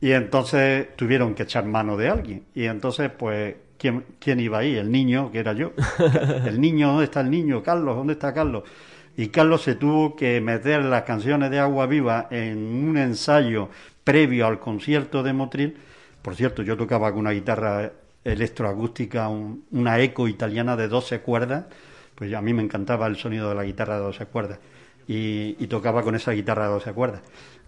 Y 0.00 0.12
entonces 0.12 0.94
tuvieron 0.94 1.34
que 1.34 1.42
echar 1.42 1.64
mano 1.64 1.96
de 1.96 2.08
alguien. 2.08 2.44
Y 2.54 2.66
entonces, 2.66 3.10
pues, 3.10 3.56
¿quién, 3.78 4.04
quién 4.20 4.38
iba 4.38 4.58
ahí? 4.58 4.76
El 4.76 4.92
niño, 4.92 5.32
que 5.32 5.40
era 5.40 5.54
yo. 5.54 5.72
El 6.46 6.60
niño, 6.60 6.86
¿dónde 6.86 7.06
está 7.06 7.22
el 7.22 7.32
niño? 7.32 7.64
Carlos, 7.64 7.96
¿dónde 7.96 8.12
está 8.12 8.32
Carlos? 8.32 8.62
Y 9.16 9.26
Carlos 9.30 9.62
se 9.62 9.74
tuvo 9.74 10.14
que 10.14 10.40
meter 10.40 10.84
las 10.84 11.02
canciones 11.02 11.50
de 11.50 11.58
Agua 11.58 11.86
Viva 11.86 12.28
en 12.30 12.58
un 12.58 12.96
ensayo 12.96 13.70
previo 14.04 14.46
al 14.46 14.60
concierto 14.60 15.24
de 15.24 15.32
Motril. 15.32 15.76
Por 16.22 16.36
cierto, 16.36 16.62
yo 16.62 16.76
tocaba 16.76 17.10
con 17.10 17.22
una 17.22 17.32
guitarra 17.32 17.90
electroacústica, 18.32 19.28
un- 19.28 19.64
una 19.72 19.98
eco 20.00 20.28
italiana 20.28 20.76
de 20.76 20.88
12 20.88 21.20
cuerdas. 21.20 21.64
Pues 22.14 22.32
a 22.34 22.40
mí 22.40 22.52
me 22.54 22.62
encantaba 22.62 23.06
el 23.06 23.16
sonido 23.16 23.48
de 23.50 23.54
la 23.54 23.64
guitarra 23.64 23.96
de 23.96 24.02
12 24.02 24.26
cuerdas. 24.26 24.58
Y, 25.08 25.56
y 25.58 25.66
tocaba 25.68 26.02
con 26.02 26.14
esa 26.14 26.32
guitarra 26.32 26.64
de 26.64 26.70
12 26.72 26.92
cuerdas. 26.92 27.20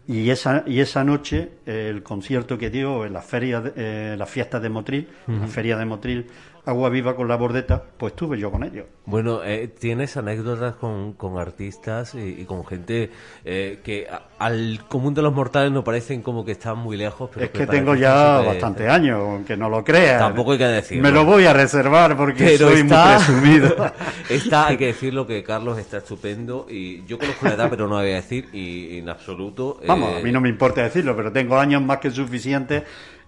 Y 0.07 0.31
esa, 0.31 0.65
y 0.67 0.81
esa 0.81 1.05
noche, 1.05 1.51
el 1.67 2.03
concierto 2.03 2.57
que 2.57 2.71
dio 2.71 3.05
en 3.05 3.13
la 3.13 3.21
feria, 3.21 3.61
de- 3.61 3.73
eh, 3.77 4.17
la 4.17 4.25
fiesta 4.27 4.59
de 4.59 4.71
Motril, 4.71 5.09
la 5.27 5.47
feria 5.47 5.77
de 5.77 5.85
Motril, 5.85 6.27
Agua 6.69 6.91
Viva 6.91 7.16
con 7.16 7.29
la 7.29 7.37
bordeta, 7.37 7.83
pues 7.97 8.12
estuve 8.12 8.39
yo 8.39 8.51
con 8.51 8.62
ellos. 8.62 8.85
Bueno, 9.07 9.41
eh, 9.43 9.69
tienes 9.69 10.16
anécdotas 10.19 10.75
con, 10.75 11.14
con 11.14 11.39
artistas 11.39 12.14
y, 12.14 12.43
y 12.43 12.45
con 12.45 12.66
gente 12.66 13.11
eh, 13.45 13.81
que 13.83 14.07
a- 14.11 14.23
al 14.39 14.81
común 14.89 15.14
de 15.14 15.23
los 15.23 15.33
mortales 15.33 15.73
no 15.73 15.83
parecen 15.83 16.21
como 16.23 16.45
que 16.45 16.53
están 16.53 16.79
muy 16.79 16.97
lejos. 16.97 17.31
Pero 17.33 17.47
es 17.47 17.51
que 17.53 17.66
parecen 17.66 17.85
tengo 17.87 17.95
ya 17.97 18.41
bastantes 18.41 18.89
años, 18.89 19.19
aunque 19.21 19.57
no 19.57 19.69
lo 19.71 19.83
creas. 19.83 20.19
Tampoco 20.21 20.53
hay 20.53 20.59
que 20.59 20.64
decirlo. 20.66 21.03
Me 21.03 21.11
lo 21.11 21.25
voy 21.25 21.47
a 21.47 21.53
reservar 21.55 22.16
porque 22.16 22.45
Pero 22.45 22.69
soy 22.69 22.81
está, 22.83 23.19
muy 23.19 23.25
presumido. 23.25 23.93
está, 24.29 24.66
hay 24.66 24.77
que 24.77 24.87
decirlo 24.87 25.27
que 25.27 25.43
Carlos 25.43 25.79
está 25.79 25.97
estupendo 25.99 26.66
y 26.69 27.05
yo 27.07 27.19
conozco 27.19 27.47
la 27.47 27.55
edad, 27.55 27.71
pero 27.71 27.89
no 27.89 27.97
la 27.97 28.03
voy 28.03 28.12
a 28.12 28.16
decir 28.16 28.49
y 28.53 28.99
en 28.99 29.09
absoluto. 29.09 29.79
eh, 29.83 29.87
Vamos, 29.89 30.16
a 30.16 30.21
mí 30.21 30.31
no 30.31 30.41
me 30.41 30.51
importa 30.51 30.83
decirlo, 30.83 31.16
pero 31.16 31.33
tengo 31.33 31.59
años 31.59 31.81
más 31.83 31.99
que 31.99 32.11
suficientes 32.11 32.83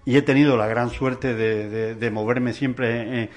y 0.05 0.17
he 0.17 0.23
tenido 0.23 0.57
la 0.57 0.67
gran 0.67 0.91
suerte 0.91 1.35
de, 1.35 2.11
moverme 2.11 2.53
siempre 2.53 3.29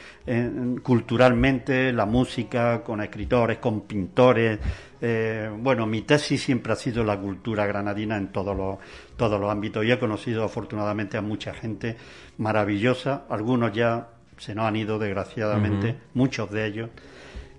culturalmente, 0.81 1.91
la 1.91 2.05
música, 2.05 2.83
con 2.83 3.01
escritores, 3.01 3.57
con 3.57 3.81
pintores. 3.81 4.59
Eh, 5.01 5.49
bueno, 5.57 5.85
mi 5.85 6.03
tesis 6.03 6.41
siempre 6.41 6.71
ha 6.71 6.77
sido 6.77 7.03
la 7.03 7.19
cultura 7.19 7.65
granadina 7.65 8.17
en 8.17 8.29
todos 8.31 8.55
los, 8.55 8.77
todos 9.17 9.39
los 9.39 9.51
ámbitos 9.51 9.83
y 9.83 9.91
he 9.91 9.99
conocido 9.99 10.45
afortunadamente 10.45 11.17
a 11.17 11.21
mucha 11.21 11.53
gente 11.53 11.97
maravillosa. 12.37 13.25
Algunos 13.29 13.73
ya 13.73 14.07
se 14.37 14.55
nos 14.55 14.65
han 14.65 14.77
ido, 14.77 14.97
desgraciadamente, 14.99 15.97
muchos 16.13 16.49
de 16.51 16.65
ellos. 16.65 16.89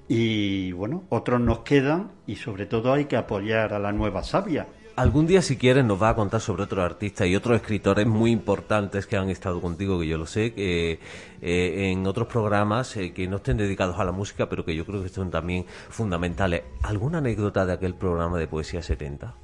Y 0.09 0.73
bueno, 0.73 1.05
otros 1.09 1.41
nos 1.41 1.61
quedan 1.61 2.13
y 2.27 2.37
sobre 2.37 2.67
todo 2.67 2.93
hay 2.93 3.07
que 3.07 3.17
apoyar 3.17 3.73
a 3.75 3.79
la 3.79 3.93
nueva 3.93 4.23
sabia. 4.23 4.67
Algún 4.97 5.27
día, 5.27 5.43
si 5.43 5.57
quieres, 5.57 5.85
nos 5.85 6.01
va 6.01 6.11
a 6.11 6.15
contar 6.15 6.41
sobre 6.41 6.63
otros 6.63 6.85
artistas 6.85 7.27
y 7.27 7.35
otros 7.35 7.57
escritores 7.57 8.07
muy 8.07 8.31
importantes 8.31 9.07
que 9.07 9.17
han 9.17 9.29
estado 9.29 9.61
contigo, 9.61 9.99
que 9.99 10.07
yo 10.07 10.17
lo 10.17 10.27
sé, 10.27 10.55
que, 10.55 11.01
eh, 11.43 11.91
en 11.91 12.07
otros 12.07 12.29
programas 12.29 12.97
eh, 12.97 13.13
que 13.13 13.27
no 13.27 13.37
estén 13.37 13.57
dedicados 13.57 13.99
a 13.99 14.05
la 14.05 14.13
música, 14.13 14.49
pero 14.49 14.65
que 14.65 14.77
yo 14.77 14.87
creo 14.87 15.03
que 15.03 15.09
son 15.09 15.33
también 15.33 15.67
fundamentales. 15.89 16.63
¿Alguna 16.83 17.19
anécdota 17.19 17.67
de 17.67 17.73
aquel 17.73 17.95
programa 17.95 18.39
de 18.39 18.47
Poesía 18.47 18.83
70 18.83 19.35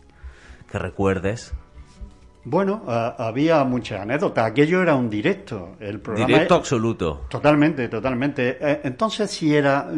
que 0.71 0.79
recuerdes? 0.79 1.53
Bueno, 2.45 2.83
había 2.87 3.65
muchas 3.65 4.01
anécdotas. 4.01 4.47
Aquello 4.47 4.81
era 4.83 4.95
un 4.95 5.11
directo. 5.11 5.77
El 5.79 6.01
programa 6.01 6.27
directo 6.27 6.55
absoluto. 6.55 7.27
Totalmente, 7.29 7.89
totalmente. 7.89 8.57
Eh, 8.61 8.81
entonces, 8.85 9.31
si 9.31 9.55
era. 9.55 9.91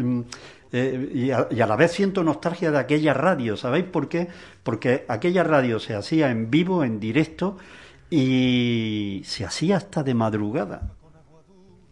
Eh, 0.73 1.11
y, 1.15 1.31
a, 1.31 1.49
la 1.51 1.77
vez 1.77 1.93
siento 1.93 2.25
nostalgia 2.25 2.71
de 2.71 2.79
aquella 2.79 3.13
radio. 3.13 3.57
¿Sabéis 3.57 3.85
por 3.85 4.09
qué? 4.09 4.29
Porque 4.63 5.05
aquella 5.09 5.45
radio 5.45 5.79
se 5.79 5.95
hacía 5.95 6.31
en 6.31 6.51
vivo, 6.51 6.83
en 6.83 6.99
directo, 6.99 7.59
y 8.09 9.23
se 9.25 9.45
hacía 9.45 9.77
hasta 9.77 10.03
de 10.03 10.15
madrugada. 10.15 10.93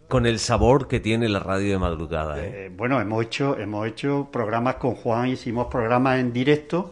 Con 0.09 0.27
el 0.27 0.39
sabor 0.39 0.89
que 0.89 0.99
tiene 0.99 1.29
la 1.29 1.41
radio 1.41 1.73
de 1.73 1.79
madrugada. 1.79 2.41
¿eh? 2.41 2.67
Eh, 2.67 2.73
bueno, 2.75 3.01
hemos 3.01 3.25
hecho, 3.25 3.57
hemos 3.59 3.87
hecho 3.87 4.29
programas 4.33 4.77
con 4.77 4.95
Juan, 4.95 5.29
hicimos 5.29 5.69
programas 5.69 6.19
en 6.19 6.33
directo, 6.33 6.91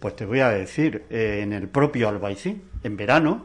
pues 0.00 0.16
te 0.16 0.24
voy 0.24 0.40
a 0.40 0.48
decir, 0.48 1.04
en 1.10 1.52
el 1.52 1.68
propio 1.68 2.08
Albaicín 2.08 2.62
en 2.82 2.96
verano, 2.96 3.44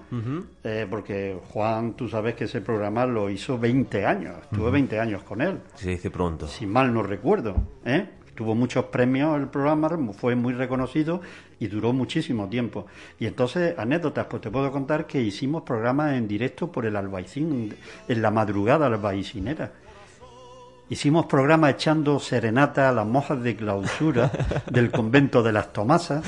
eh, 0.64 0.88
porque 0.89 1.38
Juan, 1.49 1.93
tú 1.93 2.08
sabes 2.08 2.36
que 2.36 2.45
ese 2.45 2.62
programa 2.62 3.06
lo 3.06 3.30
hizo 3.30 3.58
20 3.60 4.06
años, 4.06 4.36
estuve 4.43 4.72
20 4.72 4.99
años 4.99 5.24
con 5.24 5.41
él. 5.41 5.60
Se 5.76 5.89
dice 5.89 6.10
pronto. 6.10 6.47
Si 6.47 6.66
mal 6.66 6.93
no 6.93 7.03
recuerdo, 7.03 7.56
¿eh? 7.84 8.10
Tuvo 8.34 8.53
muchos 8.53 8.86
premios 8.86 9.38
el 9.39 9.47
programa, 9.47 9.89
fue 10.12 10.36
muy 10.36 10.53
reconocido 10.53 11.22
y 11.58 11.68
duró 11.68 11.93
muchísimo 11.93 12.49
tiempo. 12.49 12.86
Y 13.18 13.28
entonces, 13.28 13.74
anécdotas, 13.78 14.26
pues 14.26 14.41
te 14.41 14.51
puedo 14.51 14.72
contar 14.74 15.08
que 15.08 15.22
hicimos 15.22 15.64
programas 15.64 16.16
en 16.16 16.28
directo 16.28 16.70
por 16.70 16.86
el 16.86 16.97
Albaicín, 16.97 17.74
en 18.08 18.22
la 18.22 18.32
madrugada 18.32 18.88
albaicinera. 18.88 19.72
Hicimos 20.88 21.25
programas 21.25 21.71
echando 21.71 22.19
serenata 22.19 22.89
a 22.89 22.91
las 22.91 23.07
monjas 23.07 23.41
de 23.41 23.55
clausura 23.55 24.31
del 24.69 24.91
convento 24.91 25.41
de 25.41 25.51
las 25.51 25.73
Tomasas. 25.73 26.23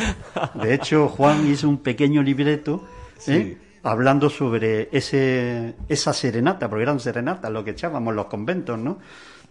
De 0.55 0.73
hecho, 0.73 1.09
Juan 1.09 1.45
hizo 1.45 1.69
un 1.69 1.77
pequeño 1.77 2.23
libreto 2.23 2.83
¿eh? 3.27 3.55
hablando 3.83 4.31
sobre 4.31 4.89
ese, 4.91 5.75
esa 5.87 6.11
serenata, 6.11 6.67
porque 6.69 6.81
eran 6.81 6.99
serenatas 6.99 7.51
lo 7.51 7.63
que 7.63 7.71
echábamos 7.71 8.15
los 8.15 8.25
conventos, 8.25 8.79
¿no? 8.79 8.97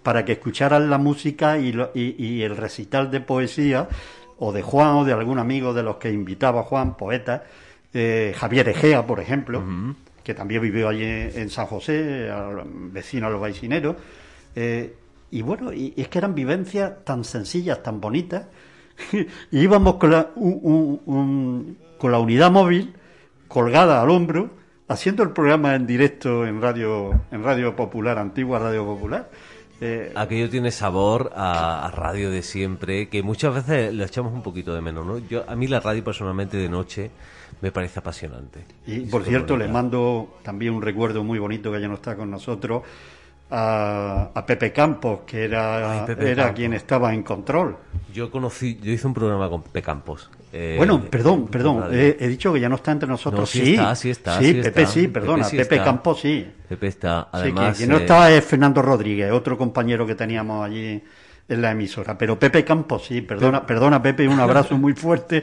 Para 0.03 0.25
que 0.25 0.33
escucharan 0.33 0.91
la 0.91 0.99
música 0.99 1.57
y, 1.59 1.73
y, 1.95 2.43
el 2.43 2.57
recital 2.57 3.09
de 3.11 3.21
poesía, 3.21 3.89
o 4.39 4.53
de 4.53 4.63
Juan, 4.63 4.97
o 4.97 5.05
de 5.05 5.13
algún 5.13 5.39
amigo 5.39 5.73
de 5.73 5.85
los 5.85 5.97
que 5.97 6.13
invitaba 6.13 6.65
Juan, 6.65 6.97
poeta, 6.97 7.45
eh, 7.95 8.35
Javier 8.37 8.69
Egea, 8.69 9.07
por 9.07 9.21
ejemplo, 9.21 9.63
que 10.23 10.35
también 10.35 10.63
vivió 10.63 10.89
allí 10.89 11.05
en 11.05 11.49
San 11.49 11.67
José, 11.67 12.29
vecino 12.93 13.29
a 13.29 13.31
los 13.31 13.41
baicineros. 13.41 13.97
Eh, 14.57 14.97
y 15.31 15.43
bueno, 15.43 15.73
y, 15.73 15.95
es 15.97 16.09
que 16.09 16.19
eran 16.19 16.35
vivencias 16.35 17.05
tan 17.05 17.23
sencillas, 17.23 17.83
tan 17.83 18.01
bonitas. 18.01 18.47
y 19.13 19.61
íbamos 19.61 19.97
con 19.97 20.11
la, 20.11 20.31
con 20.35 22.13
la 22.13 22.19
unidad 22.19 22.51
móvil 22.51 22.95
colgada 23.49 24.03
al 24.03 24.11
hombro, 24.11 24.51
haciendo 24.89 25.23
el 25.23 25.31
programa 25.31 25.75
en 25.75 25.87
directo 25.87 26.47
en 26.47 26.61
radio, 26.61 27.21
en 27.31 27.43
radio 27.43 27.77
popular, 27.77 28.19
antigua 28.19 28.59
radio 28.59 28.85
popular. 28.85 29.31
Eh, 29.81 30.13
Aquello 30.15 30.49
tiene 30.49 30.71
sabor 30.71 31.33
a, 31.35 31.91
radio 31.95 32.31
de 32.31 32.43
siempre, 32.43 33.09
que 33.09 33.23
muchas 33.23 33.55
veces 33.55 33.93
lo 33.93 34.05
echamos 34.05 34.33
un 34.33 34.43
poquito 34.43 34.75
de 34.75 34.81
menos, 34.81 35.07
¿no? 35.07 35.19
Yo, 35.19 35.45
a 35.47 35.55
mí 35.55 35.67
la 35.67 35.81
radio 35.81 36.03
personalmente 36.03 36.57
de 36.57 36.69
noche 36.69 37.11
me 37.61 37.73
parece 37.73 37.99
apasionante. 37.99 38.65
Y 38.87 39.01
por 39.01 39.25
cierto, 39.25 39.57
le 39.57 39.69
mando 39.69 40.39
también 40.43 40.73
un 40.73 40.81
recuerdo 40.81 41.23
muy 41.23 41.39
bonito 41.39 41.71
que 41.71 41.81
ya 41.81 41.89
no 41.89 41.95
está 41.95 42.17
con 42.17 42.31
nosotros, 42.31 42.83
a, 43.51 44.45
Pepe 44.47 44.73
Campos, 44.73 45.21
que 45.27 45.45
era, 45.45 46.05
era 46.07 46.53
quien 46.53 46.73
estaba 46.73 47.15
en 47.15 47.23
control. 47.23 47.77
Yo 48.13 48.31
conocí, 48.31 48.79
yo 48.83 48.93
hice 48.93 49.07
un 49.07 49.15
programa 49.15 49.49
con 49.49 49.63
Pepe 49.63 49.83
Campos. 49.83 50.31
Eh, 50.53 50.75
bueno, 50.79 51.03
perdón, 51.03 51.49
perdón, 51.49 51.89
he, 51.93 52.29
dicho 52.29 52.53
que 52.53 52.61
ya 52.61 52.69
no 52.69 52.77
está 52.77 52.93
entre 52.93 53.09
nosotros. 53.09 53.51
sí, 53.51 53.75
está, 53.75 53.95
sí 53.95 54.11
está. 54.11 54.39
Sí, 54.39 54.55
Pepe 54.55 54.87
sí, 54.87 55.09
perdona, 55.09 55.49
Pepe, 55.49 55.83
Campos 55.83 56.21
sí. 56.21 56.47
Pepe 56.69 56.87
está, 56.87 57.29
además. 57.31 57.77
quien 57.77 57.91
no 57.91 57.99
estaba 57.99 58.31
es 58.31 58.45
Fernando 58.45 58.81
Rodríguez, 58.81 59.31
otro 59.33 59.59
compañero 59.59 60.07
que 60.07 60.15
teníamos 60.15 60.65
allí 60.65 61.03
en 61.49 61.63
la 61.63 61.71
emisora. 61.71 62.19
Pero 62.19 62.39
Pepe 62.39 62.65
Campos, 62.65 63.07
sí, 63.07 63.21
perdona, 63.21 63.65
perdona 63.65 64.03
Pepe, 64.03 64.27
un 64.27 64.41
abrazo 64.41 64.77
muy 64.77 64.95
fuerte, 64.95 65.43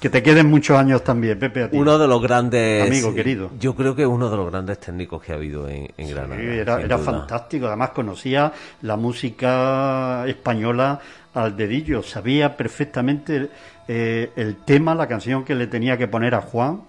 que 0.00 0.10
te 0.10 0.22
queden 0.22 0.48
muchos 0.48 0.78
años 0.78 1.04
también, 1.04 1.38
Pepe. 1.38 1.68
Uno 1.72 1.98
de 1.98 2.08
los 2.08 2.22
grandes... 2.22 2.86
Amigo 2.86 3.14
querido. 3.14 3.50
Yo 3.58 3.74
creo 3.74 3.94
que 3.94 4.06
uno 4.06 4.30
de 4.30 4.36
los 4.36 4.50
grandes 4.50 4.78
técnicos 4.80 5.22
que 5.22 5.32
ha 5.32 5.36
habido 5.36 5.68
en, 5.68 5.88
Granada. 5.96 6.42
era, 6.42 6.80
era 6.80 6.98
fantástico, 6.98 7.66
además 7.66 7.90
conocía 7.90 8.52
la 8.82 8.96
música 8.96 10.24
española 10.26 11.00
al 11.34 11.56
dedillo, 11.56 12.02
sabía 12.02 12.56
perfectamente 12.56 13.50
eh, 13.86 14.30
el 14.36 14.56
tema, 14.56 14.94
la 14.94 15.06
canción 15.06 15.44
que 15.44 15.54
le 15.54 15.66
tenía 15.66 15.96
que 15.96 16.08
poner 16.08 16.34
a 16.34 16.40
Juan 16.40 16.82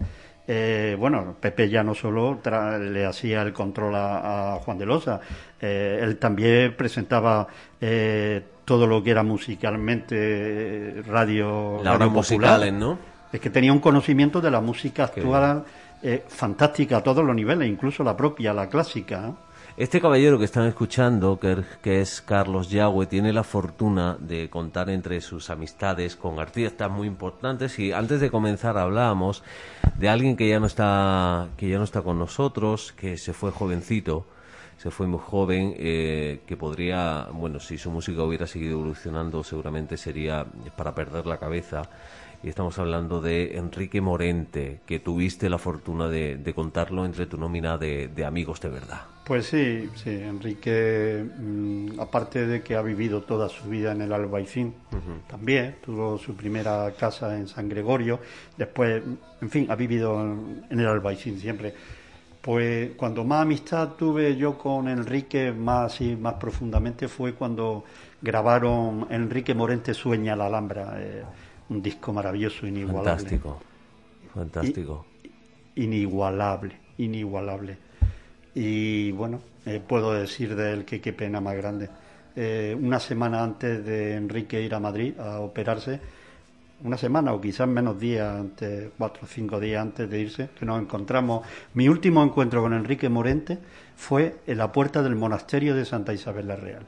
eh, 0.48 0.96
bueno, 0.98 1.36
Pepe 1.40 1.70
ya 1.70 1.84
no 1.84 1.94
solo 1.94 2.40
le 2.80 3.06
hacía 3.06 3.42
el 3.42 3.54
control 3.54 3.94
a, 3.96 4.60
Juan 4.64 4.78
de 4.78 4.86
Losa, 4.86 5.22
eh, 5.60 6.00
él 6.02 6.18
también 6.18 6.76
presentaba 6.76 7.48
eh, 7.80 8.42
todo 8.66 8.88
lo 8.88 9.04
que 9.04 9.12
era 9.12 9.24
musicalmente 9.24 11.04
radio, 11.08 11.80
la 11.84 11.98
radio 11.98 12.14
popular. 12.14 12.74
¿no? 12.74 12.98
Es 13.32 13.40
que 13.40 13.50
tenía 13.50 13.72
un 13.72 13.80
conocimiento 13.80 14.42
de 14.42 14.52
la 14.52 14.62
música 14.62 15.06
actual 15.06 15.64
fantástica 16.28 16.98
a 16.98 17.04
todos 17.04 17.24
los 17.24 17.36
niveles, 17.36 17.70
incluso 17.70 18.04
la 18.04 18.18
propia, 18.18 18.54
la 18.54 18.68
clásica. 18.68 19.32
Este 19.78 20.02
caballero 20.02 20.38
que 20.38 20.44
están 20.44 20.68
escuchando, 20.68 21.40
que, 21.40 22.02
es 22.02 22.22
Carlos 22.22 22.70
Yagüe, 22.70 23.06
tiene 23.06 23.32
la 23.32 23.46
fortuna 23.46 24.18
de 24.20 24.50
contar 24.50 24.90
entre 24.90 25.22
sus 25.22 25.50
amistades 25.50 26.18
con 26.18 26.40
artistas 26.40 26.92
muy 26.92 27.08
importantes 27.08 27.80
y 27.80 27.94
antes 27.94 28.20
de 28.20 28.30
comenzar 28.30 28.78
hablábamos 28.78 29.44
de 29.98 30.10
alguien 30.10 30.36
que 30.36 30.50
ya 30.50 30.60
no 30.60 30.66
está 30.66 31.48
que 31.56 31.70
ya 31.70 31.78
no 31.78 31.86
está 31.86 32.02
con 32.02 32.20
nosotros, 32.20 32.92
que 32.92 33.18
se 33.18 33.32
fue 33.32 33.52
jovencito, 33.52 34.26
se 34.78 34.92
fue 34.92 35.08
muy 35.08 35.22
joven, 35.24 35.74
eh, 35.78 36.42
que 36.46 36.58
podría, 36.58 37.30
bueno, 37.32 37.62
si 37.62 37.78
su 37.78 37.92
música 37.92 38.24
hubiera 38.24 38.48
seguido 38.48 38.74
evolucionando, 38.74 39.42
seguramente 39.42 39.96
sería 39.96 40.46
para 40.76 40.94
perder 40.94 41.26
la 41.26 41.38
cabeza 41.38 41.84
y 42.44 42.50
estamos 42.50 42.80
hablando 42.80 43.22
de 43.22 43.58
Enrique 43.58 44.02
Morente, 44.02 44.82
que 44.86 45.00
tuviste 45.00 45.50
la 45.50 45.58
fortuna 45.58 46.08
de, 46.08 46.54
contarlo 46.56 47.06
entre 47.06 47.26
tu 47.28 47.38
nómina 47.38 47.78
de, 47.78 48.26
amigos 48.26 48.60
de 48.62 48.70
verdad. 48.70 49.02
Pues 49.26 49.46
sí, 49.46 49.90
sí, 49.96 50.10
Enrique, 50.10 51.24
mm, 51.24 52.00
aparte 52.00 52.48
de 52.48 52.62
que 52.62 52.76
ha 52.76 52.82
vivido 52.82 53.22
toda 53.22 53.48
su 53.48 53.70
vida 53.70 53.92
en 53.92 54.02
el 54.02 54.12
Albaicín, 54.12 54.74
también 55.28 55.76
tuvo 55.84 56.18
su 56.18 56.36
primera 56.36 56.92
casa 56.98 57.38
en 57.38 57.48
San 57.48 57.70
Gregorio, 57.70 58.20
después, 58.58 59.04
en 59.42 59.50
fin, 59.50 59.68
ha 59.70 59.76
vivido 59.76 60.20
en 60.22 60.80
el 60.80 60.88
Albaicín 60.88 61.40
siempre. 61.40 61.74
Pues 62.42 62.92
cuando 62.98 63.24
más 63.24 63.44
amistad 63.44 63.90
tuve 63.90 64.36
yo 64.36 64.58
con 64.58 64.88
Enrique, 64.88 65.52
más 65.52 66.02
y 66.02 66.16
más 66.16 66.34
profundamente, 66.34 67.08
fue 67.08 67.36
cuando 67.36 67.84
grabaron 68.20 69.06
Enrique 69.12 69.54
Morente 69.54 69.94
Sueña 69.94 70.36
la 70.36 70.48
Alhambra. 70.48 70.96
Eh, 70.98 71.24
un 71.72 71.82
disco 71.82 72.12
maravilloso, 72.12 72.68
inigualable. 72.68 73.10
Fantástico, 73.12 73.60
fantástico. 74.34 75.06
inigualable, 75.76 76.76
inigualable. 76.98 77.78
Y 78.54 79.12
bueno, 79.12 79.42
eh, 79.66 79.82
puedo 79.86 80.12
decir 80.14 80.56
de 80.56 80.74
él 80.74 80.86
que 80.86 81.00
qué 81.00 81.14
pena 81.14 81.40
más 81.40 81.56
grande. 81.56 81.90
Eh, 82.36 82.78
una 82.80 83.00
semana 83.00 83.42
antes 83.42 83.86
de 83.86 84.16
Enrique 84.16 84.62
ir 84.62 84.76
a 84.76 84.80
Madrid 84.80 85.18
a 85.18 85.40
operarse, 85.40 86.00
una 86.84 86.98
semana 86.98 87.34
o 87.34 87.40
quizás 87.40 87.70
menos 87.70 87.98
días 87.98 88.36
antes, 88.36 88.90
cuatro 88.98 89.22
o 89.24 89.28
cinco 89.28 89.60
días 89.60 89.82
antes 89.82 90.10
de 90.10 90.20
irse, 90.20 90.50
que 90.58 90.66
nos 90.66 90.82
encontramos. 90.82 91.46
Mi 91.74 91.88
último 91.88 92.22
encuentro 92.22 92.62
con 92.62 92.74
Enrique 92.74 93.08
Morente 93.08 93.58
fue 93.96 94.40
en 94.46 94.58
la 94.58 94.74
puerta 94.74 95.02
del 95.02 95.16
monasterio 95.16 95.74
de 95.74 95.86
Santa 95.86 96.14
Isabel 96.14 96.48
la 96.48 96.58
Real. 96.58 96.86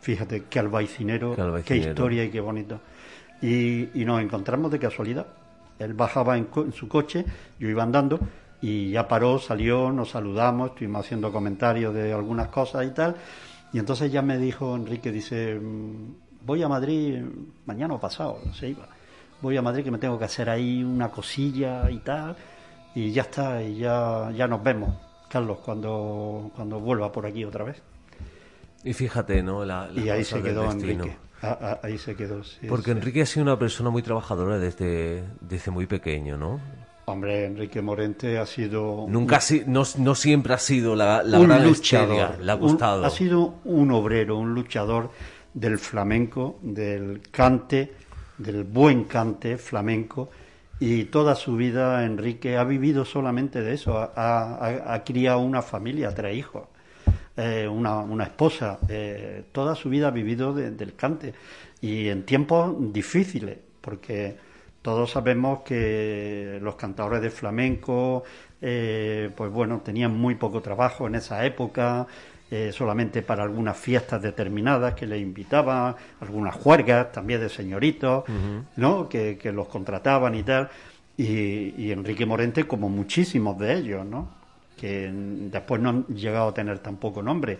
Fíjate 0.00 0.44
qué 0.50 0.58
albaicinero, 0.58 1.36
qué 1.64 1.76
historia 1.76 2.24
y 2.24 2.30
qué 2.30 2.40
bonito 2.40 2.80
y, 3.42 4.04
nos 4.04 4.20
encontramos 4.20 4.70
de 4.70 4.78
casualidad. 4.78 5.26
Él 5.78 5.94
bajaba 5.94 6.36
en, 6.36 6.48
su 6.72 6.88
coche, 6.88 7.24
yo 7.58 7.68
iba 7.68 7.82
andando 7.82 8.20
y 8.60 8.90
ya 8.90 9.08
paró, 9.08 9.38
salió, 9.38 9.90
nos 9.90 10.10
saludamos, 10.10 10.70
estuvimos 10.70 11.06
haciendo 11.06 11.32
comentarios 11.32 11.94
de 11.94 12.12
algunas 12.12 12.48
cosas 12.48 12.86
y 12.86 12.90
tal. 12.90 13.16
Y 13.72 13.78
entonces 13.78 14.12
ya 14.12 14.20
me 14.20 14.36
dijo 14.36 14.76
Enrique, 14.76 15.10
dice, 15.10 15.58
mm, 15.58 16.14
voy 16.44 16.62
a 16.62 16.68
Madrid 16.68 17.22
mañana 17.64 17.94
o 17.94 18.00
pasado, 18.00 18.40
se 18.52 18.68
iba. 18.68 18.88
Voy 19.40 19.56
a 19.56 19.62
Madrid 19.62 19.84
que 19.84 19.90
me 19.90 19.98
tengo 19.98 20.18
que 20.18 20.26
hacer 20.26 20.50
ahí 20.50 20.84
una 20.84 21.08
cosilla 21.08 21.90
y 21.90 21.98
tal. 21.98 22.36
Y 22.94 23.12
ya 23.12 23.22
está, 23.22 23.62
y 23.62 23.76
ya, 23.76 24.30
ya 24.34 24.46
nos 24.46 24.62
vemos, 24.62 24.94
Carlos, 25.30 25.58
cuando, 25.64 26.50
cuando 26.54 26.80
vuelva 26.80 27.10
por 27.10 27.24
aquí 27.24 27.44
otra 27.44 27.64
vez. 27.64 27.80
Y 28.84 28.92
fíjate, 28.92 29.42
¿no? 29.42 29.64
La, 29.64 29.88
y 29.94 30.08
ahí 30.10 30.24
se 30.24 30.42
quedó 30.42 30.70
Enrique. 30.70 31.16
Ahí 31.82 31.98
se 31.98 32.14
quedó, 32.14 32.42
Porque 32.68 32.90
Enrique 32.90 33.22
ha 33.22 33.26
sido 33.26 33.44
una 33.44 33.58
persona 33.58 33.90
muy 33.90 34.02
trabajadora 34.02 34.58
desde, 34.58 35.24
desde 35.40 35.70
muy 35.70 35.86
pequeño, 35.86 36.36
¿no? 36.36 36.60
Hombre, 37.06 37.46
Enrique 37.46 37.82
Morente 37.82 38.38
ha 38.38 38.46
sido... 38.46 39.06
Nunca, 39.08 39.40
no, 39.66 39.82
no 39.98 40.14
siempre 40.14 40.54
ha 40.54 40.58
sido 40.58 40.94
la, 40.94 41.22
la 41.22 41.40
un 41.40 41.64
luchador, 41.64 42.38
le 42.40 42.52
ha 42.52 42.54
gustado. 42.54 43.04
ha 43.04 43.10
sido 43.10 43.54
un 43.64 43.90
obrero, 43.90 44.36
un 44.36 44.54
luchador 44.54 45.10
del 45.54 45.78
flamenco, 45.78 46.58
del 46.62 47.22
cante, 47.30 47.92
del 48.38 48.64
buen 48.64 49.04
cante 49.04 49.58
flamenco, 49.58 50.30
y 50.78 51.04
toda 51.04 51.34
su 51.34 51.56
vida 51.56 52.04
Enrique 52.04 52.56
ha 52.56 52.64
vivido 52.64 53.04
solamente 53.04 53.60
de 53.60 53.74
eso, 53.74 53.98
ha, 54.16 55.02
criado 55.04 55.40
una 55.40 55.62
familia, 55.62 56.14
tres 56.14 56.36
hijos, 56.36 56.68
eh, 57.40 57.68
una, 57.68 58.00
una, 58.00 58.24
esposa, 58.24 58.78
eh, 58.88 59.44
toda 59.52 59.74
su 59.74 59.88
vida 59.88 60.08
ha 60.08 60.10
vivido 60.10 60.52
del 60.52 60.94
cante, 60.94 61.34
y 61.80 62.08
en 62.08 62.24
tiempos 62.24 62.74
difíciles, 62.92 63.58
porque 63.80 64.36
todos 64.82 65.10
sabemos 65.10 65.60
que 65.60 66.58
los 66.62 66.74
cantadores 66.76 67.20
de 67.20 67.30
flamenco, 67.30 68.24
eh, 68.62 69.30
pues 69.36 69.50
bueno, 69.50 69.80
tenían 69.84 70.16
muy 70.16 70.34
poco 70.36 70.60
trabajo 70.62 71.06
en 71.06 71.16
esa 71.16 71.44
época, 71.44 72.06
eh, 72.50 72.72
solamente 72.72 73.22
para 73.22 73.42
algunas 73.42 73.76
fiestas 73.76 74.20
determinadas 74.22 74.94
que 74.94 75.06
les 75.06 75.20
invitaban, 75.20 75.94
algunas 76.20 76.54
juergas 76.54 77.12
también 77.12 77.40
de 77.40 77.48
señoritos, 77.48 78.24
¿no? 78.76 79.08
Que, 79.08 79.38
los 79.54 79.68
contrataban 79.68 80.34
y 80.34 80.42
tal. 80.42 80.68
Y, 81.16 81.92
Enrique 81.92 82.24
Morente, 82.24 82.64
como 82.64 82.88
muchísimos 82.88 83.58
de 83.58 83.74
ellos, 83.74 84.04
¿no? 84.06 84.39
Que 84.80 85.10
después 85.12 85.78
no 85.80 85.90
han 85.90 86.06
llegado 86.06 86.48
a 86.48 86.54
tener 86.54 86.78
tampoco 86.78 87.22
nombre. 87.22 87.58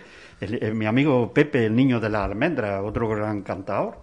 mi 0.72 0.86
amigo 0.86 1.32
Pepe, 1.34 1.66
el 1.66 1.76
niño 1.76 2.00
de 2.00 2.08
la 2.08 2.24
almendra, 2.24 2.82
otro 2.82 3.08
gran 3.08 3.42
cantador, 3.42 3.98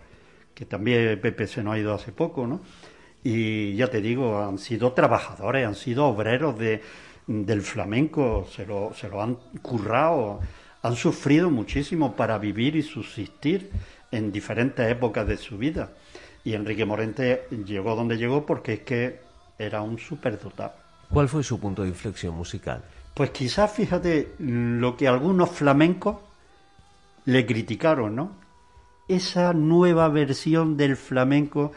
que 0.54 0.66
también 0.66 1.20
Pepe 1.20 1.48
se 1.48 1.64
nos 1.64 1.74
ha 1.74 1.80
ido 1.80 1.96
hace 1.96 2.12
poco, 2.12 2.46
¿no? 2.46 2.62
y 3.30 3.76
ya 3.76 3.90
te 3.90 4.02
digo, 4.02 4.42
han 4.42 4.58
sido 4.58 4.94
trabajadores, 4.94 5.68
han 5.68 5.76
sido 5.76 6.06
obreros 6.06 6.58
de, 6.58 6.82
del 7.28 7.62
flamenco, 7.62 8.48
se 8.50 8.66
lo, 8.66 8.94
se 8.94 9.10
lo 9.10 9.22
han 9.22 9.36
currado, 9.62 10.40
han 10.82 10.96
sufrido 10.96 11.50
muchísimo 11.50 12.16
para 12.16 12.38
vivir 12.38 12.78
y 12.78 12.84
subsistir 12.84 13.70
en 14.12 14.32
diferentes 14.32 14.90
épocas 14.90 15.28
de 15.28 15.36
su 15.36 15.58
vida. 15.58 15.90
Y 16.46 16.54
Enrique 16.54 16.86
Morente 16.86 17.48
llegó 17.66 17.96
donde 17.96 18.18
llegó 18.18 18.46
porque 18.46 18.74
es 18.74 18.80
que 18.82 19.20
era 19.60 19.82
un 19.82 20.00
superdotado. 20.00 20.74
¿Cuál 21.10 21.28
fue 21.28 21.44
su 21.44 21.60
punto 21.60 21.84
de 21.84 21.90
inflexión 21.90 22.34
musical? 22.34 22.82
Pues 23.18 23.32
quizás, 23.32 23.72
fíjate, 23.72 24.36
lo 24.38 24.96
que 24.96 25.08
algunos 25.08 25.50
flamencos 25.50 26.18
le 27.26 27.48
criticaron, 27.48 28.16
¿no? 28.16 28.32
Esa 29.08 29.54
nueva 29.54 30.08
versión 30.08 30.78
del 30.78 30.96
flamenco 30.96 31.72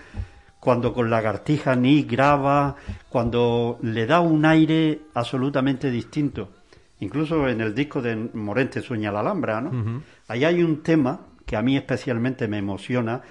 cuando 0.59 0.93
con 0.93 1.09
Lagartija 1.09 1.75
ni 1.77 2.03
graba, 2.03 2.77
cuando 3.09 3.79
le 3.81 4.05
da 4.05 4.21
un 4.21 4.45
aire 4.45 5.01
absolutamente 5.15 5.91
distinto. 5.91 6.51
Incluso 6.99 7.49
en 7.49 7.63
el 7.63 7.75
disco 7.75 8.03
de 8.03 8.17
Morente 8.35 8.83
Sueña 8.83 9.11
la 9.11 9.21
Alhambra, 9.21 9.63
¿no? 9.63 10.03
Ahí 10.29 10.45
hay 10.45 10.63
un 10.63 10.83
tema 10.83 11.21
que 11.47 11.57
a 11.57 11.63
mí 11.63 11.75
especialmente 11.75 12.49
me 12.49 12.59
emociona, 12.59 13.23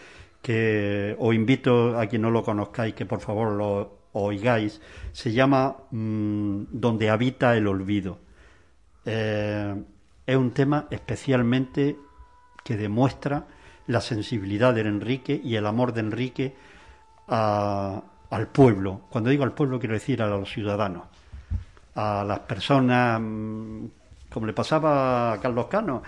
que 0.42 1.16
os 1.20 1.36
invito 1.36 1.96
a 1.96 2.08
quien 2.08 2.24
no 2.24 2.32
lo 2.32 2.42
conozcáis 2.42 2.96
que 2.96 3.06
por 3.06 3.20
favor 3.20 3.52
lo 3.52 3.99
oigáis, 4.14 4.82
se 5.12 5.32
llama 5.32 5.76
mm, 5.92 6.64
Donde 6.72 7.10
habita 7.10 7.56
el 7.56 7.68
olvido. 7.68 8.20
Eh, 9.06 9.76
es 10.26 10.36
un 10.36 10.52
tema 10.52 10.88
especialmente 10.92 11.98
que 12.64 12.78
demuestra 12.78 13.48
la 13.88 14.02
sensibilidad 14.02 14.74
de 14.74 14.82
Enrique 14.82 15.40
y 15.44 15.56
el 15.56 15.66
amor 15.66 15.94
de 15.94 16.02
Enrique 16.02 16.56
al 17.28 18.48
pueblo. 18.52 19.02
Cuando 19.10 19.30
digo 19.30 19.44
al 19.44 19.54
pueblo 19.54 19.80
quiero 19.80 19.96
decir 19.96 20.22
a 20.22 20.28
los 20.28 20.52
ciudadanos, 20.52 21.04
a 21.96 22.24
las 22.24 22.40
personas, 22.40 23.20
mm, 23.20 23.86
como 24.30 24.46
le 24.46 24.54
pasaba 24.54 25.34
a 25.34 25.40
Carlos 25.40 25.66
Cano, 25.66 26.04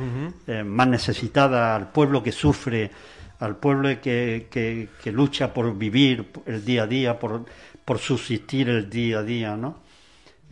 eh, 0.45 0.63
más 0.63 0.87
necesitada, 0.87 1.75
al 1.75 1.91
pueblo 1.91 2.21
que 2.21 2.31
sufre, 2.31 2.91
al 3.39 3.55
pueblo 3.55 3.89
que, 3.99 4.47
que, 4.51 5.11
lucha 5.11 5.51
por 5.51 5.75
vivir 5.75 6.31
el 6.45 6.63
día 6.63 6.83
a 6.83 6.87
día, 6.87 7.19
por, 7.19 7.45
por 7.85 7.99
subsistir 7.99 8.69
el 8.69 8.89
día 8.89 9.19
a 9.19 9.23
día, 9.23 9.55
¿no? 9.55 9.81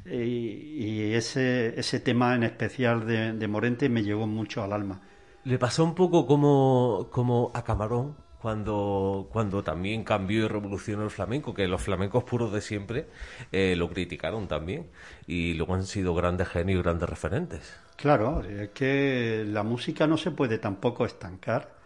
Y, 0.06 1.14
ese, 1.14 1.80
ese 1.80 2.00
tema 2.00 2.34
en 2.36 2.44
especial 2.44 3.06
de, 3.06 3.34
de 3.34 3.48
Morente 3.48 3.90
me 3.90 4.04
llegó 4.04 4.26
mucho 4.26 4.64
al 4.64 4.74
alma. 4.74 5.02
Le 5.44 5.58
pasó 5.58 5.84
un 5.84 5.96
poco 5.96 6.26
como, 6.26 7.10
como 7.12 7.52
a 7.54 7.64
Camarón, 7.64 8.16
cuando, 8.42 9.28
cuando 9.32 9.64
también 9.64 10.04
cambió 10.04 10.46
y 10.46 10.48
revolucionó 10.48 11.04
el 11.04 11.10
flamenco, 11.10 11.54
que 11.54 11.68
los 11.68 11.82
flamencos 11.82 12.24
puros 12.24 12.52
de 12.52 12.62
siempre 12.62 13.08
eh, 13.52 13.76
lo 13.76 13.90
criticaron 13.90 14.48
también 14.48 14.88
y 15.28 15.54
luego 15.54 15.76
han 15.76 15.86
sido 15.86 16.16
grandes 16.16 16.48
genios 16.48 16.80
y 16.80 16.84
grandes 16.84 17.10
referentes. 17.10 17.80
Claro, 17.98 18.42
es 18.44 18.70
que 18.70 19.44
la 19.46 19.64
música 19.64 20.08
no 20.08 20.18
se 20.18 20.32
puede 20.32 20.58
tampoco 20.58 21.06
estancar. 21.06 21.78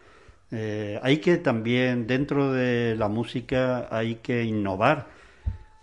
Eh, 0.51 0.99
hay 1.01 1.17
que 1.17 1.37
también, 1.37 2.05
dentro 2.05 2.51
de 2.53 2.95
la 2.95 3.07
música, 3.07 3.87
hay 3.89 4.15
que 4.15 4.43
innovar. 4.43 5.07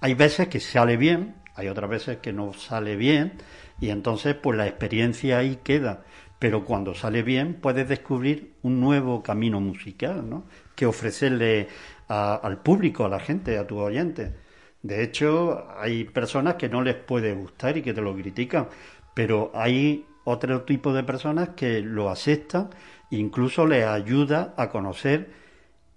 Hay 0.01 0.15
veces 0.15 0.49
que 0.49 0.61
sale 0.61 0.97
bien, 0.97 1.37
hay 1.55 1.69
otras 1.69 1.91
veces 1.91 2.19
que 2.19 2.33
no 2.33 2.53
sale 2.53 2.97
bien, 2.97 3.35
y 3.81 3.91
entonces 3.91 4.35
pues 4.35 4.57
la 4.57 4.67
experiencia 4.67 5.39
ahí 5.39 5.61
queda 5.63 6.05
pero 6.41 6.65
cuando 6.65 6.95
sale 6.95 7.23
bien 7.23 7.59
puedes 7.61 7.87
descubrir 7.87 8.55
un 8.63 8.81
nuevo 8.81 9.23
camino 9.23 9.61
musical, 9.61 10.29
¿no? 10.29 10.47
Que 10.75 10.87
ofrecerle 10.87 11.69
al 12.09 12.63
público, 12.63 13.05
a 13.05 13.11
la 13.11 13.21
gente, 13.21 13.59
a 13.59 13.67
tu 13.67 13.79
oyente. 13.79 14.35
De 14.83 15.05
hecho, 15.05 15.69
hay 15.79 16.05
personas 16.05 16.55
que 16.55 16.71
no 16.71 16.83
les 16.83 16.97
puede 16.97 17.35
gustar 17.35 17.77
y 17.77 17.83
que 17.83 17.93
te 17.93 18.01
lo 18.01 18.17
critican, 18.17 18.69
pero 19.15 19.53
hay 19.55 20.07
otro 20.25 20.63
tipo 20.63 20.95
de 20.95 21.05
personas 21.05 21.51
que 21.51 21.83
lo 21.83 22.09
aceptan, 22.09 22.71
incluso 23.11 23.67
les 23.67 23.85
ayuda 23.85 24.55
a 24.57 24.71
conocer 24.71 25.31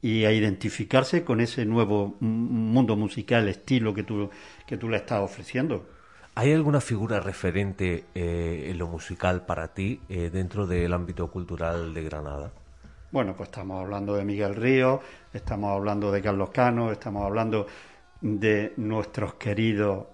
y 0.03 0.25
a 0.25 0.33
identificarse 0.33 1.23
con 1.23 1.39
ese 1.39 1.65
nuevo 1.65 2.17
mundo 2.19 2.97
musical, 2.97 3.47
estilo 3.47 3.93
que 3.93 4.03
tú, 4.03 4.29
que 4.67 4.75
tú 4.75 4.89
le 4.89 4.97
estás 4.97 5.21
ofreciendo. 5.21 5.85
¿Hay 6.35 6.51
alguna 6.51 6.81
figura 6.81 7.21
referente 7.21 8.03
eh, 8.13 8.67
en 8.69 8.77
lo 8.77 8.87
musical 8.87 9.45
para 9.45 9.73
ti 9.73 10.01
eh, 10.09 10.29
dentro 10.29 10.67
del 10.67 10.91
ámbito 10.91 11.31
cultural 11.31 11.93
de 11.93 12.03
Granada? 12.03 12.51
Bueno, 13.11 13.33
pues 13.37 13.47
estamos 13.47 13.81
hablando 13.81 14.15
de 14.15 14.25
Miguel 14.25 14.55
Río, 14.55 14.99
estamos 15.31 15.71
hablando 15.71 16.11
de 16.11 16.21
Carlos 16.21 16.49
Cano, 16.49 16.91
estamos 16.91 17.23
hablando 17.23 17.65
de 18.19 18.73
nuestros 18.75 19.35
queridos 19.35 20.07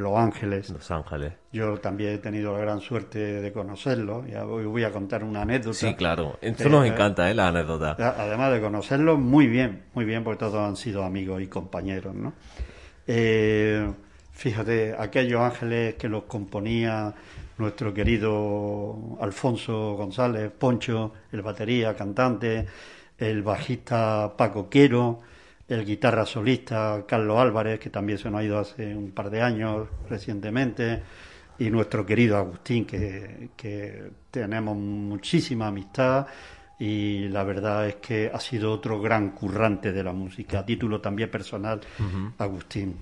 Los 0.00 0.16
Ángeles. 0.16 0.70
Los 0.70 0.90
Ángeles. 0.90 1.32
Yo 1.52 1.78
también 1.78 2.14
he 2.14 2.18
tenido 2.18 2.52
la 2.52 2.60
gran 2.60 2.80
suerte 2.80 3.18
de 3.18 3.52
conocerlos. 3.52 4.26
Ya 4.26 4.44
voy, 4.44 4.64
voy 4.64 4.84
a 4.84 4.90
contar 4.90 5.22
una 5.22 5.42
anécdota. 5.42 5.74
Sí, 5.74 5.94
claro. 5.94 6.38
Esto 6.40 6.68
nos 6.68 6.86
encanta, 6.86 7.30
¿eh? 7.30 7.34
La 7.34 7.48
anécdota. 7.48 7.96
Además 8.18 8.52
de 8.52 8.60
conocerlos 8.60 9.18
muy 9.18 9.46
bien, 9.46 9.84
muy 9.94 10.04
bien, 10.04 10.24
porque 10.24 10.40
todos 10.40 10.66
han 10.66 10.76
sido 10.76 11.04
amigos 11.04 11.42
y 11.42 11.46
compañeros, 11.46 12.14
¿no? 12.14 12.32
Eh, 13.06 13.88
Fíjate, 14.40 14.94
aquellos 14.98 15.42
ángeles 15.42 15.96
que 15.96 16.08
los 16.08 16.22
componía 16.22 17.12
nuestro 17.58 17.92
querido 17.92 19.18
Alfonso 19.20 19.96
González, 19.96 20.50
Poncho, 20.50 21.12
el 21.30 21.42
batería, 21.42 21.94
cantante, 21.94 22.66
el 23.18 23.42
bajista 23.42 24.32
Paco 24.38 24.70
Quero, 24.70 25.20
el 25.70 25.84
guitarra 25.84 26.26
solista 26.26 27.04
Carlos 27.06 27.38
Álvarez, 27.38 27.78
que 27.78 27.90
también 27.90 28.18
se 28.18 28.28
nos 28.30 28.40
ha 28.40 28.44
ido 28.44 28.58
hace 28.58 28.94
un 28.94 29.12
par 29.12 29.30
de 29.30 29.40
años 29.40 29.88
recientemente, 30.08 31.02
y 31.58 31.70
nuestro 31.70 32.04
querido 32.04 32.36
Agustín, 32.36 32.84
que, 32.84 34.10
tenemos 34.30 34.76
muchísima 34.76 35.68
amistad 35.68 36.26
y 36.78 37.28
la 37.28 37.44
verdad 37.44 37.88
es 37.88 37.96
que 37.96 38.30
ha 38.32 38.40
sido 38.40 38.72
otro 38.72 39.00
gran 39.00 39.30
currante 39.30 39.92
de 39.92 40.02
la 40.02 40.12
música, 40.12 40.60
a 40.60 40.66
título 40.66 41.00
también 41.00 41.30
personal, 41.30 41.80
Agustín. 42.38 42.96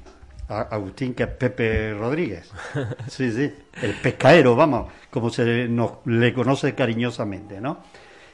Agustín, 0.49 1.14
que 1.14 1.25
es 1.25 1.29
Pepe 1.31 1.95
Rodríguez. 1.95 2.51
Sí, 3.09 3.31
sí, 3.33 3.53
el 3.83 3.95
pescaero, 3.95 4.57
vamos, 4.57 4.91
como 5.11 5.31
se 5.31 5.69
nos, 5.69 6.05
le 6.07 6.33
conoce 6.35 6.75
cariñosamente, 6.75 7.61
¿no? 7.61 7.83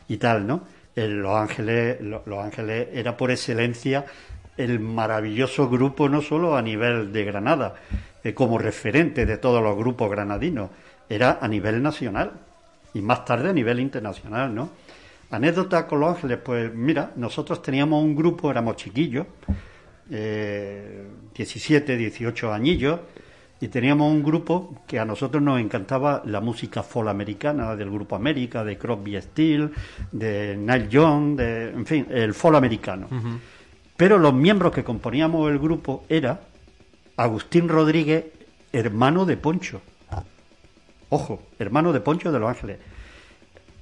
Y 0.08 0.16
tal, 0.16 0.46
¿no? 0.46 0.62
Los 0.94 1.34
Ángeles, 1.36 2.00
Los 2.00 2.38
Ángeles 2.38 2.88
era 2.92 3.16
por 3.16 3.30
excelencia 3.30 4.04
el 4.56 4.78
maravilloso 4.78 5.68
grupo, 5.68 6.08
no 6.08 6.22
solo 6.22 6.56
a 6.56 6.62
nivel 6.62 7.12
de 7.12 7.24
Granada, 7.24 7.74
eh, 8.22 8.34
como 8.34 8.58
referente 8.58 9.26
de 9.26 9.38
todos 9.38 9.62
los 9.62 9.76
grupos 9.76 10.10
granadinos, 10.10 10.70
era 11.08 11.38
a 11.40 11.48
nivel 11.48 11.82
nacional 11.82 12.32
y 12.94 13.02
más 13.02 13.24
tarde 13.24 13.50
a 13.50 13.52
nivel 13.52 13.80
internacional, 13.80 14.54
¿no? 14.54 14.70
Anécdota 15.30 15.86
con 15.86 16.00
Los 16.00 16.14
Ángeles, 16.16 16.38
pues 16.44 16.72
mira, 16.72 17.10
nosotros 17.16 17.60
teníamos 17.60 18.02
un 18.02 18.14
grupo, 18.14 18.50
éramos 18.50 18.76
chiquillos, 18.76 19.26
eh, 20.10 21.04
17, 21.34 21.96
18 21.96 22.52
añillos, 22.52 23.00
y 23.60 23.68
teníamos 23.68 24.10
un 24.12 24.22
grupo 24.22 24.82
que 24.86 24.98
a 24.98 25.04
nosotros 25.04 25.42
nos 25.42 25.60
encantaba 25.60 26.22
la 26.26 26.40
música 26.40 26.82
folk 26.82 27.08
americana, 27.08 27.76
del 27.76 27.90
Grupo 27.90 28.16
América, 28.16 28.64
de 28.64 28.76
Crosby 28.76 29.20
Steel, 29.20 29.70
de 30.12 30.56
Nile 30.56 30.88
Young, 30.88 31.36
de, 31.36 31.70
en 31.70 31.86
fin, 31.86 32.06
el 32.10 32.34
folk 32.34 32.56
americano. 32.56 33.08
Pero 33.96 34.18
los 34.18 34.34
miembros 34.34 34.72
que 34.72 34.82
componíamos 34.82 35.50
el 35.50 35.58
grupo 35.58 36.04
era 36.08 36.40
Agustín 37.16 37.68
Rodríguez, 37.68 38.24
hermano 38.72 39.24
de 39.24 39.36
Poncho. 39.36 39.80
Ojo, 41.10 41.42
hermano 41.58 41.92
de 41.92 42.00
Poncho 42.00 42.32
de 42.32 42.40
Los 42.40 42.50
Ángeles. 42.50 42.78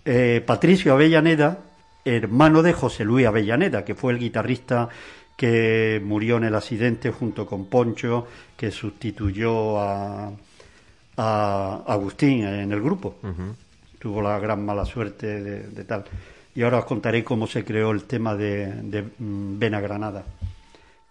Eh, 0.04 0.42
Patricio 0.44 0.92
Avellaneda, 0.92 1.60
hermano 2.04 2.62
de 2.62 2.72
José 2.72 3.04
Luis 3.04 3.26
Avellaneda, 3.26 3.84
que 3.84 3.94
fue 3.94 4.12
el 4.12 4.18
guitarrista 4.18 4.88
que 5.36 6.00
murió 6.04 6.36
en 6.36 6.44
el 6.44 6.54
accidente 6.54 7.10
junto 7.10 7.46
con 7.46 7.66
Poncho, 7.66 8.26
que 8.56 8.70
sustituyó 8.70 9.80
a, 9.80 10.30
a 11.16 11.82
Agustín 11.86 12.44
en 12.44 12.72
el 12.72 12.80
grupo. 12.80 13.16
Tuvo 13.98 14.22
la 14.22 14.38
gran 14.38 14.64
mala 14.64 14.84
suerte 14.84 15.42
de, 15.68 15.84
tal. 15.84 16.04
Y 16.54 16.62
ahora 16.62 16.78
os 16.78 16.84
contaré 16.84 17.24
cómo 17.24 17.46
se 17.46 17.64
creó 17.64 17.92
el 17.92 18.04
tema 18.04 18.34
de, 18.34 18.66
de 18.82 19.02
mm, 19.02 19.58
Vena 19.58 19.80
Granada. 19.80 20.24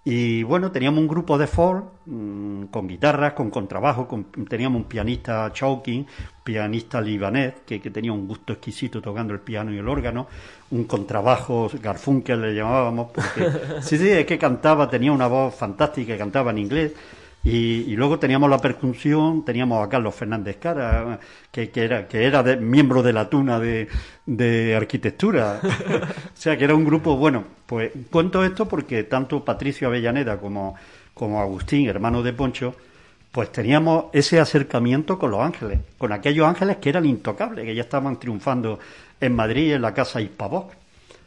Y 0.03 0.41
bueno, 0.41 0.71
teníamos 0.71 0.99
un 0.99 1.07
grupo 1.07 1.37
de 1.37 1.45
folk 1.45 1.85
mm, 2.07 2.63
con 2.65 2.87
guitarras, 2.87 3.33
con 3.33 3.51
contrabajo, 3.51 4.07
teníamos 4.49 4.81
un 4.81 4.87
pianista 4.87 5.51
choking, 5.53 6.07
pianista 6.43 6.99
libanés, 6.99 7.53
que, 7.67 7.79
tenía 7.79 8.11
un 8.11 8.27
gusto 8.27 8.53
exquisito 8.53 8.99
tocando 8.99 9.31
el 9.33 9.41
piano 9.41 9.71
y 9.71 9.77
el 9.77 9.87
órgano, 9.87 10.27
un 10.71 10.85
contrabajo 10.85 11.69
Garfunkel 11.79 12.41
le 12.41 12.55
llamábamos, 12.55 13.11
porque 13.11 13.51
sí, 13.81 13.97
sí, 13.99 14.09
es 14.09 14.25
que 14.25 14.39
cantaba, 14.39 14.89
tenía 14.89 15.11
una 15.11 15.27
voz 15.27 15.53
fantástica, 15.53 16.17
cantaba 16.17 16.49
en 16.49 16.57
inglés, 16.57 16.93
y, 17.43 17.95
luego 17.95 18.19
teníamos 18.19 18.49
la 18.49 18.59
percusión, 18.59 19.43
teníamos 19.43 19.83
a 19.83 19.89
Carlos 19.89 20.13
Fernández 20.13 20.57
Cara, 20.57 21.19
que, 21.51 21.71
era, 21.73 22.07
que 22.07 22.25
era 22.25 22.43
miembro 22.57 23.01
de 23.01 23.13
la 23.13 23.29
tuna 23.29 23.59
de, 23.59 23.87
de 24.27 24.75
arquitectura. 24.75 25.59
o 25.63 26.37
sea, 26.37 26.55
que 26.55 26.65
era 26.65 26.75
un 26.75 26.85
grupo, 26.85 27.17
bueno, 27.17 27.43
pues 27.65 27.91
cuento 28.11 28.45
esto 28.45 28.67
porque 28.67 29.03
tanto 29.05 29.43
Patricio 29.43 29.87
Avellaneda 29.87 30.37
como, 30.37 30.75
como 31.15 31.41
Agustín, 31.41 31.89
hermano 31.89 32.21
de 32.21 32.33
Poncho, 32.33 32.75
pues 33.31 33.51
teníamos 33.51 34.05
ese 34.13 34.39
acercamiento 34.39 35.17
con 35.17 35.31
los 35.31 35.41
ángeles, 35.41 35.79
con 35.97 36.11
aquellos 36.11 36.45
ángeles 36.45 36.77
que 36.77 36.89
eran 36.89 37.05
intocables, 37.05 37.65
que 37.65 37.73
ya 37.73 37.81
estaban 37.81 38.19
triunfando 38.19 38.77
en 39.19 39.33
Madrid, 39.33 39.73
en 39.73 39.81
la 39.81 39.95
casa 39.95 40.21
Hispavox. 40.21 40.75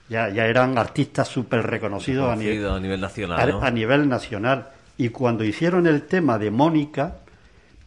Ya, 0.06 0.28
ya 0.28 0.46
eran 0.46 0.76
artistas 0.76 1.26
súper 1.26 1.66
reconocidos 1.66 2.30
a 2.30 2.36
nivel, 2.36 2.68
a 2.68 2.78
nivel 2.78 3.00
nacional. 3.00 3.58
a 3.60 3.70
nivel 3.70 4.06
nacional. 4.06 4.68
Y 4.96 5.08
cuando 5.08 5.44
hicieron 5.44 5.86
el 5.86 6.02
tema 6.02 6.38
de 6.38 6.50
Mónica, 6.50 7.16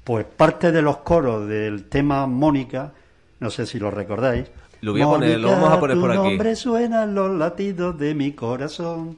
pues 0.04 0.26
parte 0.26 0.72
de 0.72 0.82
los 0.82 0.98
coros 0.98 1.48
del 1.48 1.86
tema 1.86 2.28
Mónica, 2.28 2.94
no 3.40 3.50
sé 3.50 3.66
si 3.66 3.80
lo 3.80 3.92
recordáis. 3.92 4.46
Lo, 4.82 4.92
voy 4.92 5.02
a 5.02 5.06
poner, 5.06 5.40
lo 5.40 5.52
vamos 5.52 5.72
a 5.72 5.80
poner 5.80 6.00
por 6.00 6.12
aquí. 6.12 6.18
nombre 6.22 6.56
suenan 6.56 7.16
los 7.16 7.32
latidos 7.38 7.98
de 7.98 8.14
mi 8.14 8.34
corazón. 8.34 9.18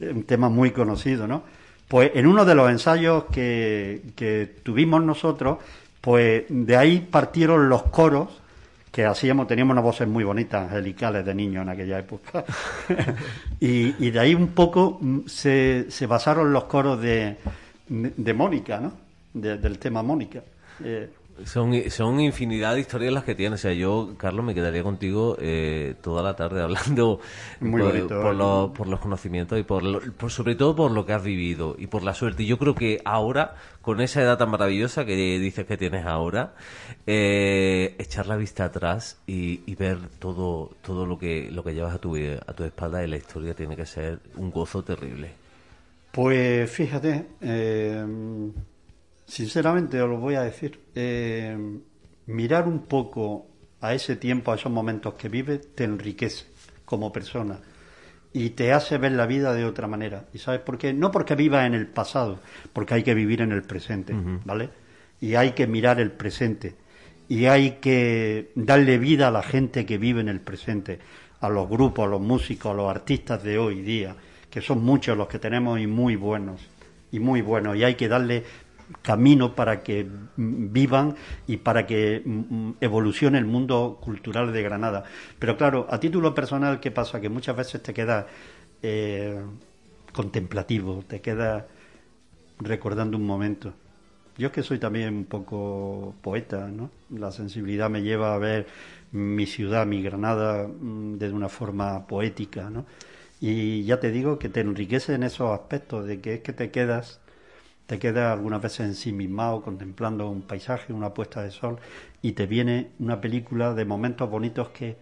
Un 0.00 0.24
tema 0.24 0.48
muy 0.48 0.70
conocido, 0.70 1.26
¿no? 1.26 1.42
Pues 1.88 2.12
en 2.14 2.26
uno 2.26 2.44
de 2.44 2.54
los 2.54 2.70
ensayos 2.70 3.24
que, 3.32 4.02
que 4.14 4.56
tuvimos 4.62 5.02
nosotros, 5.02 5.58
pues 6.00 6.44
de 6.48 6.76
ahí 6.76 7.00
partieron 7.00 7.68
los 7.68 7.84
coros 7.84 8.39
que 8.90 9.04
hacíamos, 9.04 9.46
teníamos 9.46 9.72
unas 9.72 9.84
voces 9.84 10.08
muy 10.08 10.24
bonitas, 10.24 10.64
angelicales 10.64 11.24
de 11.24 11.34
niños 11.34 11.62
en 11.62 11.68
aquella 11.68 11.98
época. 11.98 12.44
y, 13.60 14.10
de 14.10 14.18
ahí 14.18 14.34
un 14.34 14.48
poco 14.48 14.98
mm, 15.00 15.20
se, 15.26 15.86
se 15.90 16.06
basaron 16.06 16.52
los 16.52 16.64
coros 16.64 17.00
de, 17.00 17.36
de 17.88 18.34
Mónica, 18.34 18.80
¿no? 18.80 18.92
del 19.32 19.78
tema 19.78 20.02
Mónica. 20.02 20.42
Eh, 20.82 21.08
son, 21.44 21.90
son 21.90 22.20
infinidad 22.20 22.74
de 22.74 22.80
historias 22.80 23.12
las 23.12 23.24
que 23.24 23.34
tienes. 23.34 23.60
O 23.60 23.62
sea, 23.62 23.72
yo, 23.72 24.14
Carlos, 24.16 24.44
me 24.44 24.54
quedaría 24.54 24.82
contigo 24.82 25.36
eh, 25.40 25.94
toda 26.02 26.22
la 26.22 26.36
tarde 26.36 26.62
hablando 26.62 27.20
Muy 27.60 27.82
por, 27.82 27.92
bonito, 27.92 28.20
por, 28.20 28.34
¿eh? 28.34 28.36
los, 28.36 28.70
por 28.70 28.86
los 28.86 29.00
conocimientos 29.00 29.58
y 29.58 29.62
por, 29.62 29.82
sobre 30.30 30.54
todo 30.54 30.76
por 30.76 30.90
lo 30.90 31.06
que 31.06 31.12
has 31.12 31.22
vivido 31.22 31.76
y 31.78 31.86
por 31.86 32.02
la 32.02 32.14
suerte. 32.14 32.42
Y 32.42 32.46
yo 32.46 32.58
creo 32.58 32.74
que 32.74 33.00
ahora, 33.04 33.54
con 33.82 34.00
esa 34.00 34.22
edad 34.22 34.38
tan 34.38 34.50
maravillosa 34.50 35.04
que 35.04 35.14
dices 35.38 35.66
que 35.66 35.76
tienes 35.76 36.06
ahora, 36.06 36.54
eh, 37.06 37.94
echar 37.98 38.26
la 38.26 38.36
vista 38.36 38.64
atrás 38.64 39.18
y, 39.26 39.62
y, 39.66 39.74
ver 39.74 39.98
todo, 40.18 40.70
todo 40.82 41.06
lo 41.06 41.18
que, 41.18 41.50
lo 41.50 41.64
que 41.64 41.74
llevas 41.74 41.94
a 41.94 41.98
tu, 41.98 42.16
a 42.16 42.52
tu 42.52 42.64
espalda 42.64 43.04
y 43.04 43.08
la 43.08 43.16
historia 43.16 43.54
tiene 43.54 43.76
que 43.76 43.86
ser 43.86 44.18
un 44.36 44.50
gozo 44.50 44.82
terrible. 44.82 45.40
Pues 46.12 46.68
fíjate, 46.70 47.26
eh, 47.40 48.04
Sinceramente 49.30 50.02
os 50.02 50.10
lo 50.10 50.18
voy 50.18 50.34
a 50.34 50.42
decir. 50.42 50.80
Eh, 50.94 51.56
mirar 52.26 52.66
un 52.66 52.80
poco 52.80 53.46
a 53.80 53.94
ese 53.94 54.16
tiempo, 54.16 54.50
a 54.50 54.56
esos 54.56 54.72
momentos 54.72 55.14
que 55.14 55.28
vives, 55.28 55.74
te 55.74 55.84
enriquece 55.84 56.46
como 56.84 57.12
persona 57.12 57.60
y 58.32 58.50
te 58.50 58.72
hace 58.72 58.98
ver 58.98 59.12
la 59.12 59.26
vida 59.26 59.54
de 59.54 59.64
otra 59.64 59.86
manera. 59.86 60.24
¿Y 60.32 60.38
sabes 60.38 60.60
por 60.60 60.78
qué? 60.78 60.92
No 60.92 61.10
porque 61.10 61.34
vivas 61.34 61.66
en 61.66 61.74
el 61.74 61.86
pasado, 61.86 62.40
porque 62.72 62.94
hay 62.94 63.02
que 63.02 63.14
vivir 63.14 63.40
en 63.40 63.52
el 63.52 63.62
presente, 63.62 64.14
¿vale? 64.44 64.70
Y 65.20 65.34
hay 65.34 65.52
que 65.52 65.66
mirar 65.66 66.00
el 66.00 66.12
presente. 66.12 66.74
Y 67.28 67.46
hay 67.46 67.78
que 67.80 68.50
darle 68.56 68.98
vida 68.98 69.28
a 69.28 69.30
la 69.30 69.42
gente 69.42 69.86
que 69.86 69.98
vive 69.98 70.20
en 70.20 70.28
el 70.28 70.40
presente, 70.40 70.98
a 71.40 71.48
los 71.48 71.68
grupos, 71.68 72.06
a 72.06 72.10
los 72.10 72.20
músicos, 72.20 72.72
a 72.72 72.74
los 72.74 72.90
artistas 72.90 73.42
de 73.42 73.58
hoy 73.58 73.82
día, 73.82 74.16
que 74.50 74.60
son 74.60 74.82
muchos 74.82 75.16
los 75.16 75.28
que 75.28 75.38
tenemos 75.38 75.78
y 75.78 75.86
muy 75.86 76.16
buenos, 76.16 76.60
y 77.12 77.20
muy 77.20 77.42
buenos. 77.42 77.76
Y 77.76 77.84
hay 77.84 77.94
que 77.94 78.08
darle 78.08 78.44
camino 79.02 79.54
para 79.54 79.82
que 79.82 80.06
vivan 80.36 81.14
y 81.46 81.58
para 81.58 81.86
que 81.86 82.22
mm, 82.24 82.72
evolucione 82.80 83.38
el 83.38 83.46
mundo 83.46 83.98
cultural 84.00 84.52
de 84.52 84.62
Granada. 84.62 85.04
Pero 85.38 85.56
claro, 85.56 85.86
a 85.90 86.00
título 86.00 86.34
personal, 86.34 86.80
¿qué 86.80 86.90
pasa? 86.90 87.20
Que 87.20 87.28
muchas 87.28 87.56
veces 87.56 87.82
te 87.82 87.94
queda 87.94 88.26
eh, 88.82 89.40
contemplativo, 90.12 91.04
te 91.06 91.20
queda 91.20 91.66
recordando 92.58 93.16
un 93.16 93.26
momento. 93.26 93.72
Yo 94.38 94.48
es 94.48 94.52
que 94.52 94.62
soy 94.62 94.78
también 94.78 95.14
un 95.14 95.24
poco 95.24 96.14
poeta, 96.22 96.68
¿no? 96.68 96.90
La 97.10 97.30
sensibilidad 97.30 97.90
me 97.90 98.02
lleva 98.02 98.34
a 98.34 98.38
ver 98.38 98.66
mi 99.12 99.46
ciudad, 99.46 99.86
mi 99.86 100.02
Granada, 100.02 100.66
mm, 100.66 101.18
de 101.18 101.32
una 101.32 101.48
forma 101.48 102.06
poética, 102.06 102.70
¿no? 102.70 102.86
Y 103.40 103.84
ya 103.84 104.00
te 104.00 104.10
digo 104.10 104.38
que 104.38 104.48
te 104.48 104.60
enriquece 104.60 105.14
en 105.14 105.22
esos 105.24 105.50
aspectos, 105.50 106.06
de 106.06 106.20
que 106.20 106.34
es 106.34 106.40
que 106.40 106.52
te 106.52 106.70
quedas 106.70 107.20
te 107.90 107.98
quedas 107.98 108.32
algunas 108.32 108.62
veces 108.62 108.86
ensimismado 108.86 109.62
contemplando 109.62 110.30
un 110.30 110.42
paisaje, 110.42 110.92
una 110.92 111.12
puesta 111.12 111.42
de 111.42 111.50
sol 111.50 111.80
y 112.22 112.34
te 112.34 112.46
viene 112.46 112.90
una 113.00 113.20
película 113.20 113.74
de 113.74 113.84
momentos 113.84 114.30
bonitos 114.30 114.68
que, 114.68 114.96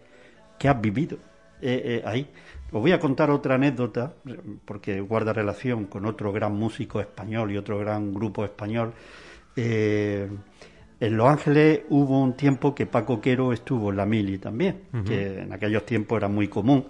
que 0.59 0.71
has 0.71 0.81
vivido 0.81 1.19
eh, 1.61 1.83
eh, 1.85 2.03
ahí. 2.07 2.31
Os 2.73 2.81
voy 2.81 2.93
a 2.93 2.99
contar 2.99 3.31
otra 3.31 3.57
anécdota 3.57 4.15
porque 4.65 5.03
guarda 5.03 5.35
relación 5.35 5.85
con 5.85 6.07
otro 6.07 6.33
gran 6.33 6.55
músico 6.55 6.99
español 6.99 7.53
y 7.53 7.59
otro 7.59 7.79
gran 7.79 8.15
grupo 8.15 8.43
español. 8.43 8.95
Eh, 9.55 10.27
en 10.99 11.17
Los 11.19 11.29
Ángeles 11.29 11.81
hubo 11.91 12.23
un 12.23 12.39
tiempo 12.39 12.75
que 12.75 12.87
Paco 12.87 13.21
Quero 13.21 13.53
estuvo 13.53 13.91
en 13.91 13.99
la 13.99 14.07
mili 14.07 14.39
también, 14.39 14.85
que 15.07 15.41
en 15.41 15.53
aquellos 15.53 15.85
tiempos 15.85 16.17
era 16.17 16.29
muy 16.29 16.49
común. 16.49 16.87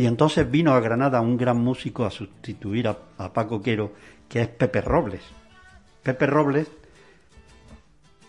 Y 0.00 0.06
entonces 0.06 0.50
vino 0.50 0.72
a 0.72 0.80
Granada 0.80 1.20
un 1.20 1.36
gran 1.36 1.58
músico 1.58 2.06
a 2.06 2.10
sustituir 2.10 2.88
a, 2.88 3.32
Paco 3.34 3.60
Quero, 3.60 3.92
que 4.30 4.40
es 4.40 4.48
Pepe 4.48 4.80
Robles. 4.80 5.20
Pepe 6.02 6.24
Robles 6.24 6.68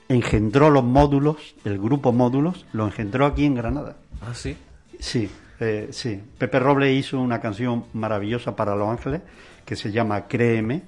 engendró 0.09 0.69
los 0.69 0.83
módulos, 0.83 1.55
el 1.63 1.79
grupo 1.79 2.11
módulos, 2.11 2.65
lo 2.73 2.83
engendró 2.83 3.25
aquí 3.25 3.45
en 3.45 3.55
Granada. 3.55 3.95
Ah, 4.19 4.33
sí. 4.33 4.57
Sí, 4.99 5.29
eh, 5.61 5.87
sí. 5.91 6.21
Pepe 6.37 6.59
Robles 6.59 6.93
hizo 6.93 7.21
una 7.21 7.39
canción 7.39 7.85
maravillosa 7.93 8.53
para 8.53 8.75
Los 8.75 8.89
Ángeles 8.89 9.21
que 9.63 9.77
se 9.77 9.93
llama 9.93 10.27
Créeme, 10.27 10.81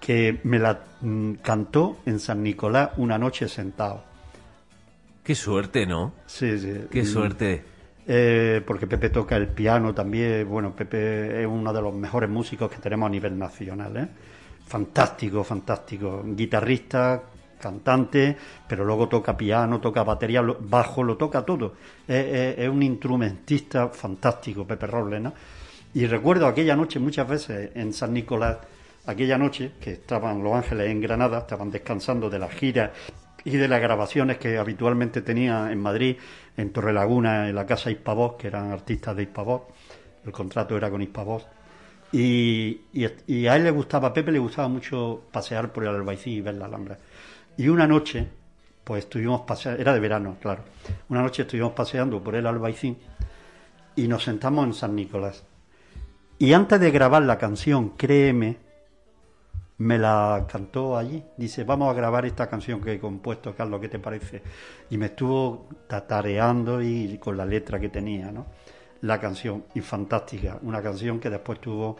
que 0.00 0.40
me 0.42 0.58
la 0.58 0.86
mm, 1.02 1.34
cantó 1.34 1.98
en 2.04 2.18
San 2.18 2.42
Nicolás 2.42 2.90
una 2.96 3.16
noche 3.16 3.46
sentado. 3.46 4.02
Qué 5.22 5.36
suerte, 5.36 5.86
¿no? 5.86 6.14
Sí, 6.26 6.58
sí. 6.58 6.72
Qué 6.90 7.04
suerte. 7.04 7.69
Eh, 8.12 8.60
porque 8.66 8.88
Pepe 8.88 9.10
toca 9.10 9.36
el 9.36 9.46
piano 9.46 9.94
también. 9.94 10.48
Bueno, 10.48 10.74
Pepe 10.74 11.42
es 11.42 11.46
uno 11.46 11.72
de 11.72 11.80
los 11.80 11.94
mejores 11.94 12.28
músicos 12.28 12.68
que 12.68 12.78
tenemos 12.78 13.06
a 13.06 13.10
nivel 13.10 13.38
nacional. 13.38 13.96
¿eh? 13.96 14.08
Fantástico, 14.66 15.44
fantástico. 15.44 16.24
Guitarrista, 16.26 17.22
cantante, 17.60 18.36
pero 18.66 18.84
luego 18.84 19.08
toca 19.08 19.36
piano, 19.36 19.80
toca 19.80 20.02
batería, 20.02 20.42
bajo, 20.42 21.04
lo 21.04 21.16
toca 21.16 21.44
todo. 21.44 21.74
Es, 22.08 22.68
un 22.68 22.82
instrumentista 22.82 23.90
fantástico, 23.90 24.66
Pepe 24.66 24.88
Robles. 24.88 25.32
Y 25.94 26.04
recuerdo 26.06 26.48
aquella 26.48 26.74
noche 26.74 26.98
muchas 26.98 27.28
veces 27.28 27.70
en 27.76 27.92
San 27.92 28.12
Nicolás 28.12 28.58
aquella 29.06 29.38
noche 29.38 29.72
que 29.80 29.92
estaban 29.92 30.42
Los 30.42 30.54
Ángeles 30.54 30.90
en 30.90 31.00
Granada, 31.00 31.38
estaban 31.38 31.70
descansando 31.70 32.28
de 32.28 32.38
las 32.38 32.50
giras 32.52 32.90
y 33.44 33.56
de 33.56 33.68
las 33.68 33.80
grabaciones 33.80 34.38
que 34.38 34.58
habitualmente 34.58 35.22
tenía 35.22 35.70
en 35.72 35.80
Madrid, 35.80 36.16
en 36.56 36.72
Torrelaguna, 36.72 37.48
en 37.48 37.54
la 37.54 37.66
casa 37.66 37.90
Hispavoz, 37.90 38.36
que 38.36 38.48
eran 38.48 38.70
artistas 38.70 39.16
de 39.16 39.22
Hispavoz. 39.22 39.62
El 40.24 40.32
contrato 40.32 40.76
era 40.76 40.90
con 40.90 41.02
Hispavoz. 41.02 41.46
Y, 42.12 42.80
a 43.46 43.56
él 43.56 43.64
le 43.64 43.70
gustaba, 43.70 44.08
a 44.08 44.12
Pepe 44.12 44.32
le 44.32 44.38
gustaba 44.38 44.68
mucho 44.68 45.22
pasear 45.30 45.72
por 45.72 45.84
el 45.84 45.90
Albaicín 45.90 46.34
y 46.34 46.40
ver 46.40 46.56
la 46.56 46.66
Alhambra. 46.66 46.98
Y 47.56 47.68
una 47.68 47.86
noche, 47.86 48.26
pues 48.84 49.04
estuvimos 49.04 49.42
paseando, 49.42 49.80
era 49.80 49.94
de 49.94 50.00
verano, 50.00 50.36
claro. 50.40 50.64
Una 51.08 51.22
noche 51.22 51.42
estuvimos 51.42 51.72
paseando 51.72 52.22
por 52.22 52.34
el 52.34 52.46
Albaicín 52.46 52.98
y 53.96 54.08
nos 54.08 54.24
sentamos 54.24 54.66
en 54.66 54.74
San 54.74 54.96
Nicolás. 54.96 55.44
Y 56.38 56.52
antes 56.52 56.80
de 56.80 56.90
grabar 56.90 57.22
la 57.22 57.38
canción 57.38 57.90
Créeme, 57.90 58.56
me 59.80 59.98
la 59.98 60.46
cantó 60.46 60.96
allí. 60.96 61.22
Dice, 61.38 61.64
vamos 61.64 61.90
a 61.90 61.94
grabar 61.94 62.26
esta 62.26 62.48
canción 62.48 62.82
que 62.82 62.92
he 62.92 63.00
compuesto, 63.00 63.54
Carlos, 63.54 63.80
¿qué 63.80 63.88
te 63.88 63.98
parece? 63.98 64.42
Y 64.90 64.98
me 64.98 65.06
estuvo 65.06 65.68
tatareando 65.86 66.82
y 66.82 67.16
con 67.18 67.36
la 67.38 67.46
letra 67.46 67.80
que 67.80 67.88
tenía, 67.88 68.30
¿no? 68.30 68.46
La 69.00 69.18
canción, 69.18 69.64
y 69.74 69.80
fantástica. 69.80 70.58
Una 70.62 70.82
canción 70.82 71.18
que 71.18 71.30
después 71.30 71.60
tuvo, 71.60 71.96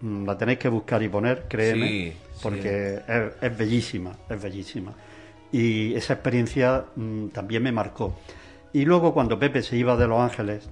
mm, 0.00 0.26
la 0.26 0.36
tenéis 0.36 0.58
que 0.58 0.68
buscar 0.68 1.00
y 1.00 1.08
poner, 1.08 1.44
créeme, 1.48 2.14
porque 2.42 3.00
Es, 3.40 3.56
bellísima, 3.56 4.16
es 4.28 4.42
bellísima. 4.42 4.92
Y 5.52 5.94
esa 5.94 6.14
experiencia 6.14 6.86
mm, 6.96 7.28
también 7.28 7.62
me 7.62 7.70
marcó. 7.70 8.18
Y 8.72 8.84
luego 8.84 9.14
cuando 9.14 9.38
Pepe 9.38 9.62
se 9.62 9.76
iba 9.76 9.96
de 9.96 10.08
Los 10.08 10.18
Ángeles, 10.18 10.68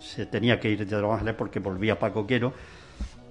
se 0.00 0.26
tenía 0.26 0.60
que 0.60 0.68
ir 0.68 0.86
de 0.86 1.00
Los 1.00 1.14
Ángeles 1.14 1.34
porque 1.34 1.60
volvía 1.60 1.98
Paco 1.98 2.26
Quiero, 2.26 2.52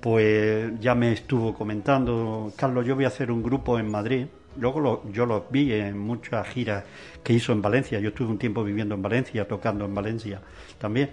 pues 0.03 0.77
ya 0.81 0.95
me 0.95 1.13
estuvo 1.13 1.53
comentando, 1.53 2.51
Carlos, 2.57 2.85
yo 2.85 2.93
voy 2.93 3.05
a 3.05 3.07
hacer 3.07 3.31
un 3.31 3.41
grupo 3.41 3.79
en 3.79 3.89
Madrid. 3.89 4.25
Luego 4.57 5.01
yo 5.09 5.25
los 5.25 5.49
vi 5.49 5.71
en 5.71 5.97
muchas 5.97 6.45
giras 6.49 6.83
que 7.23 7.31
hizo 7.31 7.53
en 7.53 7.61
Valencia. 7.61 8.01
Yo 8.01 8.09
estuve 8.09 8.27
un 8.27 8.37
tiempo 8.37 8.65
viviendo 8.65 8.95
en 8.95 9.01
Valencia, 9.01 9.47
tocando 9.47 9.85
en 9.85 9.95
Valencia 9.95 10.41
también. 10.77 11.09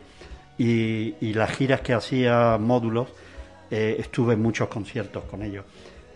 Y, 0.59 1.33
las 1.33 1.53
giras 1.53 1.83
que 1.83 1.95
hacía 1.95 2.59
módulos, 2.59 3.07
eh, 3.71 3.95
estuve 4.01 4.35
en 4.35 4.43
muchos 4.43 4.67
conciertos 4.67 5.23
con 5.23 5.45
ellos. 5.45 5.65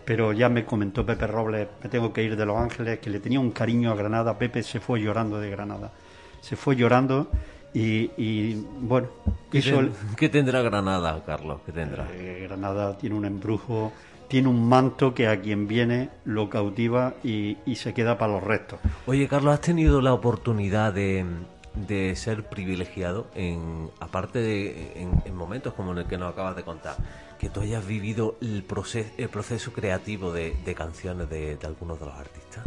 Pero 0.03 0.33
ya 0.33 0.49
me 0.49 0.65
comentó 0.65 1.05
Pepe 1.05 1.27
Robles, 1.27 1.69
me 1.81 1.89
tengo 1.89 2.11
que 2.11 2.23
ir 2.23 2.35
de 2.35 2.45
Los 2.45 2.57
Ángeles, 2.57 2.99
que 2.99 3.09
le 3.09 3.21
tenía 3.21 3.39
un 3.39 3.51
cariño 3.51 3.89
a 3.89 3.95
Granada. 3.95 4.37
Pepe 4.37 4.61
se 4.63 4.81
fue 4.81 4.99
llorando 4.99 5.39
de 5.39 5.49
Granada. 5.49 5.93
Se 6.41 6.57
fue 6.57 6.75
llorando 6.75 7.29
y, 7.75 8.65
bueno, 8.79 9.09
¿Qué, 9.51 10.29
tendrá 10.29 10.61
Granada, 10.61 11.23
Carlos? 11.25 11.59
¿Qué 11.65 11.71
tendrá? 11.71 12.07
Eh, 12.13 12.39
Granada 12.47 12.97
tiene 12.97 13.15
un 13.15 13.25
embrujo, 13.25 13.91
tiene 14.29 14.47
un 14.47 14.67
manto 14.67 15.13
que 15.13 15.27
a 15.27 15.41
quien 15.41 15.67
viene 15.67 16.09
lo 16.23 16.49
cautiva 16.49 17.15
y, 17.23 17.57
se 17.75 17.93
queda 17.93 18.17
para 18.17 18.33
los 18.33 18.43
restos. 18.43 18.79
Oye, 19.05 19.27
Carlos, 19.27 19.53
¿has 19.53 19.61
tenido 19.61 20.01
la 20.01 20.13
oportunidad 20.13 20.93
de, 20.93 21.25
de 21.73 22.15
ser 22.15 22.45
privilegiado, 22.45 23.27
en, 23.35 23.89
aparte 23.99 24.39
de 24.39 25.01
en, 25.25 25.35
momentos 25.35 25.73
como 25.73 25.91
en 25.91 25.99
el 25.99 26.05
que 26.05 26.17
nos 26.17 26.31
acabas 26.31 26.55
de 26.55 26.63
contar, 26.63 26.95
que 27.37 27.49
tú 27.49 27.59
hayas 27.59 27.85
vivido 27.85 28.37
el, 28.41 28.63
proceso, 28.63 29.09
el 29.17 29.27
proceso 29.27 29.73
creativo 29.73 30.31
de, 30.31 30.55
canciones 30.77 31.29
de, 31.29 31.57
de 31.57 31.67
algunos 31.67 31.99
de 31.99 32.05
los 32.05 32.15
artistas? 32.15 32.63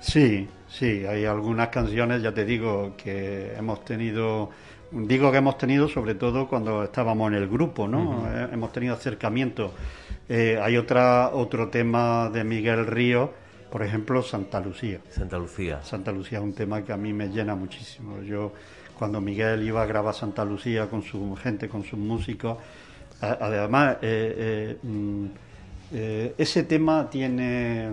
Sí, 0.00 0.48
sí, 0.68 1.04
hay 1.06 1.24
algunas 1.24 1.68
canciones, 1.68 2.22
ya 2.22 2.32
te 2.32 2.44
digo, 2.44 2.94
que 2.96 3.54
hemos 3.56 3.84
tenido, 3.84 4.50
digo 4.90 5.30
que 5.30 5.38
hemos 5.38 5.58
tenido 5.58 5.88
sobre 5.88 6.14
todo 6.14 6.48
cuando 6.48 6.84
estábamos 6.84 7.28
en 7.32 7.38
el 7.38 7.48
grupo, 7.48 7.86
¿no? 7.88 8.26
Eh, 8.28 8.48
hemos 8.52 8.72
tenido 8.72 8.94
acercamiento. 8.94 9.72
Eh, 10.28 10.58
hay 10.60 10.76
otra, 10.76 11.30
otro 11.32 11.68
tema 11.68 12.30
de 12.30 12.44
Miguel 12.44 12.86
Río, 12.86 13.32
por 13.70 13.82
ejemplo, 13.82 14.22
Santa 14.22 14.60
Lucía. 14.60 15.00
Santa 15.10 15.38
Lucía. 15.38 15.82
Santa 15.82 16.12
Lucía 16.12 16.38
es 16.38 16.44
un 16.44 16.54
tema 16.54 16.82
que 16.82 16.92
a 16.92 16.96
mí 16.96 17.12
me 17.12 17.28
llena 17.28 17.54
muchísimo. 17.54 18.22
Yo, 18.22 18.52
cuando 18.98 19.20
Miguel 19.20 19.62
iba 19.66 19.82
a 19.82 19.86
grabar 19.86 20.14
Santa 20.14 20.44
Lucía 20.44 20.88
con 20.88 21.02
su 21.02 21.36
gente, 21.36 21.68
con 21.68 21.84
sus 21.84 21.98
músicos, 21.98 22.58
además, 23.20 23.98
eh, 24.02 24.76
mm, 24.82 25.26
ese 26.36 26.64
tema 26.64 27.08
tiene 27.08 27.90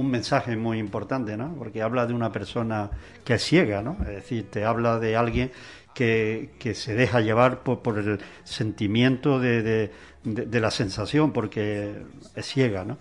un 0.00 0.10
mensaje 0.10 0.56
muy 0.56 0.78
importante, 0.78 1.36
¿no? 1.36 1.54
Porque 1.56 1.82
habla 1.82 2.06
de 2.06 2.14
una 2.14 2.32
persona 2.32 2.90
que 3.22 3.34
es 3.34 3.42
ciega, 3.44 3.82
¿no? 3.82 3.98
Es 4.00 4.08
decir, 4.08 4.50
te 4.50 4.64
habla 4.64 4.98
de 4.98 5.14
alguien 5.14 5.52
que, 5.94 6.52
que 6.58 6.74
se 6.74 6.94
deja 6.94 7.20
llevar 7.20 7.62
por, 7.62 7.98
el 7.98 8.18
sentimiento 8.44 9.38
de, 9.38 9.90
de, 10.24 10.60
la 10.60 10.70
sensación, 10.70 11.32
porque 11.32 12.02
es 12.34 12.46
ciega, 12.46 12.84
¿no? 12.84 12.96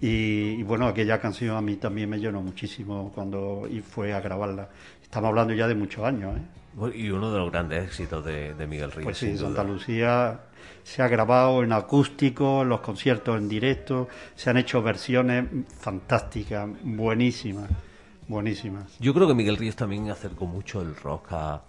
Y, 0.00 0.62
bueno, 0.62 0.86
aquella 0.86 1.20
canción 1.20 1.56
a 1.56 1.60
mí 1.60 1.76
también 1.76 2.08
me 2.08 2.18
llenó 2.18 2.40
muchísimo 2.40 3.12
cuando 3.14 3.68
fue 3.90 4.14
a 4.14 4.20
grabarla. 4.20 4.70
Estamos 5.02 5.28
hablando 5.28 5.52
ya 5.52 5.68
de 5.68 5.74
muchos 5.74 6.04
años, 6.04 6.38
¿eh? 6.38 6.92
Y 6.94 7.10
uno 7.10 7.30
de 7.32 7.38
los 7.38 7.50
grandes 7.50 7.84
éxitos 7.84 8.24
de, 8.24 8.54
Miguel 8.66 8.92
Ríos. 8.92 9.04
Pues 9.04 9.18
sí, 9.18 9.36
Santa 9.36 9.62
Lucía 9.62 10.40
se 10.90 11.02
ha 11.02 11.08
grabado 11.08 11.62
en 11.62 11.72
acústico, 11.72 12.62
en 12.62 12.68
los 12.68 12.80
conciertos 12.80 13.38
en 13.38 13.48
directo, 13.48 14.08
se 14.34 14.50
han 14.50 14.56
hecho 14.56 14.82
versiones 14.82 15.44
fantásticas, 15.78 16.68
buenísimas, 16.82 17.70
buenísimas. 18.26 18.96
Yo 18.98 19.14
creo 19.14 19.28
que 19.28 19.34
Miguel 19.34 19.56
Ríos 19.56 19.76
también 19.76 20.10
acercó 20.10 20.46
mucho 20.46 20.82
el 20.82 20.96
rock 20.96 21.28
a, 21.32 21.62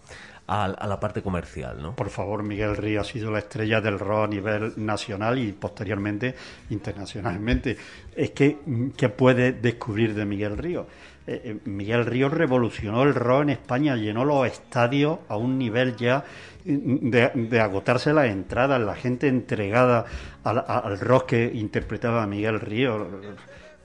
la 0.48 1.00
parte 1.00 1.22
comercial, 1.22 1.82
¿no? 1.82 1.96
Por 1.96 2.10
favor, 2.10 2.42
Miguel 2.42 2.76
Ríos 2.76 3.08
ha 3.08 3.12
sido 3.12 3.32
la 3.32 3.40
estrella 3.40 3.80
del 3.80 4.00
rock 4.00 4.26
a 4.26 4.28
nivel 4.28 4.74
nacional 4.78 5.38
y 5.38 5.54
posteriormente 5.54 6.36
internacionalmente. 6.72 7.78
Es 8.16 8.32
que, 8.32 8.58
¿qué 8.98 9.10
puede 9.10 9.54
descubrir 9.54 10.16
de 10.16 10.26
Miguel 10.26 10.58
Ríos? 10.58 10.88
Eh, 11.28 11.42
eh, 11.46 11.58
Miguel 11.66 12.06
Ríos 12.08 12.34
revolucionó 12.34 13.04
el 13.04 13.14
rock 13.14 13.44
en 13.44 13.50
España, 13.52 13.96
llenó 13.96 14.26
los 14.26 14.48
estadios 14.48 15.20
a 15.30 15.38
un 15.38 15.60
nivel 15.60 15.96
ya 15.96 16.26
de, 16.64 17.60
agotarse 17.60 18.14
las 18.14 18.28
entradas, 18.28 18.82
la 18.82 18.96
gente 18.96 19.28
entregada 19.28 20.06
al, 20.44 21.00
rock 21.00 21.28
que 21.28 21.52
interpretaba 21.54 22.26
Miguel 22.28 22.60
Ríos. 22.60 23.08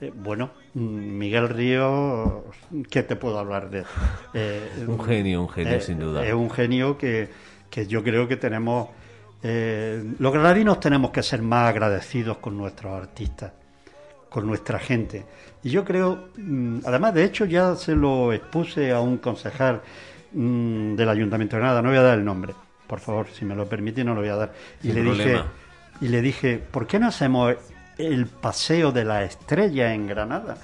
Eh, 0.00 0.12
bueno, 0.14 0.50
Miguel 0.74 1.48
Ríos, 1.48 2.44
¿qué 2.90 3.02
te 3.02 3.16
puedo 3.16 3.38
hablar 3.38 3.70
de? 3.70 3.84
un 4.86 5.02
genio, 5.02 5.42
un 5.42 5.48
genio, 5.48 5.80
sin 5.80 5.98
duda. 5.98 6.26
Es 6.26 6.34
un 6.34 6.50
genio 6.50 6.98
que, 6.98 7.28
que 7.70 7.86
yo 7.86 8.02
creo 8.02 8.28
que 8.28 8.36
tenemos. 8.36 8.88
los 9.42 10.32
granadinos 10.32 10.80
tenemos 10.80 11.10
que 11.10 11.22
ser 11.22 11.42
más 11.42 11.70
agradecidos 11.70 12.38
con 12.38 12.56
nuestros 12.56 12.92
artistas, 12.92 13.52
con 14.28 14.46
nuestra 14.46 14.78
gente 14.78 15.24
y 15.66 15.70
yo 15.70 15.84
creo, 15.84 16.28
mm, 16.36 16.78
además 16.84 17.12
de 17.12 17.24
hecho 17.24 17.44
ya 17.44 17.74
se 17.74 17.96
lo 17.96 18.32
expuse 18.32 18.92
a 18.92 19.00
un 19.00 19.18
concejal 19.18 19.80
mm, 20.32 20.94
del 20.94 21.08
Ayuntamiento 21.08 21.56
de 21.56 21.60
Granada, 21.60 21.82
no 21.82 21.88
voy 21.88 21.98
a 21.98 22.02
dar 22.02 22.16
el 22.16 22.24
nombre, 22.24 22.54
por 22.86 23.00
favor, 23.00 23.26
si 23.32 23.44
me 23.44 23.54
lo 23.54 23.68
permite 23.68 24.04
no 24.04 24.14
lo 24.14 24.20
voy 24.20 24.30
a 24.30 24.36
dar. 24.36 24.52
Y 24.82 24.92
le 24.92 25.02
dije 25.02 25.42
y 26.00 26.08
le 26.08 26.20
dije, 26.20 26.58
¿por 26.58 26.86
qué 26.86 26.98
no 26.98 27.08
hacemos 27.08 27.54
el 27.98 28.26
paseo 28.26 28.92
de 28.92 29.04
la 29.04 29.24
estrella 29.24 29.94
en 29.94 30.06
Granada? 30.06 30.56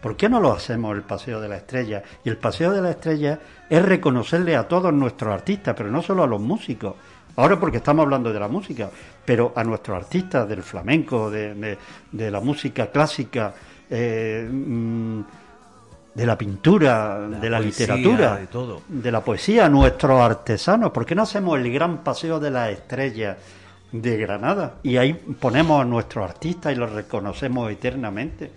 ¿Por 0.00 0.16
qué 0.16 0.28
no 0.28 0.40
lo 0.40 0.52
hacemos 0.52 0.96
el 0.96 1.02
paseo 1.02 1.40
de 1.40 1.48
la 1.48 1.56
estrella? 1.56 2.02
Y 2.24 2.28
el 2.28 2.36
paseo 2.36 2.72
de 2.72 2.82
la 2.82 2.90
estrella 2.90 3.38
es 3.68 3.84
reconocerle 3.84 4.56
a 4.56 4.66
todos 4.66 4.92
nuestros 4.92 5.32
artistas, 5.32 5.74
pero 5.76 5.90
no 5.90 6.02
solo 6.02 6.24
a 6.24 6.26
los 6.26 6.40
músicos. 6.40 6.94
Ahora 7.36 7.58
porque 7.58 7.78
estamos 7.78 8.04
hablando 8.04 8.32
de 8.32 8.40
la 8.40 8.48
música, 8.48 8.90
pero 9.24 9.52
a 9.56 9.64
nuestros 9.64 9.96
artistas 9.96 10.48
del 10.48 10.62
flamenco, 10.62 11.30
de 11.30 11.76
la 12.12 12.40
música 12.40 12.90
clásica, 12.90 13.54
eh, 13.88 14.48
mm, 14.50 15.20
de 16.14 16.26
la 16.26 16.36
pintura, 16.36 17.20
de 17.20 17.48
la 17.50 17.58
literatura, 17.58 18.36
de, 18.36 18.46
todo. 18.46 18.82
de 18.88 19.10
la 19.10 19.22
poesía, 19.22 19.68
nuestros 19.68 20.20
artesanos. 20.20 20.90
¿Por 20.90 21.06
qué 21.06 21.14
no 21.14 21.22
hacemos 21.22 21.58
el 21.58 21.72
gran 21.72 21.98
paseo 22.04 22.38
de 22.38 22.50
las 22.50 22.70
estrellas 22.70 23.38
de 23.92 24.16
Granada? 24.18 24.74
Y 24.82 24.96
ahí 24.98 25.14
ponemos 25.14 25.80
a 25.80 25.84
nuestros 25.84 26.28
artistas 26.28 26.72
y 26.72 26.76
los 26.76 26.92
reconocemos 26.92 27.70
eternamente. 27.70 28.50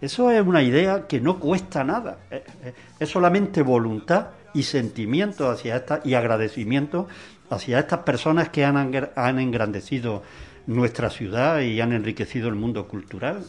Eso 0.00 0.30
es 0.30 0.46
una 0.46 0.62
idea 0.62 1.06
que 1.06 1.20
no 1.20 1.38
cuesta 1.38 1.82
nada. 1.82 2.18
Eh, 2.30 2.44
eh, 2.64 2.74
es 3.00 3.08
solamente 3.08 3.62
voluntad 3.62 4.26
y 4.52 4.62
sentimiento 4.62 5.50
hacia 5.50 5.76
esta, 5.76 6.00
y 6.04 6.14
agradecimiento 6.14 7.08
hacia 7.50 7.80
estas 7.80 8.00
personas 8.00 8.50
que 8.50 8.64
han, 8.64 9.10
han 9.16 9.38
engrandecido 9.38 10.22
nuestra 10.66 11.10
ciudad 11.10 11.60
y 11.60 11.80
han 11.80 11.92
enriquecido 11.92 12.48
el 12.48 12.54
mundo 12.54 12.86
cultural. 12.86 13.44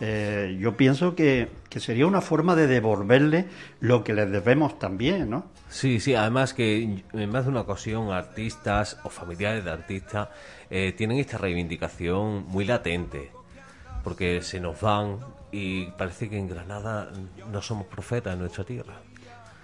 Eh, 0.00 0.56
yo 0.58 0.76
pienso 0.76 1.14
que, 1.14 1.48
sería 1.76 2.06
una 2.06 2.22
forma 2.22 2.56
de 2.56 2.66
devolverle 2.66 3.46
lo 3.80 4.02
que 4.02 4.14
les 4.14 4.30
debemos 4.30 4.78
también, 4.78 5.28
¿no? 5.28 5.44
Sí, 5.68 6.00
sí, 6.00 6.14
además 6.14 6.54
que 6.54 7.02
en 7.12 7.30
más 7.30 7.44
de 7.44 7.50
una 7.50 7.60
ocasión 7.60 8.10
artistas 8.10 8.98
o 9.04 9.10
familiares 9.10 9.64
de 9.64 9.70
artistas 9.70 10.28
eh, 10.70 10.92
tienen 10.96 11.18
esta 11.18 11.36
reivindicación 11.36 12.46
muy 12.48 12.64
latente, 12.64 13.30
porque 14.02 14.40
se 14.40 14.58
nos 14.58 14.80
van 14.80 15.18
y 15.52 15.86
parece 15.92 16.30
que 16.30 16.38
en 16.38 16.48
Granada 16.48 17.10
no 17.52 17.60
somos 17.60 17.86
profetas 17.86 18.32
en 18.32 18.40
nuestra 18.40 18.64
tierra. 18.64 18.94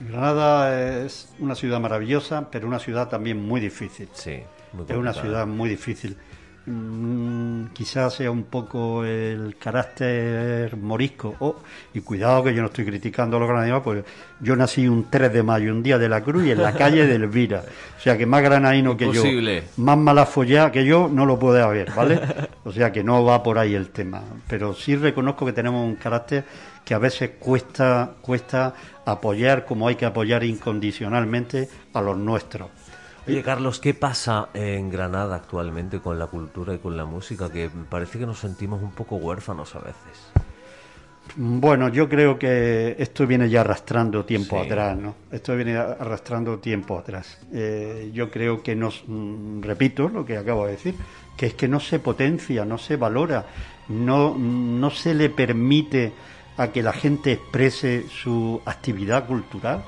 Granada 0.01 1.01
es 1.03 1.31
una 1.39 1.55
ciudad 1.55 1.81
maravillosa, 1.81 2.51
pero 2.51 2.69
una 2.69 2.79
ciudad 2.79 3.09
también 3.09 3.43
muy 3.43 3.61
difícil. 3.61 4.09
Sí, 4.13 4.43
es 4.89 4.97
una 4.97 5.15
ciudad 5.15 5.47
muy 5.47 5.71
difícil. 5.71 6.19
Mm, 6.67 7.67
quizás 7.73 8.15
sea 8.15 8.31
un 8.31 8.45
poco 8.45 9.05
el 9.05 9.57
carácter 9.59 10.77
morisco. 10.77 11.35
Oh, 11.41 11.57
y 11.95 12.01
cuidado 12.01 12.45
que 12.45 12.55
yo 12.55 12.63
no 12.63 12.69
estoy 12.69 12.85
criticando 12.85 13.37
a 13.37 13.41
los 13.41 13.49
granadinos, 13.49 13.83
pues 13.83 14.05
yo 14.41 14.57
nací 14.57 14.87
un 14.87 15.09
3 15.11 15.33
de 15.33 15.43
mayo, 15.43 15.73
un 15.73 15.83
día 15.83 15.99
de 15.99 16.09
la 16.09 16.21
cruz 16.23 16.45
y 16.45 16.51
en 16.51 16.63
la 16.63 16.73
calle 16.73 17.07
de 17.07 17.15
Elvira. 17.15 17.63
O 17.97 18.01
sea 18.01 18.17
que 18.19 18.27
más 18.27 18.43
granadino 18.43 18.97
que 18.97 19.11
yo, 19.13 19.23
más 19.77 19.99
mala 19.99 20.27
follada 20.27 20.71
que 20.71 20.85
yo, 20.85 21.09
no 21.09 21.25
lo 21.27 21.39
puede 21.39 21.63
haber, 21.63 21.93
¿vale? 21.93 22.21
O 22.65 22.73
sea 22.73 22.91
que 22.93 23.05
no 23.05 23.25
va 23.25 23.43
por 23.43 23.59
ahí 23.59 23.75
el 23.75 23.91
tema. 23.91 24.23
Pero 24.49 24.75
sí 24.75 24.97
reconozco 24.97 25.47
que 25.47 25.53
tenemos 25.53 25.87
un 25.87 25.97
carácter 25.97 26.45
que 26.85 26.95
a 26.95 26.99
veces 26.99 27.31
cuesta, 27.39 28.13
cuesta 28.21 28.75
apoyar 29.05 29.65
como 29.65 29.89
hay 29.89 29.97
que 29.97 30.07
apoyar 30.07 30.45
incondicionalmente 30.45 31.69
a 31.93 32.01
los 32.01 32.17
nuestros. 32.17 32.69
Oye, 33.29 33.43
Carlos, 33.43 33.81
¿qué 33.81 33.93
pasa 33.93 34.51
en 34.55 34.89
Granada 34.89 35.35
actualmente 35.35 35.99
con 35.99 36.17
la 36.17 36.29
cultura 36.29 36.75
y 36.75 36.79
con 36.79 36.97
la 36.97 37.05
música? 37.05 37.51
Que 37.51 37.69
parece 37.91 38.21
que 38.21 38.27
nos 38.27 38.39
sentimos 38.39 38.81
un 38.81 38.93
poco 38.93 39.17
huérfanos 39.17 39.75
a 39.75 39.81
veces. 39.81 40.31
Bueno, 41.35 41.89
yo 41.89 42.09
creo 42.09 42.39
que 42.39 42.95
esto 43.01 43.27
viene 43.27 43.49
ya 43.49 43.63
arrastrando 43.63 44.25
tiempo 44.25 44.61
atrás, 44.61 44.97
¿no? 44.97 45.17
Esto 45.33 45.57
viene 45.57 45.77
arrastrando 45.77 46.59
tiempo 46.61 46.97
atrás. 46.99 47.41
Eh, 47.53 48.11
yo 48.15 48.31
creo 48.31 48.63
que 48.63 48.77
nos, 48.77 49.03
mm, 49.09 49.61
repito 49.61 50.09
lo 50.09 50.25
que 50.25 50.37
acabo 50.37 50.67
de 50.67 50.73
decir, 50.73 50.95
que 51.37 51.47
es 51.47 51.55
que 51.55 51.67
no 51.67 51.81
se 51.81 51.99
potencia, 51.99 52.65
no 52.65 52.79
se 52.79 52.97
valora, 52.97 53.45
no, 53.89 54.37
no 54.39 54.91
se 54.91 55.15
le 55.15 55.31
permite 55.31 56.13
a 56.57 56.69
que 56.69 56.81
la 56.81 56.93
gente 56.93 57.33
exprese 57.33 58.07
su 58.09 58.63
actividad 58.65 59.27
cultural, 59.27 59.83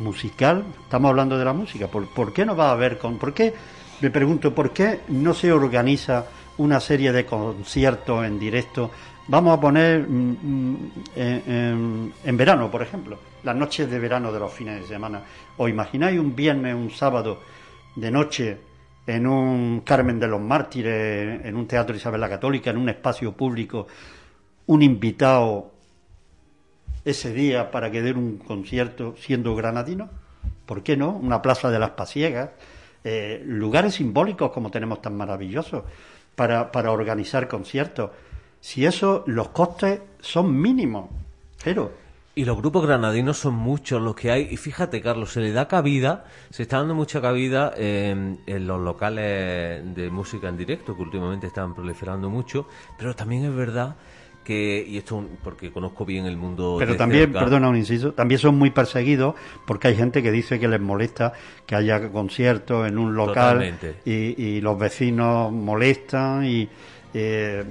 musical. 0.00 0.64
Estamos 0.82 1.10
hablando 1.10 1.38
de 1.38 1.44
la 1.44 1.52
música. 1.52 1.86
¿Por, 1.86 2.32
qué 2.32 2.44
no 2.44 2.56
va 2.56 2.70
a 2.70 2.72
haber 2.72 2.98
con.? 2.98 3.18
¿Por 3.18 3.32
qué? 3.32 3.54
Me 4.00 4.10
pregunto, 4.10 4.54
¿por 4.54 4.72
qué 4.72 5.00
no 5.08 5.34
se 5.34 5.52
organiza 5.52 6.26
una 6.58 6.80
serie 6.80 7.12
de 7.12 7.24
conciertos 7.24 8.24
en 8.24 8.38
directo? 8.38 8.90
Vamos 9.28 9.56
a 9.56 9.60
poner 9.60 10.08
mm, 10.08 10.36
mm, 11.14 12.12
en, 12.24 12.36
verano, 12.36 12.70
por 12.70 12.82
ejemplo, 12.82 13.18
las 13.44 13.54
noches 13.54 13.88
de 13.88 13.98
verano 13.98 14.32
de 14.32 14.40
los 14.40 14.52
fines 14.52 14.80
de 14.80 14.86
semana. 14.86 15.22
¿Os 15.56 15.70
imagináis 15.70 16.18
un 16.18 16.34
viernes, 16.34 16.74
un 16.74 16.90
sábado 16.90 17.38
de 17.94 18.10
noche 18.10 18.58
en 19.06 19.26
un 19.26 19.80
Carmen 19.80 20.18
de 20.18 20.28
los 20.28 20.40
Mártires, 20.40 21.44
en 21.44 21.56
un 21.56 21.66
teatro 21.66 21.94
Isabel 21.94 22.20
la 22.20 22.28
Católica, 22.28 22.70
en 22.70 22.78
un 22.78 22.88
espacio 22.88 23.32
público, 23.32 23.86
un 24.66 24.82
invitado 24.82 25.72
ese 27.04 27.32
día 27.32 27.70
para 27.70 27.90
que 27.90 28.02
den 28.02 28.16
un 28.16 28.38
concierto 28.38 29.14
siendo 29.18 29.54
granadino? 29.54 30.08
¿Por 30.66 30.82
qué 30.82 30.96
no? 30.96 31.10
Una 31.10 31.42
plaza 31.42 31.70
de 31.70 31.78
las 31.78 31.90
Pasiegas, 31.90 32.50
eh, 33.04 33.42
lugares 33.44 33.94
simbólicos 33.94 34.50
como 34.52 34.70
tenemos 34.70 35.02
tan 35.02 35.16
maravillosos 35.16 35.84
para, 36.34 36.70
para 36.70 36.92
organizar 36.92 37.48
conciertos. 37.48 38.10
Si 38.60 38.84
eso, 38.84 39.24
los 39.26 39.48
costes 39.48 40.00
son 40.20 40.60
mínimos, 40.60 41.08
pero 41.64 41.92
y 42.40 42.44
los 42.44 42.56
grupos 42.56 42.86
granadinos 42.86 43.38
son 43.38 43.54
muchos 43.54 44.00
los 44.00 44.14
que 44.14 44.30
hay. 44.30 44.48
Y 44.50 44.56
fíjate, 44.56 45.02
Carlos, 45.02 45.32
se 45.32 45.40
le 45.40 45.52
da 45.52 45.66
cabida, 45.66 46.24
se 46.50 46.62
está 46.62 46.78
dando 46.78 46.94
mucha 46.94 47.20
cabida 47.20 47.72
en, 47.76 48.40
en 48.46 48.66
los 48.66 48.80
locales 48.80 49.94
de 49.94 50.10
música 50.10 50.48
en 50.48 50.56
directo, 50.56 50.96
que 50.96 51.02
últimamente 51.02 51.48
están 51.48 51.74
proliferando 51.74 52.30
mucho. 52.30 52.66
Pero 52.96 53.14
también 53.14 53.44
es 53.44 53.54
verdad 53.54 53.96
y 54.50 54.98
esto 54.98 55.24
porque 55.44 55.70
conozco 55.70 56.04
bien 56.04 56.26
el 56.26 56.36
mundo. 56.36 56.76
Pero 56.78 56.96
también, 56.96 57.32
perdona 57.32 57.68
un 57.68 57.76
inciso, 57.76 58.12
también 58.12 58.40
son 58.40 58.56
muy 58.56 58.70
perseguidos 58.70 59.34
porque 59.66 59.88
hay 59.88 59.96
gente 59.96 60.22
que 60.22 60.32
dice 60.32 60.58
que 60.58 60.68
les 60.68 60.80
molesta 60.80 61.32
que 61.66 61.74
haya 61.74 62.10
conciertos 62.10 62.88
en 62.88 62.98
un 62.98 63.14
local 63.14 63.78
y, 64.04 64.60
los 64.60 64.78
vecinos 64.78 65.52
molestan 65.52 66.44
y. 66.44 66.68
Eh, 67.14 67.64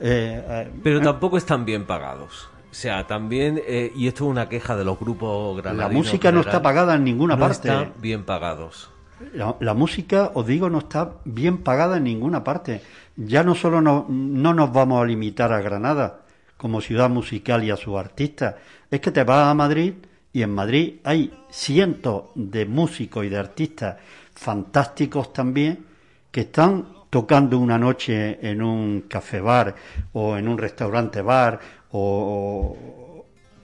eh, 0.00 0.70
Pero 0.82 1.00
tampoco 1.00 1.36
están 1.38 1.64
bien 1.64 1.84
pagados. 1.84 2.48
O 2.70 2.74
sea, 2.74 3.06
también, 3.06 3.60
eh, 3.66 3.92
y 3.96 4.06
esto 4.06 4.24
es 4.24 4.30
una 4.30 4.48
queja 4.48 4.76
de 4.76 4.84
los 4.84 5.00
grupos 5.00 5.56
granadinos. 5.56 5.92
La 5.92 5.98
música 5.98 6.30
no 6.30 6.40
está 6.40 6.62
pagada 6.62 6.94
en 6.94 7.04
ninguna 7.04 7.34
no 7.34 7.40
parte. 7.40 7.68
Están 7.68 7.92
bien 8.00 8.24
pagados. 8.24 8.90
La, 9.32 9.74
música, 9.74 10.30
os 10.34 10.46
digo, 10.46 10.70
no 10.70 10.78
está 10.78 11.14
bien 11.24 11.58
pagada 11.58 11.96
en 11.96 12.04
ninguna 12.04 12.44
parte. 12.44 12.82
Ya 13.20 13.42
no 13.42 13.56
solo 13.56 13.80
no, 13.80 14.06
no 14.08 14.54
nos 14.54 14.72
vamos 14.72 15.02
a 15.02 15.06
limitar 15.06 15.52
a 15.52 15.60
Granada 15.60 16.20
como 16.56 16.80
ciudad 16.80 17.10
musical 17.10 17.64
y 17.64 17.70
a 17.70 17.76
sus 17.76 17.96
artistas, 17.96 18.54
es 18.90 19.00
que 19.00 19.10
te 19.10 19.24
vas 19.24 19.48
a 19.48 19.54
Madrid 19.54 19.94
y 20.32 20.42
en 20.42 20.54
Madrid 20.54 20.96
hay 21.02 21.32
cientos 21.50 22.26
de 22.36 22.64
músicos 22.64 23.24
y 23.24 23.28
de 23.28 23.38
artistas 23.38 23.96
fantásticos 24.34 25.32
también 25.32 25.84
que 26.30 26.42
están 26.42 26.86
tocando 27.10 27.58
una 27.58 27.78
noche 27.78 28.38
en 28.48 28.62
un 28.62 29.02
café 29.08 29.40
bar 29.40 29.74
o 30.12 30.36
en 30.36 30.46
un 30.46 30.58
restaurante 30.58 31.22
bar 31.22 31.58
o, 31.90 32.76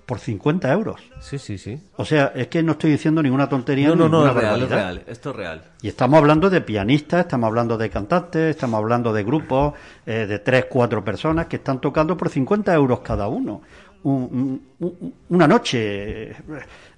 por 0.07 0.19
50 0.19 0.71
euros. 0.73 1.01
Sí, 1.21 1.39
sí, 1.39 1.59
sí. 1.59 1.81
O 1.97 2.05
sea, 2.05 2.33
es 2.35 2.49
que 2.49 2.63
no 2.63 2.73
estoy 2.73 2.91
diciendo 2.93 3.23
ninguna 3.23 3.49
tontería. 3.49 3.89
No, 3.89 3.97
no, 3.97 4.09
no, 4.09 4.27
es 4.27 4.35
real, 4.35 4.63
es 4.63 4.69
real, 4.69 5.03
esto 5.07 5.31
es 5.31 5.37
real. 5.37 5.63
Y 5.81 5.89
estamos 5.89 6.19
hablando 6.19 6.51
de 6.51 6.61
pianistas, 6.61 7.21
estamos 7.21 7.49
hablando 7.49 7.79
de 7.79 7.91
cantantes, 7.91 8.51
estamos 8.51 8.79
hablando 8.79 9.13
de 9.13 9.25
grupos 9.25 9.75
eh, 10.07 10.27
de 10.27 10.39
3, 10.39 10.67
4 10.69 11.05
personas 11.05 11.47
que 11.47 11.57
están 11.57 11.81
tocando 11.81 12.17
por 12.17 12.29
50 12.29 12.75
euros 12.75 13.01
cada 13.01 13.29
uno. 13.29 13.63
una 14.03 15.49
noche. 15.49 16.37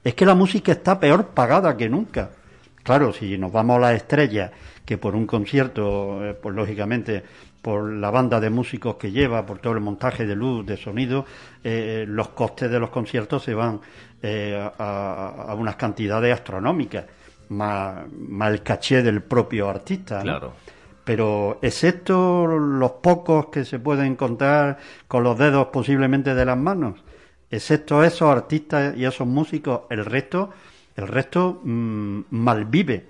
Es 0.03 0.15
que 0.15 0.27
la 0.27 0.35
música 0.35 0.73
está 0.73 0.99
peor 0.99 1.29
pagada 1.29 1.77
que 1.77 1.89
nunca. 1.89 2.31
Claro, 2.83 3.13
si 3.13 3.37
nos 3.39 3.53
vamos 3.53 3.77
a 3.77 3.81
las 3.81 3.95
estrellas, 3.95 4.51
que 4.85 4.97
por 4.97 5.17
un 5.17 5.27
concierto, 5.27 6.25
eh, 6.25 6.35
pues 6.35 6.55
lógicamente 6.55 7.25
por 7.67 7.93
la 7.93 8.13
banda 8.13 8.39
de 8.39 8.49
músicos 8.49 8.95
que 8.95 9.11
lleva, 9.11 9.45
por 9.45 9.59
todo 9.59 9.73
el 9.73 9.81
montaje 9.81 10.25
de 10.25 10.37
luz, 10.37 10.65
de 10.65 10.77
sonido, 10.77 11.27
eh, 11.65 12.05
los 12.07 12.29
costes 12.29 12.71
de 12.71 12.79
los 12.79 12.91
conciertos 12.91 13.43
se 13.43 13.55
van 13.55 13.81
eh, 14.23 14.71
a, 14.79 15.53
unas 15.59 15.75
cantidades 15.75 16.33
astronómicas, 16.33 17.07
más, 17.49 18.05
el 18.53 18.63
caché 18.63 19.03
del 19.03 19.21
propio 19.21 19.69
artista. 19.69 20.23
Claro. 20.23 20.53
Pero 21.03 21.59
excepto 21.61 22.47
los 22.47 22.93
pocos 23.03 23.47
que 23.47 23.65
se 23.65 23.81
pueden 23.81 24.13
encontrar 24.13 24.79
con 25.09 25.25
los 25.25 25.37
dedos 25.37 25.67
posiblemente 25.73 26.37
de 26.37 26.45
las 26.45 26.57
manos, 26.57 27.03
excepto 27.51 28.05
esos 28.05 28.31
artistas 28.31 28.97
y 28.97 29.07
esos 29.07 29.27
músicos, 29.27 29.81
el 29.91 30.05
resto, 30.05 30.51
el 30.95 31.09
resto 31.09 31.63
mm, 31.65 32.27
malvive 32.31 33.09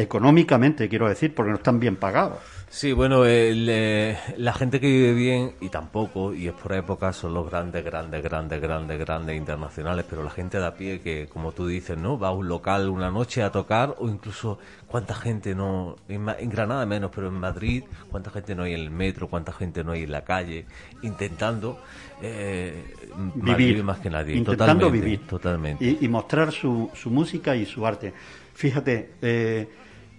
económicamente, 0.00 0.88
quiero 0.88 1.08
decir, 1.08 1.34
porque 1.34 1.50
no 1.50 1.56
están 1.56 1.78
bien 1.78 1.96
pagados. 1.96 2.38
Sí, 2.72 2.92
bueno, 2.92 3.24
eh, 3.26 4.16
la 4.36 4.52
gente 4.52 4.78
que 4.78 4.86
vive 4.86 5.12
bien, 5.12 5.54
y 5.60 5.70
tampoco, 5.70 6.32
y 6.32 6.46
es 6.46 6.52
por 6.52 6.72
época, 6.72 7.12
son 7.12 7.34
los 7.34 7.50
grandes, 7.50 7.84
grandes, 7.84 8.22
grandes, 8.22 8.60
grandes, 8.60 8.96
grandes 8.96 9.36
internacionales, 9.36 10.06
pero 10.08 10.22
la 10.22 10.30
gente 10.30 10.56
de 10.60 10.66
a 10.66 10.74
pie 10.74 11.00
que, 11.00 11.26
como 11.26 11.50
tú 11.50 11.66
dices, 11.66 11.98
¿no? 11.98 12.16
Va 12.16 12.28
a 12.28 12.30
un 12.30 12.46
local 12.46 12.88
una 12.88 13.10
noche 13.10 13.42
a 13.42 13.50
tocar, 13.50 13.96
o 13.98 14.08
incluso 14.08 14.60
cuánta 14.86 15.16
gente 15.16 15.52
no, 15.52 15.96
en, 16.08 16.48
Granada 16.48 16.86
menos, 16.86 17.10
pero 17.12 17.26
en 17.26 17.34
Madrid, 17.34 17.82
cuánta 18.08 18.30
gente 18.30 18.54
no 18.54 18.62
hay 18.62 18.74
en 18.74 18.80
el 18.82 18.90
metro, 18.92 19.26
cuánta 19.26 19.52
gente 19.52 19.82
no 19.82 19.90
hay 19.90 20.04
en 20.04 20.12
la 20.12 20.22
calle, 20.22 20.64
intentando 21.02 21.80
eh, 22.22 22.94
vivir 23.34 23.82
más 23.82 23.98
que 23.98 24.10
nadie. 24.10 24.36
Intentando 24.36 24.88
vivir. 24.92 25.26
Totalmente. 25.26 25.98
Y, 26.00 26.06
mostrar 26.06 26.52
su, 26.52 26.88
su 26.94 27.10
música 27.10 27.56
y 27.56 27.66
su 27.66 27.84
arte. 27.84 28.14
Fíjate, 28.54 29.14
eh, 29.22 29.68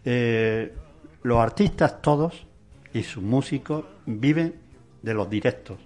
eh 0.05 0.73
los 1.23 1.39
artistas 1.39 2.01
todos 2.01 2.45
y 2.93 3.03
sus 3.03 3.23
músicos 3.23 3.85
viven 4.05 4.55
de 5.01 5.13
los 5.13 5.29
directos. 5.29 5.77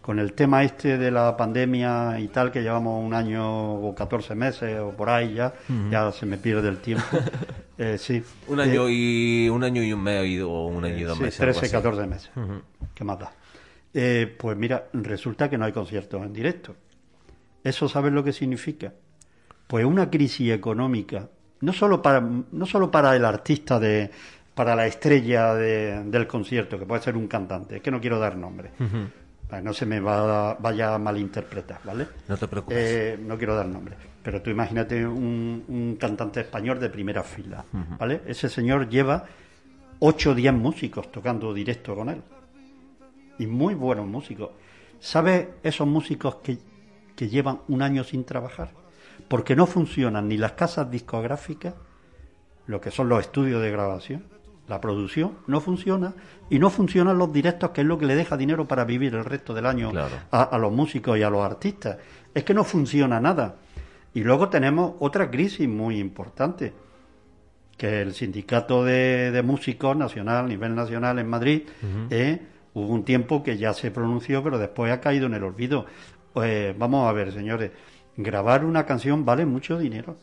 Con 0.00 0.20
el 0.20 0.34
tema 0.34 0.62
este 0.62 0.98
de 0.98 1.10
la 1.10 1.36
pandemia 1.36 2.20
y 2.20 2.28
tal, 2.28 2.52
que 2.52 2.62
llevamos 2.62 3.04
un 3.04 3.12
año 3.12 3.74
o 3.74 3.94
14 3.94 4.36
meses 4.36 4.78
o 4.78 4.90
por 4.90 5.10
ahí 5.10 5.34
ya, 5.34 5.52
ya 5.90 6.12
se 6.12 6.26
me 6.26 6.38
pierde 6.38 6.68
el 6.68 6.78
tiempo. 6.78 7.04
Eh, 7.78 7.98
sí. 7.98 8.22
Un 8.48 8.58
año, 8.58 8.88
eh, 8.88 8.92
y, 8.94 9.48
un 9.50 9.62
año 9.62 9.82
y 9.82 9.92
un 9.92 10.02
mes 10.02 10.40
o 10.40 10.64
un 10.68 10.82
año 10.82 10.96
y 10.96 11.02
dos 11.02 11.20
meses. 11.20 11.38
13, 11.38 11.70
14 11.70 12.06
meses. 12.06 12.30
¿Qué 12.94 13.04
más 13.04 13.18
da? 13.18 13.30
Eh, 13.92 14.34
pues 14.38 14.56
mira, 14.56 14.88
resulta 14.94 15.50
que 15.50 15.58
no 15.58 15.66
hay 15.66 15.72
conciertos 15.72 16.24
en 16.24 16.32
directo. 16.32 16.74
¿Eso 17.62 17.86
sabes 17.86 18.14
lo 18.14 18.24
que 18.24 18.32
significa? 18.32 18.94
Pues 19.66 19.84
una 19.84 20.08
crisis 20.08 20.52
económica, 20.52 21.28
no 21.60 21.72
solo 21.72 22.02
para, 22.02 22.20
no 22.20 22.66
solo 22.66 22.90
para 22.90 23.14
el 23.16 23.24
artista 23.24 23.78
de, 23.78 24.10
para 24.54 24.74
la 24.74 24.86
estrella 24.86 25.54
del 25.54 26.26
concierto, 26.26 26.78
que 26.78 26.86
puede 26.86 27.02
ser 27.02 27.16
un 27.16 27.28
cantante, 27.28 27.76
es 27.76 27.82
que 27.82 27.90
no 27.90 28.00
quiero 28.00 28.18
dar 28.18 28.36
nombre. 28.36 28.70
no 29.62 29.72
se 29.74 29.86
me 29.86 30.00
va, 30.00 30.54
vaya 30.54 30.94
a 30.94 30.98
malinterpretar, 30.98 31.80
¿vale? 31.84 32.06
No 32.26 32.36
te 32.36 32.48
preocupes. 32.48 32.78
Eh, 32.78 33.18
no 33.20 33.36
quiero 33.36 33.54
dar 33.54 33.66
nombre. 33.66 33.94
Pero 34.22 34.40
tú 34.40 34.50
imagínate 34.50 35.06
un, 35.06 35.96
cantante 36.00 36.40
español 36.40 36.80
de 36.80 36.90
primera 36.90 37.22
fila, 37.22 37.64
¿vale? 37.98 38.22
Ese 38.26 38.48
señor 38.48 38.88
lleva 38.88 39.24
8 39.98 40.30
o 40.30 40.34
10 40.34 40.54
músicos 40.54 41.12
tocando 41.12 41.52
directo 41.52 41.94
con 41.94 42.08
él. 42.08 42.22
Y 43.38 43.46
muy 43.46 43.74
buenos 43.74 44.06
músicos. 44.06 44.50
¿Sabes 44.98 45.48
esos 45.62 45.86
músicos 45.86 46.36
que, 46.36 46.58
que 47.14 47.28
llevan 47.28 47.60
un 47.68 47.82
año 47.82 48.02
sin 48.04 48.24
trabajar? 48.24 48.70
Porque 49.28 49.56
no 49.56 49.66
funcionan 49.66 50.28
ni 50.28 50.36
las 50.36 50.52
casas 50.52 50.90
discográficas, 50.90 51.74
lo 52.66 52.80
que 52.80 52.90
son 52.90 53.08
los 53.08 53.20
estudios 53.20 53.62
de 53.62 53.70
grabación, 53.70 54.24
la 54.68 54.80
producción 54.80 55.34
no 55.46 55.60
funciona 55.60 56.14
y 56.50 56.58
no 56.58 56.70
funcionan 56.70 57.18
los 57.18 57.32
directos, 57.32 57.70
que 57.70 57.82
es 57.82 57.86
lo 57.86 57.98
que 57.98 58.06
le 58.06 58.16
deja 58.16 58.36
dinero 58.36 58.66
para 58.66 58.84
vivir 58.84 59.14
el 59.14 59.24
resto 59.24 59.54
del 59.54 59.66
año 59.66 59.92
a, 60.30 60.42
a, 60.42 60.58
los 60.58 60.72
músicos 60.72 61.16
y 61.18 61.22
a 61.22 61.30
los 61.30 61.44
artistas. 61.44 61.98
Es 62.34 62.44
que 62.44 62.54
no 62.54 62.64
funciona 62.64 63.20
nada. 63.20 63.56
Y 64.12 64.24
luego 64.24 64.48
tenemos 64.48 64.94
otra 64.98 65.30
crisis 65.30 65.68
muy 65.68 65.98
importante, 65.98 66.72
que 67.76 68.00
el 68.00 68.14
sindicato 68.14 68.84
de, 68.84 69.42
músicos 69.44 69.96
nacional, 69.96 70.46
a 70.46 70.48
nivel 70.48 70.74
nacional 70.74 71.18
en 71.18 71.28
Madrid, 71.28 71.62
eh, 72.10 72.40
hubo 72.74 72.92
un 72.92 73.04
tiempo 73.04 73.42
que 73.42 73.58
ya 73.58 73.74
se 73.74 73.90
pronunció, 73.90 74.42
pero 74.42 74.58
después 74.58 74.92
ha 74.92 75.00
caído 75.00 75.26
en 75.26 75.34
el 75.34 75.44
olvido. 75.44 75.86
Pues 76.32 76.76
vamos 76.76 77.08
a 77.08 77.12
ver, 77.12 77.32
señores, 77.32 77.70
grabar 78.16 78.64
una 78.64 78.84
canción 78.86 79.24
vale 79.24 79.46
mucho 79.46 79.78
dinero. 79.78 80.16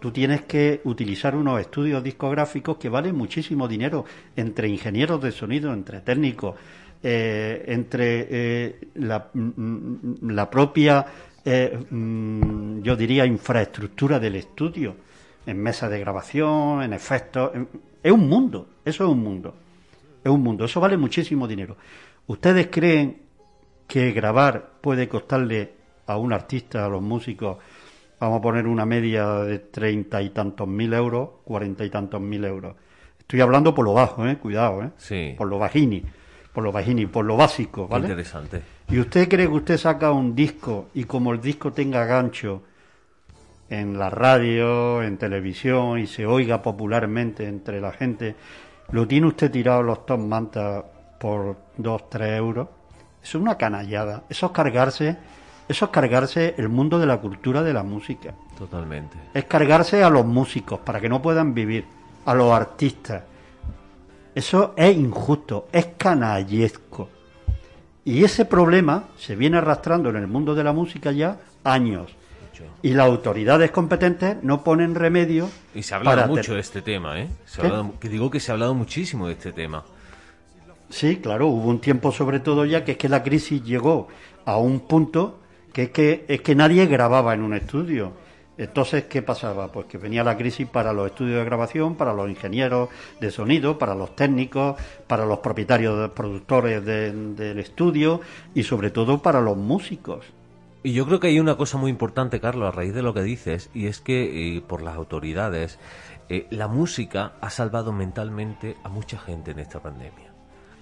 Tú 0.00 0.10
tienes 0.10 0.42
que 0.42 0.80
utilizar 0.84 1.34
unos 1.34 1.60
estudios 1.60 2.02
discográficos 2.02 2.76
que 2.76 2.88
valen 2.88 3.16
muchísimo 3.16 3.66
dinero 3.66 4.04
entre 4.36 4.68
ingenieros 4.68 5.20
de 5.22 5.32
sonido, 5.32 5.72
entre 5.72 6.00
técnicos, 6.00 6.54
eh, 7.02 7.64
entre 7.68 8.26
eh, 8.30 8.80
la, 8.94 9.30
mm, 9.32 10.20
mm, 10.20 10.46
propia, 10.50 11.06
mm, 11.90 12.82
yo 12.82 12.96
diría, 12.96 13.24
infraestructura 13.24 14.18
del 14.18 14.36
estudio 14.36 14.96
en 15.46 15.62
mesa 15.62 15.88
de 15.88 16.00
grabación, 16.00 16.82
en 16.82 16.92
efectos. 16.92 17.52
Es 18.02 18.12
un 18.12 18.28
mundo, 18.28 18.68
eso 18.84 19.04
es 19.04 19.10
un 19.10 19.22
mundo. 19.22 19.54
Es 20.22 20.30
un 20.30 20.42
mundo, 20.42 20.64
eso 20.64 20.80
vale 20.80 20.96
muchísimo 20.96 21.46
dinero. 21.46 21.76
¿Ustedes 22.26 22.66
creen 22.66 23.22
que 23.86 24.10
grabar 24.10 24.72
puede 24.80 25.08
costarle 25.08 25.75
a 26.06 26.16
un 26.16 26.32
artista, 26.32 26.84
a 26.84 26.88
los 26.88 27.02
músicos, 27.02 27.58
vamos 28.18 28.38
a 28.38 28.42
poner 28.42 28.66
una 28.66 28.86
media 28.86 29.40
de 29.40 29.58
treinta 29.58 30.22
y 30.22 30.30
tantos 30.30 30.66
mil 30.68 30.92
euros, 30.92 31.28
cuarenta 31.44 31.84
y 31.84 31.90
tantos 31.90 32.20
mil 32.20 32.44
euros? 32.44 32.76
Estoy 33.18 33.40
hablando 33.40 33.74
por 33.74 33.84
lo 33.84 33.92
bajo, 33.92 34.26
¿eh? 34.26 34.38
Cuidado, 34.38 34.82
¿eh? 34.84 34.90
Sí. 34.96 35.34
Por 35.36 35.48
lo 35.48 35.58
bajini, 35.58 36.02
por 36.52 36.62
lo 36.62 36.72
bajini, 36.72 37.06
por 37.06 37.24
lo 37.24 37.36
básico, 37.36 37.88
¿vale? 37.88 38.06
Interesante. 38.06 38.62
¿Y 38.88 39.00
usted 39.00 39.28
cree 39.28 39.46
que 39.48 39.52
usted 39.52 39.76
saca 39.76 40.12
un 40.12 40.34
disco 40.34 40.88
y 40.94 41.04
como 41.04 41.32
el 41.32 41.40
disco 41.40 41.72
tenga 41.72 42.04
gancho 42.04 42.62
en 43.68 43.98
la 43.98 44.10
radio, 44.10 45.02
en 45.02 45.18
televisión 45.18 45.98
y 45.98 46.06
se 46.06 46.24
oiga 46.24 46.62
popularmente 46.62 47.48
entre 47.48 47.80
la 47.80 47.90
gente, 47.92 48.36
lo 48.90 49.06
tiene 49.08 49.26
usted 49.26 49.50
tirado 49.50 49.82
los 49.82 50.06
top 50.06 50.20
mantas 50.20 50.84
por 51.18 51.56
2, 51.76 52.10
3 52.10 52.38
euros. 52.38 52.68
Eso 53.22 53.38
es 53.38 53.42
una 53.42 53.56
canallada. 53.56 54.22
Eso 54.28 54.46
es 54.46 54.52
cargarse, 54.52 55.16
eso 55.68 55.84
es 55.86 55.90
cargarse 55.90 56.54
el 56.58 56.68
mundo 56.68 56.98
de 56.98 57.06
la 57.06 57.18
cultura 57.18 57.62
de 57.62 57.72
la 57.72 57.82
música. 57.82 58.34
Totalmente. 58.58 59.16
Es 59.34 59.44
cargarse 59.44 60.02
a 60.02 60.10
los 60.10 60.24
músicos 60.24 60.80
para 60.80 61.00
que 61.00 61.08
no 61.08 61.20
puedan 61.20 61.54
vivir, 61.54 61.84
a 62.24 62.34
los 62.34 62.52
artistas. 62.52 63.22
Eso 64.34 64.74
es 64.76 64.96
injusto, 64.96 65.68
es 65.72 65.88
canallesco. 65.96 67.08
Y 68.04 68.22
ese 68.22 68.44
problema 68.44 69.04
se 69.18 69.34
viene 69.34 69.58
arrastrando 69.58 70.10
en 70.10 70.16
el 70.16 70.26
mundo 70.26 70.54
de 70.54 70.62
la 70.62 70.72
música 70.72 71.10
ya 71.10 71.38
años 71.64 72.14
y 72.82 72.94
las 72.94 73.06
autoridades 73.06 73.70
competentes 73.70 74.36
no 74.42 74.62
ponen 74.62 74.94
remedio. 74.94 75.50
Y 75.74 75.82
se 75.82 75.94
ha 75.94 75.98
hablado 75.98 76.28
mucho 76.28 76.54
de 76.54 76.60
este 76.60 76.82
tema, 76.82 77.20
¿eh? 77.20 77.28
que 78.00 78.08
digo 78.08 78.30
que 78.30 78.40
se 78.40 78.50
ha 78.50 78.54
hablado 78.54 78.74
muchísimo 78.74 79.26
de 79.26 79.34
este 79.34 79.52
tema. 79.52 79.84
Sí, 80.88 81.16
claro, 81.16 81.48
hubo 81.48 81.68
un 81.68 81.80
tiempo 81.80 82.12
sobre 82.12 82.38
todo 82.38 82.64
ya 82.64 82.84
que 82.84 82.92
es 82.92 82.98
que 82.98 83.08
la 83.08 83.22
crisis 83.22 83.62
llegó 83.64 84.08
a 84.44 84.56
un 84.56 84.80
punto 84.80 85.40
que 85.76 85.82
es 85.82 85.90
que, 85.90 86.24
es 86.26 86.40
que 86.40 86.54
nadie 86.54 86.86
grababa 86.86 87.34
en 87.34 87.42
un 87.42 87.52
estudio. 87.52 88.12
Entonces, 88.56 89.04
¿qué 89.04 89.20
pasaba? 89.20 89.70
Pues 89.70 89.84
que 89.84 89.98
venía 89.98 90.24
la 90.24 90.34
crisis 90.34 90.66
para 90.66 90.94
los 90.94 91.08
estudios 91.08 91.36
de 91.36 91.44
grabación, 91.44 91.96
para 91.96 92.14
los 92.14 92.30
ingenieros 92.30 92.88
de 93.20 93.30
sonido, 93.30 93.78
para 93.78 93.94
los 93.94 94.16
técnicos, 94.16 94.80
para 95.06 95.26
los 95.26 95.40
propietarios, 95.40 96.12
productores 96.12 96.82
del 96.82 97.58
estudio 97.58 98.22
y 98.54 98.62
sobre 98.62 98.90
todo 98.90 99.20
para 99.20 99.42
los 99.42 99.58
músicos. 99.58 100.24
Y 100.82 100.94
yo 100.94 101.04
creo 101.04 101.20
que 101.20 101.26
hay 101.26 101.40
una 101.40 101.58
cosa 101.58 101.76
muy 101.76 101.90
importante, 101.90 102.40
Carlos, 102.40 102.68
a 102.68 102.74
raíz 102.74 102.94
de 102.94 103.02
lo 103.02 103.12
que 103.12 103.22
dices, 103.22 103.68
y 103.74 103.86
es 103.86 104.00
que 104.00 104.56
eh, 104.56 104.62
por 104.62 104.80
las 104.80 104.96
autoridades, 104.96 105.78
eh, 106.30 106.46
la 106.48 106.68
música 106.68 107.34
ha 107.42 107.50
salvado 107.50 107.92
mentalmente 107.92 108.76
a 108.82 108.88
mucha 108.88 109.18
gente 109.18 109.50
en 109.50 109.58
esta 109.58 109.80
pandemia. 109.80 110.25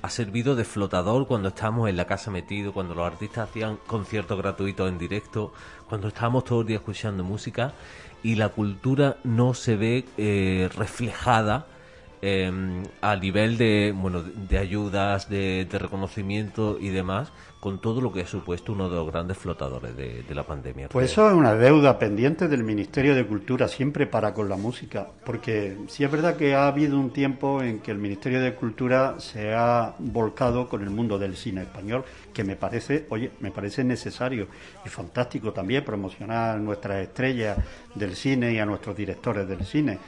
Ha 0.04 0.10
servido 0.10 0.54
de 0.54 0.64
flotador 0.64 1.26
cuando 1.26 1.48
estábamos 1.48 1.88
en 1.88 1.96
la 1.96 2.04
casa 2.04 2.30
metidos, 2.30 2.74
cuando 2.74 2.94
los 2.94 3.06
artistas 3.06 3.48
hacían 3.48 3.78
conciertos 3.86 4.36
gratuitos 4.36 4.86
en 4.86 4.98
directo, 4.98 5.54
cuando 5.88 6.08
estábamos 6.08 6.44
todo 6.44 6.60
el 6.60 6.66
día 6.66 6.76
escuchando 6.76 7.24
música 7.24 7.72
y 8.22 8.34
la 8.34 8.50
cultura 8.50 9.16
no 9.24 9.54
se 9.54 9.76
ve 9.76 10.04
eh, 10.18 10.68
reflejada 10.76 11.68
em, 12.20 12.82
a 13.00 13.16
nivel 13.16 13.56
de, 13.56 13.94
bueno, 13.96 14.22
de 14.22 14.58
ayudas, 14.58 15.30
de, 15.30 15.66
reconocimiento 15.72 16.76
y 16.78 16.90
demás, 16.90 17.32
con 17.64 17.78
todo 17.78 18.02
lo 18.02 18.12
que 18.12 18.20
ha 18.20 18.26
supuesto 18.26 18.74
uno 18.74 18.90
de 18.90 18.96
los 18.96 19.06
grandes 19.10 19.38
flotadores 19.38 19.96
de, 19.96 20.22
la 20.34 20.42
pandemia. 20.42 20.90
Pues 20.90 21.10
eso 21.10 21.26
es 21.26 21.32
una 21.32 21.54
deuda 21.54 21.98
pendiente 21.98 22.46
del 22.46 22.62
Ministerio 22.62 23.14
de 23.14 23.24
Cultura 23.24 23.68
siempre 23.68 24.06
para 24.06 24.34
con 24.34 24.50
la 24.50 24.56
música, 24.56 25.08
porque 25.24 25.74
sí 25.88 26.04
es 26.04 26.10
verdad 26.10 26.36
que 26.36 26.54
ha 26.54 26.66
habido 26.66 27.00
un 27.00 27.08
tiempo 27.08 27.62
en 27.62 27.78
que 27.78 27.90
el 27.90 27.96
Ministerio 27.96 28.42
de 28.42 28.54
Cultura 28.54 29.18
se 29.18 29.54
ha 29.54 29.94
volcado 29.98 30.68
con 30.68 30.82
el 30.82 30.90
mundo 30.90 31.18
del 31.18 31.36
cine 31.36 31.62
español, 31.62 32.04
que 32.34 32.44
me 32.44 32.54
parece, 32.54 33.06
oye, 33.08 33.30
me 33.40 33.50
parece 33.50 33.82
necesario 33.82 34.46
y 34.84 34.90
fantástico 34.90 35.54
también 35.54 35.86
promocionar 35.86 36.60
nuestras 36.60 37.02
estrellas 37.02 37.56
del 37.94 38.14
cine 38.14 38.52
y 38.52 38.58
a 38.58 38.66
nuestros 38.66 38.94
directores 38.94 39.48
del 39.48 39.64
cine 39.64 39.98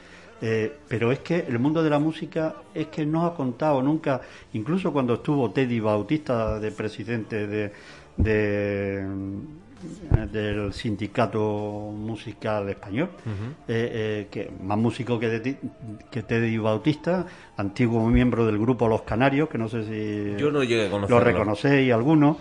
eh, 0.41 0.77
pero 0.87 1.11
es 1.11 1.19
que 1.19 1.45
el 1.47 1.57
mundo 1.59 1.81
de 1.81 1.89
la 1.89 1.99
música 1.99 2.55
es 2.73 2.87
que 2.87 3.05
no 3.05 3.25
ha 3.25 3.35
contado 3.35 3.81
nunca, 3.81 4.21
incluso 4.53 4.93
cuando 4.93 5.15
estuvo 5.15 5.51
Teddy 5.51 5.79
Bautista 5.79 6.59
de 6.59 6.71
presidente 6.71 7.47
de, 7.47 7.71
del 10.31 10.73
sindicato 10.73 11.91
musical 11.95 12.69
español, 12.69 13.09
eh, 13.25 13.27
eh, 13.67 14.27
que 14.29 14.51
más 14.63 14.77
músico 14.77 15.19
que, 15.19 15.57
que 16.11 16.23
Teddy 16.23 16.57
Bautista, 16.57 17.25
antiguo 17.57 18.07
miembro 18.07 18.45
del 18.45 18.59
grupo 18.59 18.87
Los 18.87 19.01
Canarios, 19.03 19.49
que 19.49 19.57
no 19.57 19.67
sé 19.67 19.83
si 19.85 20.39
Yo 20.39 20.51
no 20.51 20.61
lo 21.07 21.19
reconocéis 21.19 21.91
algunos. 21.91 22.37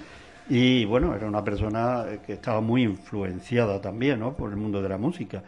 Y 0.48 0.84
bueno, 0.84 1.14
era 1.14 1.26
una 1.26 1.42
persona 1.42 2.04
que 2.24 2.34
estaba 2.34 2.60
muy 2.60 2.84
influenciada 2.84 3.80
también 3.80 4.20
¿no? 4.20 4.36
por 4.36 4.50
el 4.50 4.56
mundo 4.56 4.80
de 4.80 4.88
la 4.88 4.96
música. 4.96 5.42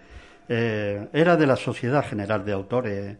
Eh, 0.49 1.09
era 1.12 1.37
de 1.37 1.47
la 1.47 1.57
Sociedad 1.57 2.05
General 2.05 2.45
de 2.45 2.53
Autores 2.53 3.16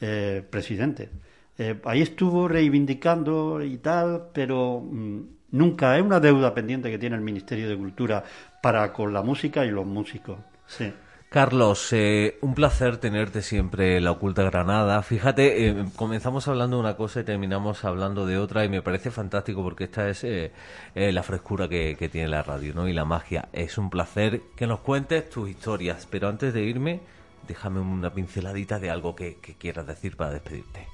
eh, 0.00 0.42
presidente. 0.48 1.10
Eh, 1.58 1.80
ahí 1.84 2.00
estuvo 2.00 2.48
reivindicando 2.48 3.62
y 3.62 3.76
tal, 3.78 4.28
pero 4.32 4.80
mm, 4.80 5.20
nunca 5.50 5.98
es 5.98 6.02
una 6.02 6.20
deuda 6.20 6.54
pendiente 6.54 6.90
que 6.90 6.98
tiene 6.98 7.16
el 7.16 7.22
Ministerio 7.22 7.68
de 7.68 7.76
Cultura 7.76 8.24
para 8.62 8.92
con 8.92 9.12
la 9.12 9.22
música 9.22 9.64
y 9.66 9.70
los 9.70 9.84
músicos. 9.84 10.38
Sí. 10.66 10.92
Carlos, 11.30 11.92
eh, 11.92 12.38
un 12.40 12.56
placer 12.56 12.96
tenerte 12.96 13.40
siempre 13.40 13.98
en 13.98 14.02
la 14.02 14.10
Oculta 14.10 14.42
Granada. 14.42 15.00
Fíjate, 15.00 15.68
eh, 15.68 15.84
comenzamos 15.94 16.48
hablando 16.48 16.76
de 16.76 16.80
una 16.80 16.96
cosa 16.96 17.20
y 17.20 17.24
terminamos 17.24 17.84
hablando 17.84 18.26
de 18.26 18.36
otra 18.36 18.64
y 18.64 18.68
me 18.68 18.82
parece 18.82 19.12
fantástico 19.12 19.62
porque 19.62 19.84
esta 19.84 20.08
es 20.08 20.24
eh, 20.24 20.50
la 20.96 21.22
frescura 21.22 21.68
que, 21.68 21.94
tiene 22.10 22.26
la 22.26 22.42
radio 22.42 22.74
¿no? 22.74 22.88
y 22.88 22.92
la 22.92 23.04
magia. 23.04 23.48
Es 23.52 23.78
un 23.78 23.90
placer 23.90 24.42
que 24.56 24.66
nos 24.66 24.80
cuentes 24.80 25.30
tus 25.30 25.48
historias, 25.48 26.04
pero 26.10 26.28
antes 26.28 26.52
de 26.52 26.64
irme, 26.64 27.00
déjame 27.46 27.78
una 27.78 28.12
pinceladita 28.12 28.80
de 28.80 28.90
algo 28.90 29.14
que, 29.14 29.36
que 29.36 29.54
quieras 29.54 29.86
decir 29.86 30.16
para 30.16 30.32
despedirte. 30.32 30.88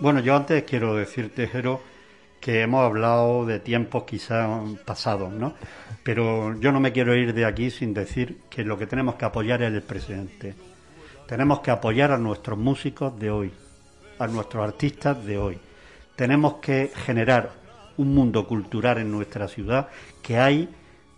Bueno, 0.00 0.18
yo 0.18 0.34
antes 0.34 0.64
quiero 0.64 0.96
decirte, 0.96 1.46
Jero, 1.46 1.80
que 2.40 2.62
hemos 2.62 2.84
hablado 2.84 3.44
de 3.44 3.60
tiempos 3.60 4.04
quizás 4.04 4.48
pasados, 4.84 5.30
¿no? 5.32 5.54
Pero 6.02 6.58
yo 6.58 6.72
no 6.72 6.80
me 6.80 6.92
quiero 6.92 7.14
ir 7.14 7.34
de 7.34 7.44
aquí 7.44 7.70
sin 7.70 7.92
decir 7.92 8.40
que 8.48 8.64
lo 8.64 8.78
que 8.78 8.86
tenemos 8.86 9.16
que 9.16 9.26
apoyar 9.26 9.62
es 9.62 9.72
el 9.72 9.82
presente. 9.82 10.54
Tenemos 11.26 11.60
que 11.60 11.70
apoyar 11.70 12.10
a 12.12 12.18
nuestros 12.18 12.58
músicos 12.58 13.18
de 13.18 13.30
hoy, 13.30 13.52
a 14.18 14.26
nuestros 14.26 14.64
artistas 14.64 15.24
de 15.24 15.38
hoy. 15.38 15.58
Tenemos 16.16 16.54
que 16.54 16.90
generar 17.04 17.50
un 17.98 18.14
mundo 18.14 18.46
cultural 18.46 18.98
en 18.98 19.10
nuestra 19.12 19.46
ciudad 19.46 19.88
que 20.22 20.38
hay 20.38 20.68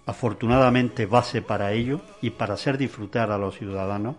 afortunadamente 0.06 1.06
base 1.06 1.42
para 1.42 1.72
ello 1.72 2.00
y 2.20 2.30
para 2.30 2.54
hacer 2.54 2.76
disfrutar 2.76 3.30
a 3.30 3.38
los 3.38 3.56
ciudadanos 3.56 4.16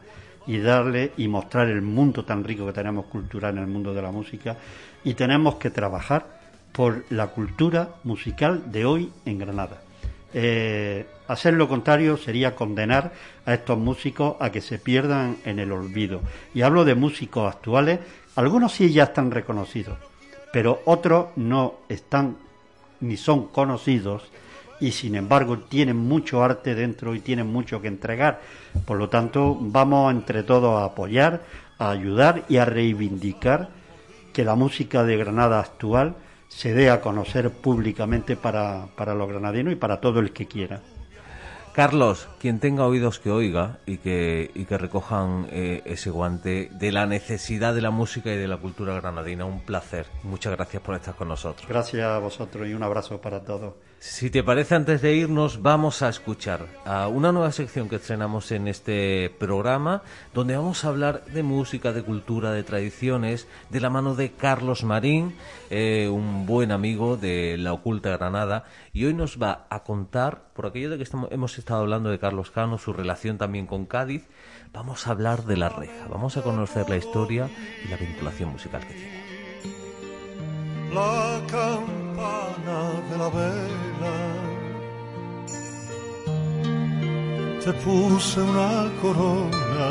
y 0.48 0.60
darle 0.60 1.12
y 1.18 1.28
mostrar 1.28 1.68
el 1.68 1.82
mundo 1.82 2.24
tan 2.24 2.44
rico 2.44 2.66
que 2.66 2.74
tenemos 2.74 3.06
cultural 3.06 3.58
en 3.58 3.64
el 3.64 3.70
mundo 3.70 3.94
de 3.94 4.02
la 4.02 4.12
música 4.12 4.58
y 5.04 5.14
tenemos 5.14 5.56
que 5.56 5.70
trabajar 5.70 6.43
por 6.74 7.06
la 7.10 7.28
cultura 7.28 7.96
musical 8.04 8.72
de 8.72 8.86
hoy 8.86 9.12
en 9.26 9.40
Granada. 9.40 9.82
Eh, 10.34 11.06
hacer 11.28 11.54
lo 11.54 11.70
contrario 11.70 12.18
sería 12.18 12.56
condenar 12.56 13.14
a 13.46 13.54
estos 13.54 13.78
músicos 13.78 14.36
a 14.40 14.52
que 14.52 14.62
se 14.62 14.80
pierdan 14.80 15.38
en 15.46 15.60
el 15.60 15.72
olvido. 15.72 16.22
Y 16.54 16.64
hablo 16.64 16.84
de 16.84 16.96
músicos 16.96 17.54
actuales, 17.54 18.00
algunos 18.36 18.74
sí 18.74 18.92
ya 18.92 19.04
están 19.04 19.32
reconocidos, 19.32 19.98
pero 20.52 20.82
otros 20.86 21.28
no 21.36 21.76
están 21.88 22.38
ni 23.00 23.16
son 23.16 23.48
conocidos 23.48 24.24
y 24.80 24.92
sin 24.92 25.16
embargo 25.16 25.60
tienen 25.60 25.98
mucho 25.98 26.44
arte 26.44 26.74
dentro 26.76 27.14
y 27.16 27.20
tienen 27.20 27.48
mucho 27.48 27.82
que 27.82 27.88
entregar. 27.88 28.42
Por 28.86 28.98
lo 28.98 29.08
tanto, 29.08 29.56
vamos 29.62 30.12
entre 30.12 30.44
todos 30.44 30.82
a 30.82 30.86
apoyar 30.86 31.42
a 31.78 31.90
ayudar 31.90 32.46
y 32.50 32.58
a 32.58 32.66
reivindicar 32.66 33.70
que 34.32 34.46
la 34.46 34.56
música 34.56 35.04
de 35.04 35.18
Granada 35.18 35.60
actual 35.60 36.16
se 36.56 36.74
dé 36.74 36.90
a 36.90 37.02
conocer 37.02 37.50
públicamente 37.50 38.36
para, 38.36 38.88
para 38.96 39.16
los 39.16 39.28
granadinos 39.28 39.74
y 39.74 39.76
para 39.76 40.00
todo 40.00 40.20
el 40.20 40.32
que 40.32 40.46
quiera. 40.46 40.82
Carlos, 41.74 42.28
quien 42.40 42.60
tenga 42.60 42.86
oídos 42.86 43.18
que 43.20 43.32
oiga 43.32 43.80
y 43.88 43.98
que, 43.98 44.52
y 44.54 44.66
que 44.66 44.78
recojan 44.78 45.48
eh, 45.50 45.82
ese 45.86 46.12
guante 46.12 46.70
de 46.72 46.92
la 46.92 47.08
necesidad 47.08 47.74
de 47.74 47.82
la 47.82 47.90
música 47.90 48.32
y 48.32 48.38
de 48.38 48.48
la 48.48 48.58
cultura 48.58 48.94
granadina, 48.94 49.46
un 49.46 49.62
placer. 49.62 50.06
Muchas 50.22 50.56
gracias 50.56 50.84
por 50.84 50.94
estar 50.94 51.16
con 51.16 51.30
nosotros. 51.30 51.68
Gracias 51.68 52.06
a 52.06 52.20
vosotros 52.20 52.68
y 52.68 52.76
un 52.76 52.84
abrazo 52.84 53.20
para 53.20 53.44
todos. 53.44 53.74
Si 54.06 54.30
te 54.30 54.44
parece, 54.44 54.76
antes 54.76 55.02
de 55.02 55.16
irnos, 55.16 55.62
vamos 55.62 56.02
a 56.02 56.10
escuchar 56.10 56.68
a 56.84 57.08
una 57.08 57.32
nueva 57.32 57.54
sección 57.54 57.88
que 57.88 57.96
estrenamos 57.96 58.52
en 58.52 58.68
este 58.68 59.34
programa, 59.40 60.04
donde 60.34 60.58
vamos 60.58 60.84
a 60.84 60.90
hablar 60.90 61.24
de 61.28 61.42
música, 61.42 61.94
de 61.94 62.04
cultura, 62.04 62.52
de 62.52 62.64
tradiciones, 62.64 63.48
de 63.70 63.80
la 63.80 63.90
mano 63.90 64.14
de 64.14 64.34
Carlos 64.34 64.84
Marín, 64.84 65.38
eh, 65.70 66.10
un 66.10 66.46
buen 66.46 66.74
amigo 66.74 67.16
de 67.16 67.56
la 67.58 67.72
Oculta 67.72 68.10
Granada, 68.10 68.66
y 68.92 69.06
hoy 69.06 69.14
nos 69.14 69.42
va 69.42 69.68
a 69.70 69.84
contar, 69.84 70.50
por 70.54 70.66
aquello 70.66 70.90
de 70.90 70.98
que 70.98 71.04
estamos, 71.04 71.32
hemos 71.32 71.58
estado 71.58 71.80
hablando 71.80 72.10
de 72.10 72.20
Carlos 72.20 72.52
Cano, 72.52 72.78
su 72.78 72.92
relación 72.92 73.38
también 73.38 73.68
con 73.68 73.86
Cádiz, 73.86 74.28
vamos 74.74 75.08
a 75.08 75.12
hablar 75.12 75.46
de 75.46 75.56
la 75.56 75.70
reja, 75.70 76.10
vamos 76.10 76.36
a 76.36 76.42
conocer 76.42 76.90
la 76.90 76.98
historia 76.98 77.50
y 77.86 77.88
la 77.88 77.96
vinculación 77.96 78.52
musical 78.52 78.86
que 78.86 78.96
tiene. 78.96 79.24
La 80.94 81.42
campana 81.50 83.02
de 83.10 83.18
la 83.18 83.30
vela 83.30 83.93
te 87.64 87.72
puse 87.72 88.42
una 88.42 88.92
corona 89.02 89.90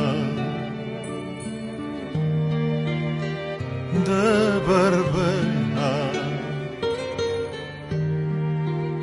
de 4.04 4.60
verbena. 4.68 5.90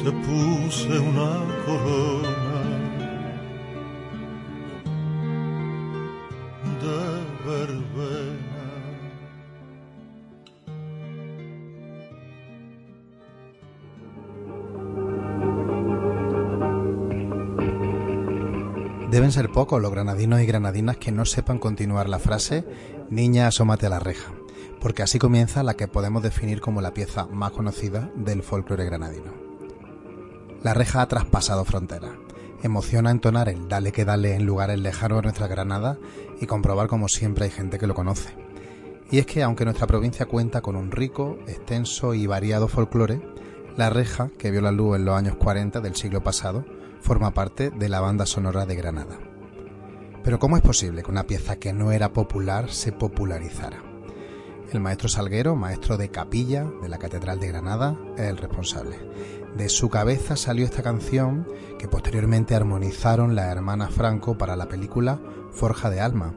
Te 0.04 0.12
puse 0.12 1.00
una 1.00 1.34
corona 1.66 2.39
Deben 19.20 19.34
ser 19.34 19.52
pocos 19.52 19.82
los 19.82 19.91
granadinos 19.91 20.40
y 20.40 20.46
granadinas 20.46 20.96
que 20.96 21.12
no 21.12 21.26
sepan 21.26 21.60
continuar 21.60 22.08
la 22.08 22.20
frase 22.20 22.64
Niña, 23.10 23.48
asómate 23.48 23.86
a 23.86 23.90
la 23.90 24.00
reja, 24.00 24.32
porque 24.80 25.04
así 25.04 25.20
comienza 25.20 25.62
la 25.62 25.74
que 25.74 25.90
podemos 25.90 26.24
definir 26.24 26.62
como 26.62 26.80
la 26.80 26.94
pieza 26.94 27.26
más 27.26 27.52
conocida 27.52 28.10
del 28.16 28.44
folclore 28.44 28.86
granadino. 28.86 29.34
La 30.64 30.74
reja 30.74 31.02
ha 31.02 31.08
traspasado 31.10 31.66
fronteras. 31.66 32.12
Emociona 32.64 33.12
entonar 33.12 33.50
el 33.50 33.68
dale 33.68 33.91
que 33.91 34.06
dale 34.06 34.36
en 34.36 34.46
lugares 34.46 34.80
lejanos 34.80 35.18
de 35.18 35.24
nuestra 35.24 35.48
Granada 35.48 35.98
y 36.40 36.46
comprobar 36.46 36.88
como 36.88 37.10
siempre 37.10 37.44
hay 37.44 37.52
gente 37.52 37.78
que 37.78 37.88
lo 37.88 37.96
conoce. 37.96 38.34
Y 39.12 39.18
es 39.18 39.26
que 39.26 39.44
aunque 39.44 39.66
nuestra 39.66 39.86
provincia 39.86 40.28
cuenta 40.28 40.62
con 40.62 40.78
un 40.78 40.91
rico, 40.91 41.38
extenso 41.46 42.14
y 42.14 42.26
variado 42.26 42.70
folclore, 42.70 43.20
la 43.76 43.90
reja, 43.90 44.30
que 44.38 44.50
vio 44.50 44.62
la 44.62 44.72
luz 44.72 44.96
en 44.96 45.04
los 45.04 45.18
años 45.18 45.36
40 45.36 45.82
del 45.82 45.98
siglo 45.98 46.24
pasado, 46.24 46.64
forma 46.99 47.34
parte 47.34 47.69
de 47.69 47.89
la 47.89 47.99
banda 47.99 48.26
sonora 48.26 48.65
de 48.65 48.76
Granada. 48.76 49.19
Pero 50.23 50.39
¿cómo 50.39 50.57
es 50.57 50.63
posible 50.63 51.03
que 51.03 51.11
una 51.11 51.23
pieza 51.23 51.57
que 51.57 51.73
no 51.73 51.91
era 51.91 52.13
popular 52.13 52.69
se 52.69 52.91
popularizara? 52.91 53.84
El 54.71 54.81
maestro 54.81 55.09
Salguero, 55.09 55.55
maestro 55.55 55.97
de 55.97 56.09
capilla 56.09 56.69
de 56.81 56.89
la 56.89 56.99
Catedral 56.99 57.39
de 57.39 57.47
Granada, 57.47 57.97
es 58.15 58.26
el 58.26 58.38
responsable. 58.38 58.97
De 59.57 59.67
su 59.67 59.89
cabeza 59.89 60.35
salió 60.35 60.65
esta 60.65 60.84
canción 60.84 61.47
que 61.80 61.88
posteriormente 61.88 62.53
armonizaron 62.53 63.35
las 63.35 63.51
hermanas 63.51 63.91
Franco 63.91 64.38
para 64.38 64.55
la 64.55 64.67
película 64.67 65.19
Forja 65.51 65.89
de 65.89 66.01
Alma, 66.01 66.35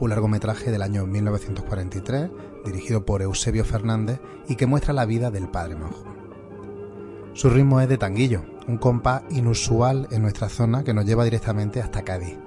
un 0.00 0.10
largometraje 0.10 0.70
del 0.70 0.82
año 0.82 1.06
1943 1.06 2.30
dirigido 2.64 3.04
por 3.04 3.20
Eusebio 3.20 3.64
Fernández 3.64 4.20
y 4.48 4.56
que 4.56 4.66
muestra 4.66 4.94
la 4.94 5.04
vida 5.04 5.30
del 5.30 5.48
padre 5.48 5.76
monjo. 5.76 6.04
Su 7.34 7.50
ritmo 7.50 7.80
es 7.80 7.88
de 7.88 7.98
tanguillo, 7.98 8.44
un 8.66 8.78
compás 8.78 9.22
inusual 9.30 10.08
en 10.10 10.22
nuestra 10.22 10.48
zona 10.48 10.84
que 10.84 10.94
nos 10.94 11.04
lleva 11.04 11.24
directamente 11.24 11.80
hasta 11.80 12.02
Cádiz. 12.02 12.38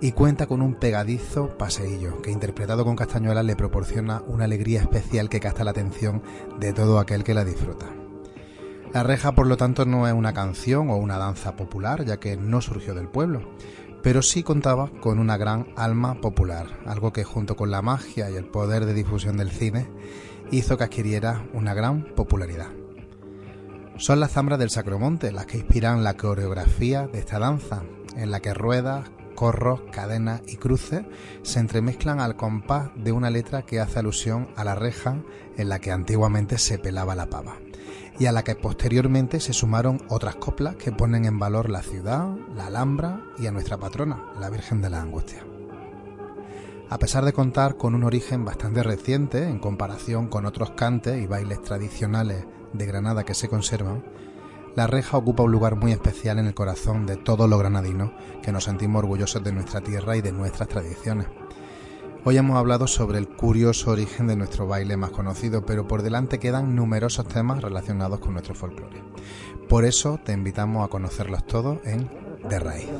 Y 0.00 0.12
cuenta 0.12 0.46
con 0.46 0.60
un 0.60 0.74
pegadizo 0.74 1.56
paseillo 1.56 2.20
que 2.20 2.30
interpretado 2.30 2.84
con 2.84 2.96
castañuelas 2.96 3.44
le 3.44 3.56
proporciona 3.56 4.22
una 4.26 4.44
alegría 4.44 4.80
especial 4.80 5.28
que 5.28 5.40
capta 5.40 5.64
la 5.64 5.70
atención 5.70 6.22
de 6.60 6.72
todo 6.72 6.98
aquel 6.98 7.24
que 7.24 7.34
la 7.34 7.44
disfruta. 7.44 7.86
La 8.92 9.02
reja, 9.02 9.32
por 9.32 9.46
lo 9.46 9.56
tanto, 9.56 9.84
no 9.84 10.06
es 10.06 10.12
una 10.12 10.32
canción 10.32 10.90
o 10.90 10.96
una 10.96 11.18
danza 11.18 11.56
popular, 11.56 12.04
ya 12.04 12.18
que 12.18 12.36
no 12.36 12.60
surgió 12.60 12.94
del 12.94 13.08
pueblo, 13.08 13.42
pero 14.02 14.22
sí 14.22 14.42
contaba 14.42 14.90
con 15.00 15.18
una 15.18 15.36
gran 15.36 15.66
alma 15.76 16.20
popular, 16.20 16.78
algo 16.86 17.12
que 17.12 17.24
junto 17.24 17.56
con 17.56 17.70
la 17.70 17.82
magia 17.82 18.30
y 18.30 18.36
el 18.36 18.46
poder 18.46 18.86
de 18.86 18.94
difusión 18.94 19.36
del 19.36 19.50
cine 19.50 19.88
hizo 20.50 20.78
que 20.78 20.84
adquiriera 20.84 21.44
una 21.52 21.74
gran 21.74 22.04
popularidad. 22.14 22.68
Son 23.98 24.20
las 24.20 24.32
zambras 24.32 24.58
del 24.58 24.68
Sacromonte 24.68 25.32
las 25.32 25.46
que 25.46 25.56
inspiran 25.56 26.04
la 26.04 26.18
coreografía 26.18 27.06
de 27.06 27.18
esta 27.18 27.38
danza, 27.38 27.82
en 28.14 28.30
la 28.30 28.40
que 28.40 28.52
ruedas, 28.52 29.10
corros, 29.34 29.80
cadenas 29.90 30.42
y 30.46 30.56
cruces 30.56 31.06
se 31.42 31.60
entremezclan 31.60 32.20
al 32.20 32.36
compás 32.36 32.90
de 32.94 33.12
una 33.12 33.30
letra 33.30 33.62
que 33.62 33.80
hace 33.80 33.98
alusión 33.98 34.48
a 34.54 34.64
la 34.64 34.74
reja 34.74 35.16
en 35.56 35.70
la 35.70 35.78
que 35.78 35.92
antiguamente 35.92 36.58
se 36.58 36.78
pelaba 36.78 37.14
la 37.14 37.30
pava, 37.30 37.56
y 38.18 38.26
a 38.26 38.32
la 38.32 38.44
que 38.44 38.54
posteriormente 38.54 39.40
se 39.40 39.54
sumaron 39.54 40.02
otras 40.08 40.36
coplas 40.36 40.76
que 40.76 40.92
ponen 40.92 41.24
en 41.24 41.38
valor 41.38 41.70
la 41.70 41.82
ciudad, 41.82 42.28
la 42.54 42.66
Alhambra 42.66 43.22
y 43.38 43.46
a 43.46 43.52
nuestra 43.52 43.78
patrona, 43.78 44.22
la 44.38 44.50
Virgen 44.50 44.82
de 44.82 44.90
la 44.90 45.00
Angustia. 45.00 45.55
A 46.88 46.98
pesar 46.98 47.24
de 47.24 47.32
contar 47.32 47.76
con 47.76 47.96
un 47.96 48.04
origen 48.04 48.44
bastante 48.44 48.82
reciente 48.84 49.48
en 49.48 49.58
comparación 49.58 50.28
con 50.28 50.46
otros 50.46 50.70
cantes 50.70 51.20
y 51.20 51.26
bailes 51.26 51.60
tradicionales 51.62 52.46
de 52.72 52.86
Granada 52.86 53.24
que 53.24 53.34
se 53.34 53.48
conservan, 53.48 54.04
la 54.76 54.86
reja 54.86 55.16
ocupa 55.16 55.42
un 55.42 55.50
lugar 55.50 55.74
muy 55.74 55.90
especial 55.90 56.38
en 56.38 56.46
el 56.46 56.54
corazón 56.54 57.04
de 57.04 57.16
todos 57.16 57.50
los 57.50 57.58
granadinos 57.58 58.12
que 58.40 58.52
nos 58.52 58.64
sentimos 58.64 59.00
orgullosos 59.00 59.42
de 59.42 59.52
nuestra 59.52 59.80
tierra 59.80 60.16
y 60.16 60.20
de 60.20 60.30
nuestras 60.30 60.68
tradiciones. 60.68 61.26
Hoy 62.24 62.36
hemos 62.36 62.56
hablado 62.56 62.86
sobre 62.86 63.18
el 63.18 63.28
curioso 63.28 63.90
origen 63.90 64.28
de 64.28 64.36
nuestro 64.36 64.68
baile 64.68 64.96
más 64.96 65.10
conocido, 65.10 65.66
pero 65.66 65.88
por 65.88 66.02
delante 66.02 66.38
quedan 66.38 66.76
numerosos 66.76 67.26
temas 67.26 67.62
relacionados 67.62 68.20
con 68.20 68.32
nuestro 68.32 68.54
folclore. 68.54 69.02
Por 69.68 69.84
eso 69.84 70.20
te 70.24 70.32
invitamos 70.32 70.84
a 70.84 70.88
conocerlos 70.88 71.44
todos 71.46 71.78
en 71.84 72.08
De 72.48 72.58
Raíz. 72.60 72.90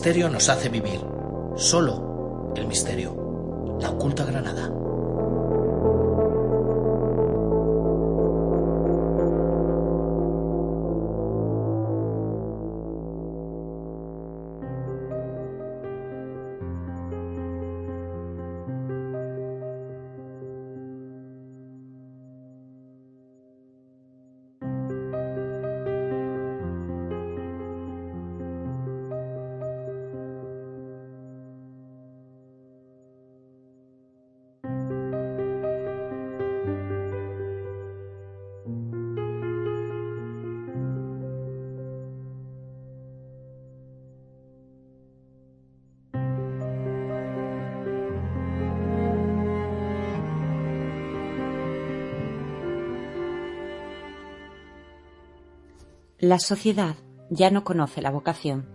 Misterio 0.00 0.30
nos 0.30 0.48
hace 0.48 0.70
vivir. 0.70 0.98
Solo 1.56 2.54
el 2.56 2.66
misterio. 2.66 3.76
La 3.82 3.90
oculta 3.90 4.24
Granada. 4.24 4.79
La 56.30 56.38
sociedad 56.38 56.94
ya 57.28 57.50
no 57.50 57.64
conoce 57.64 58.00
la 58.00 58.12
vocación. 58.12 58.68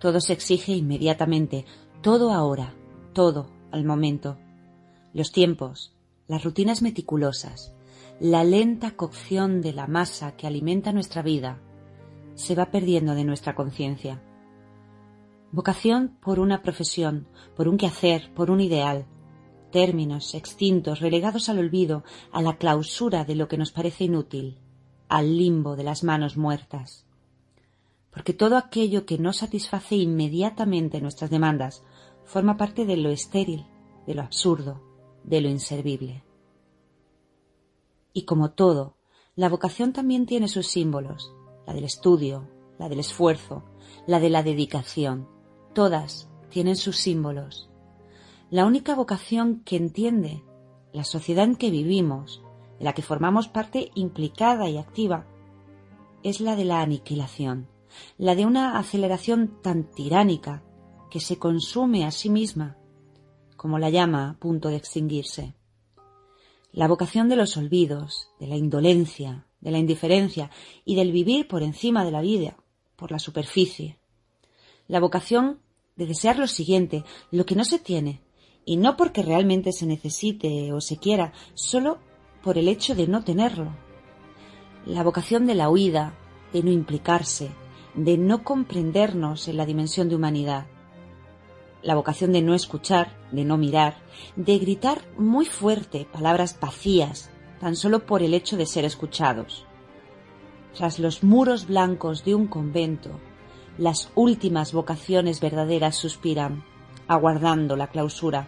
Todo 0.00 0.20
se 0.20 0.32
exige 0.32 0.72
inmediatamente, 0.72 1.64
todo 2.02 2.32
ahora, 2.32 2.74
todo 3.12 3.52
al 3.70 3.84
momento. 3.84 4.36
Los 5.14 5.30
tiempos, 5.30 5.94
las 6.26 6.42
rutinas 6.42 6.82
meticulosas, 6.82 7.72
la 8.18 8.42
lenta 8.42 8.96
cocción 8.96 9.62
de 9.62 9.74
la 9.74 9.86
masa 9.86 10.34
que 10.36 10.48
alimenta 10.48 10.92
nuestra 10.92 11.22
vida, 11.22 11.60
se 12.34 12.56
va 12.56 12.72
perdiendo 12.72 13.14
de 13.14 13.22
nuestra 13.22 13.54
conciencia. 13.54 14.20
Vocación 15.52 16.18
por 16.20 16.40
una 16.40 16.62
profesión, 16.62 17.28
por 17.54 17.68
un 17.68 17.76
quehacer, 17.76 18.34
por 18.34 18.50
un 18.50 18.60
ideal. 18.60 19.06
Términos 19.70 20.34
extintos, 20.34 20.98
relegados 20.98 21.48
al 21.48 21.60
olvido, 21.60 22.02
a 22.32 22.42
la 22.42 22.56
clausura 22.56 23.24
de 23.24 23.36
lo 23.36 23.46
que 23.46 23.56
nos 23.56 23.70
parece 23.70 24.02
inútil, 24.02 24.58
al 25.08 25.36
limbo 25.36 25.76
de 25.76 25.84
las 25.84 26.04
manos 26.04 26.36
muertas. 26.36 27.06
Porque 28.10 28.32
todo 28.32 28.56
aquello 28.56 29.04
que 29.06 29.18
no 29.18 29.32
satisface 29.32 29.96
inmediatamente 29.96 31.00
nuestras 31.00 31.30
demandas 31.30 31.84
forma 32.24 32.56
parte 32.56 32.86
de 32.86 32.96
lo 32.96 33.10
estéril, 33.10 33.66
de 34.06 34.14
lo 34.14 34.22
absurdo, 34.22 34.82
de 35.24 35.40
lo 35.40 35.48
inservible. 35.48 36.24
Y 38.12 38.24
como 38.24 38.52
todo, 38.52 38.96
la 39.34 39.48
vocación 39.48 39.92
también 39.92 40.24
tiene 40.24 40.48
sus 40.48 40.66
símbolos, 40.66 41.32
la 41.66 41.74
del 41.74 41.84
estudio, 41.84 42.48
la 42.78 42.88
del 42.88 43.00
esfuerzo, 43.00 43.64
la 44.06 44.20
de 44.20 44.30
la 44.30 44.42
dedicación. 44.42 45.28
Todas 45.74 46.30
tienen 46.48 46.76
sus 46.76 46.96
símbolos. 46.96 47.68
La 48.50 48.64
única 48.64 48.94
vocación 48.94 49.60
que 49.64 49.76
entiende 49.76 50.42
la 50.92 51.04
sociedad 51.04 51.44
en 51.44 51.56
que 51.56 51.70
vivimos, 51.70 52.42
de 52.78 52.84
la 52.84 52.92
que 52.92 53.02
formamos 53.02 53.48
parte 53.48 53.90
implicada 53.94 54.68
y 54.68 54.78
activa, 54.78 55.26
es 56.22 56.40
la 56.40 56.56
de 56.56 56.64
la 56.64 56.80
aniquilación, 56.80 57.68
la 58.18 58.34
de 58.34 58.46
una 58.46 58.78
aceleración 58.78 59.60
tan 59.62 59.84
tiránica 59.84 60.62
que 61.10 61.20
se 61.20 61.38
consume 61.38 62.04
a 62.04 62.10
sí 62.10 62.30
misma, 62.30 62.76
como 63.56 63.78
la 63.78 63.90
llama 63.90 64.30
a 64.30 64.38
punto 64.38 64.68
de 64.68 64.76
extinguirse. 64.76 65.54
La 66.72 66.88
vocación 66.88 67.28
de 67.28 67.36
los 67.36 67.56
olvidos, 67.56 68.28
de 68.38 68.48
la 68.48 68.56
indolencia, 68.56 69.46
de 69.60 69.70
la 69.70 69.78
indiferencia 69.78 70.50
y 70.84 70.94
del 70.94 71.12
vivir 71.12 71.48
por 71.48 71.62
encima 71.62 72.04
de 72.04 72.10
la 72.10 72.20
vida, 72.20 72.56
por 72.96 73.12
la 73.12 73.18
superficie. 73.18 73.98
La 74.88 75.00
vocación 75.00 75.60
de 75.96 76.06
desear 76.06 76.38
lo 76.38 76.46
siguiente, 76.46 77.04
lo 77.30 77.46
que 77.46 77.54
no 77.54 77.64
se 77.64 77.78
tiene, 77.78 78.20
y 78.64 78.76
no 78.76 78.96
porque 78.96 79.22
realmente 79.22 79.72
se 79.72 79.86
necesite 79.86 80.72
o 80.72 80.80
se 80.80 80.98
quiera, 80.98 81.32
solo 81.54 81.98
por 82.46 82.58
el 82.58 82.68
hecho 82.68 82.94
de 82.94 83.08
no 83.08 83.24
tenerlo. 83.24 83.72
La 84.84 85.02
vocación 85.02 85.46
de 85.46 85.56
la 85.56 85.68
huida, 85.68 86.14
de 86.52 86.62
no 86.62 86.70
implicarse, 86.70 87.50
de 87.96 88.16
no 88.18 88.44
comprendernos 88.44 89.48
en 89.48 89.56
la 89.56 89.66
dimensión 89.66 90.08
de 90.08 90.14
humanidad. 90.14 90.66
La 91.82 91.96
vocación 91.96 92.30
de 92.30 92.42
no 92.42 92.54
escuchar, 92.54 93.16
de 93.32 93.44
no 93.44 93.56
mirar, 93.56 93.96
de 94.36 94.58
gritar 94.58 95.02
muy 95.18 95.44
fuerte 95.44 96.06
palabras 96.12 96.56
vacías, 96.60 97.30
tan 97.58 97.74
solo 97.74 98.06
por 98.06 98.22
el 98.22 98.32
hecho 98.32 98.56
de 98.56 98.66
ser 98.66 98.84
escuchados. 98.84 99.64
Tras 100.72 101.00
los 101.00 101.24
muros 101.24 101.66
blancos 101.66 102.24
de 102.24 102.36
un 102.36 102.46
convento, 102.46 103.10
las 103.76 104.12
últimas 104.14 104.72
vocaciones 104.72 105.40
verdaderas 105.40 105.96
suspiran, 105.96 106.62
aguardando 107.08 107.74
la 107.74 107.88
clausura, 107.88 108.46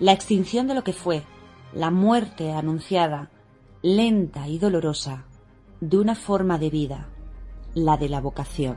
la 0.00 0.10
extinción 0.10 0.66
de 0.66 0.74
lo 0.74 0.82
que 0.82 0.92
fue, 0.92 1.22
la 1.72 1.90
muerte 1.90 2.52
anunciada, 2.52 3.30
lenta 3.82 4.48
y 4.48 4.58
dolorosa, 4.58 5.24
de 5.80 5.98
una 5.98 6.14
forma 6.14 6.58
de 6.58 6.70
vida, 6.70 7.08
la 7.74 7.96
de 7.96 8.08
la 8.08 8.20
vocación. 8.20 8.76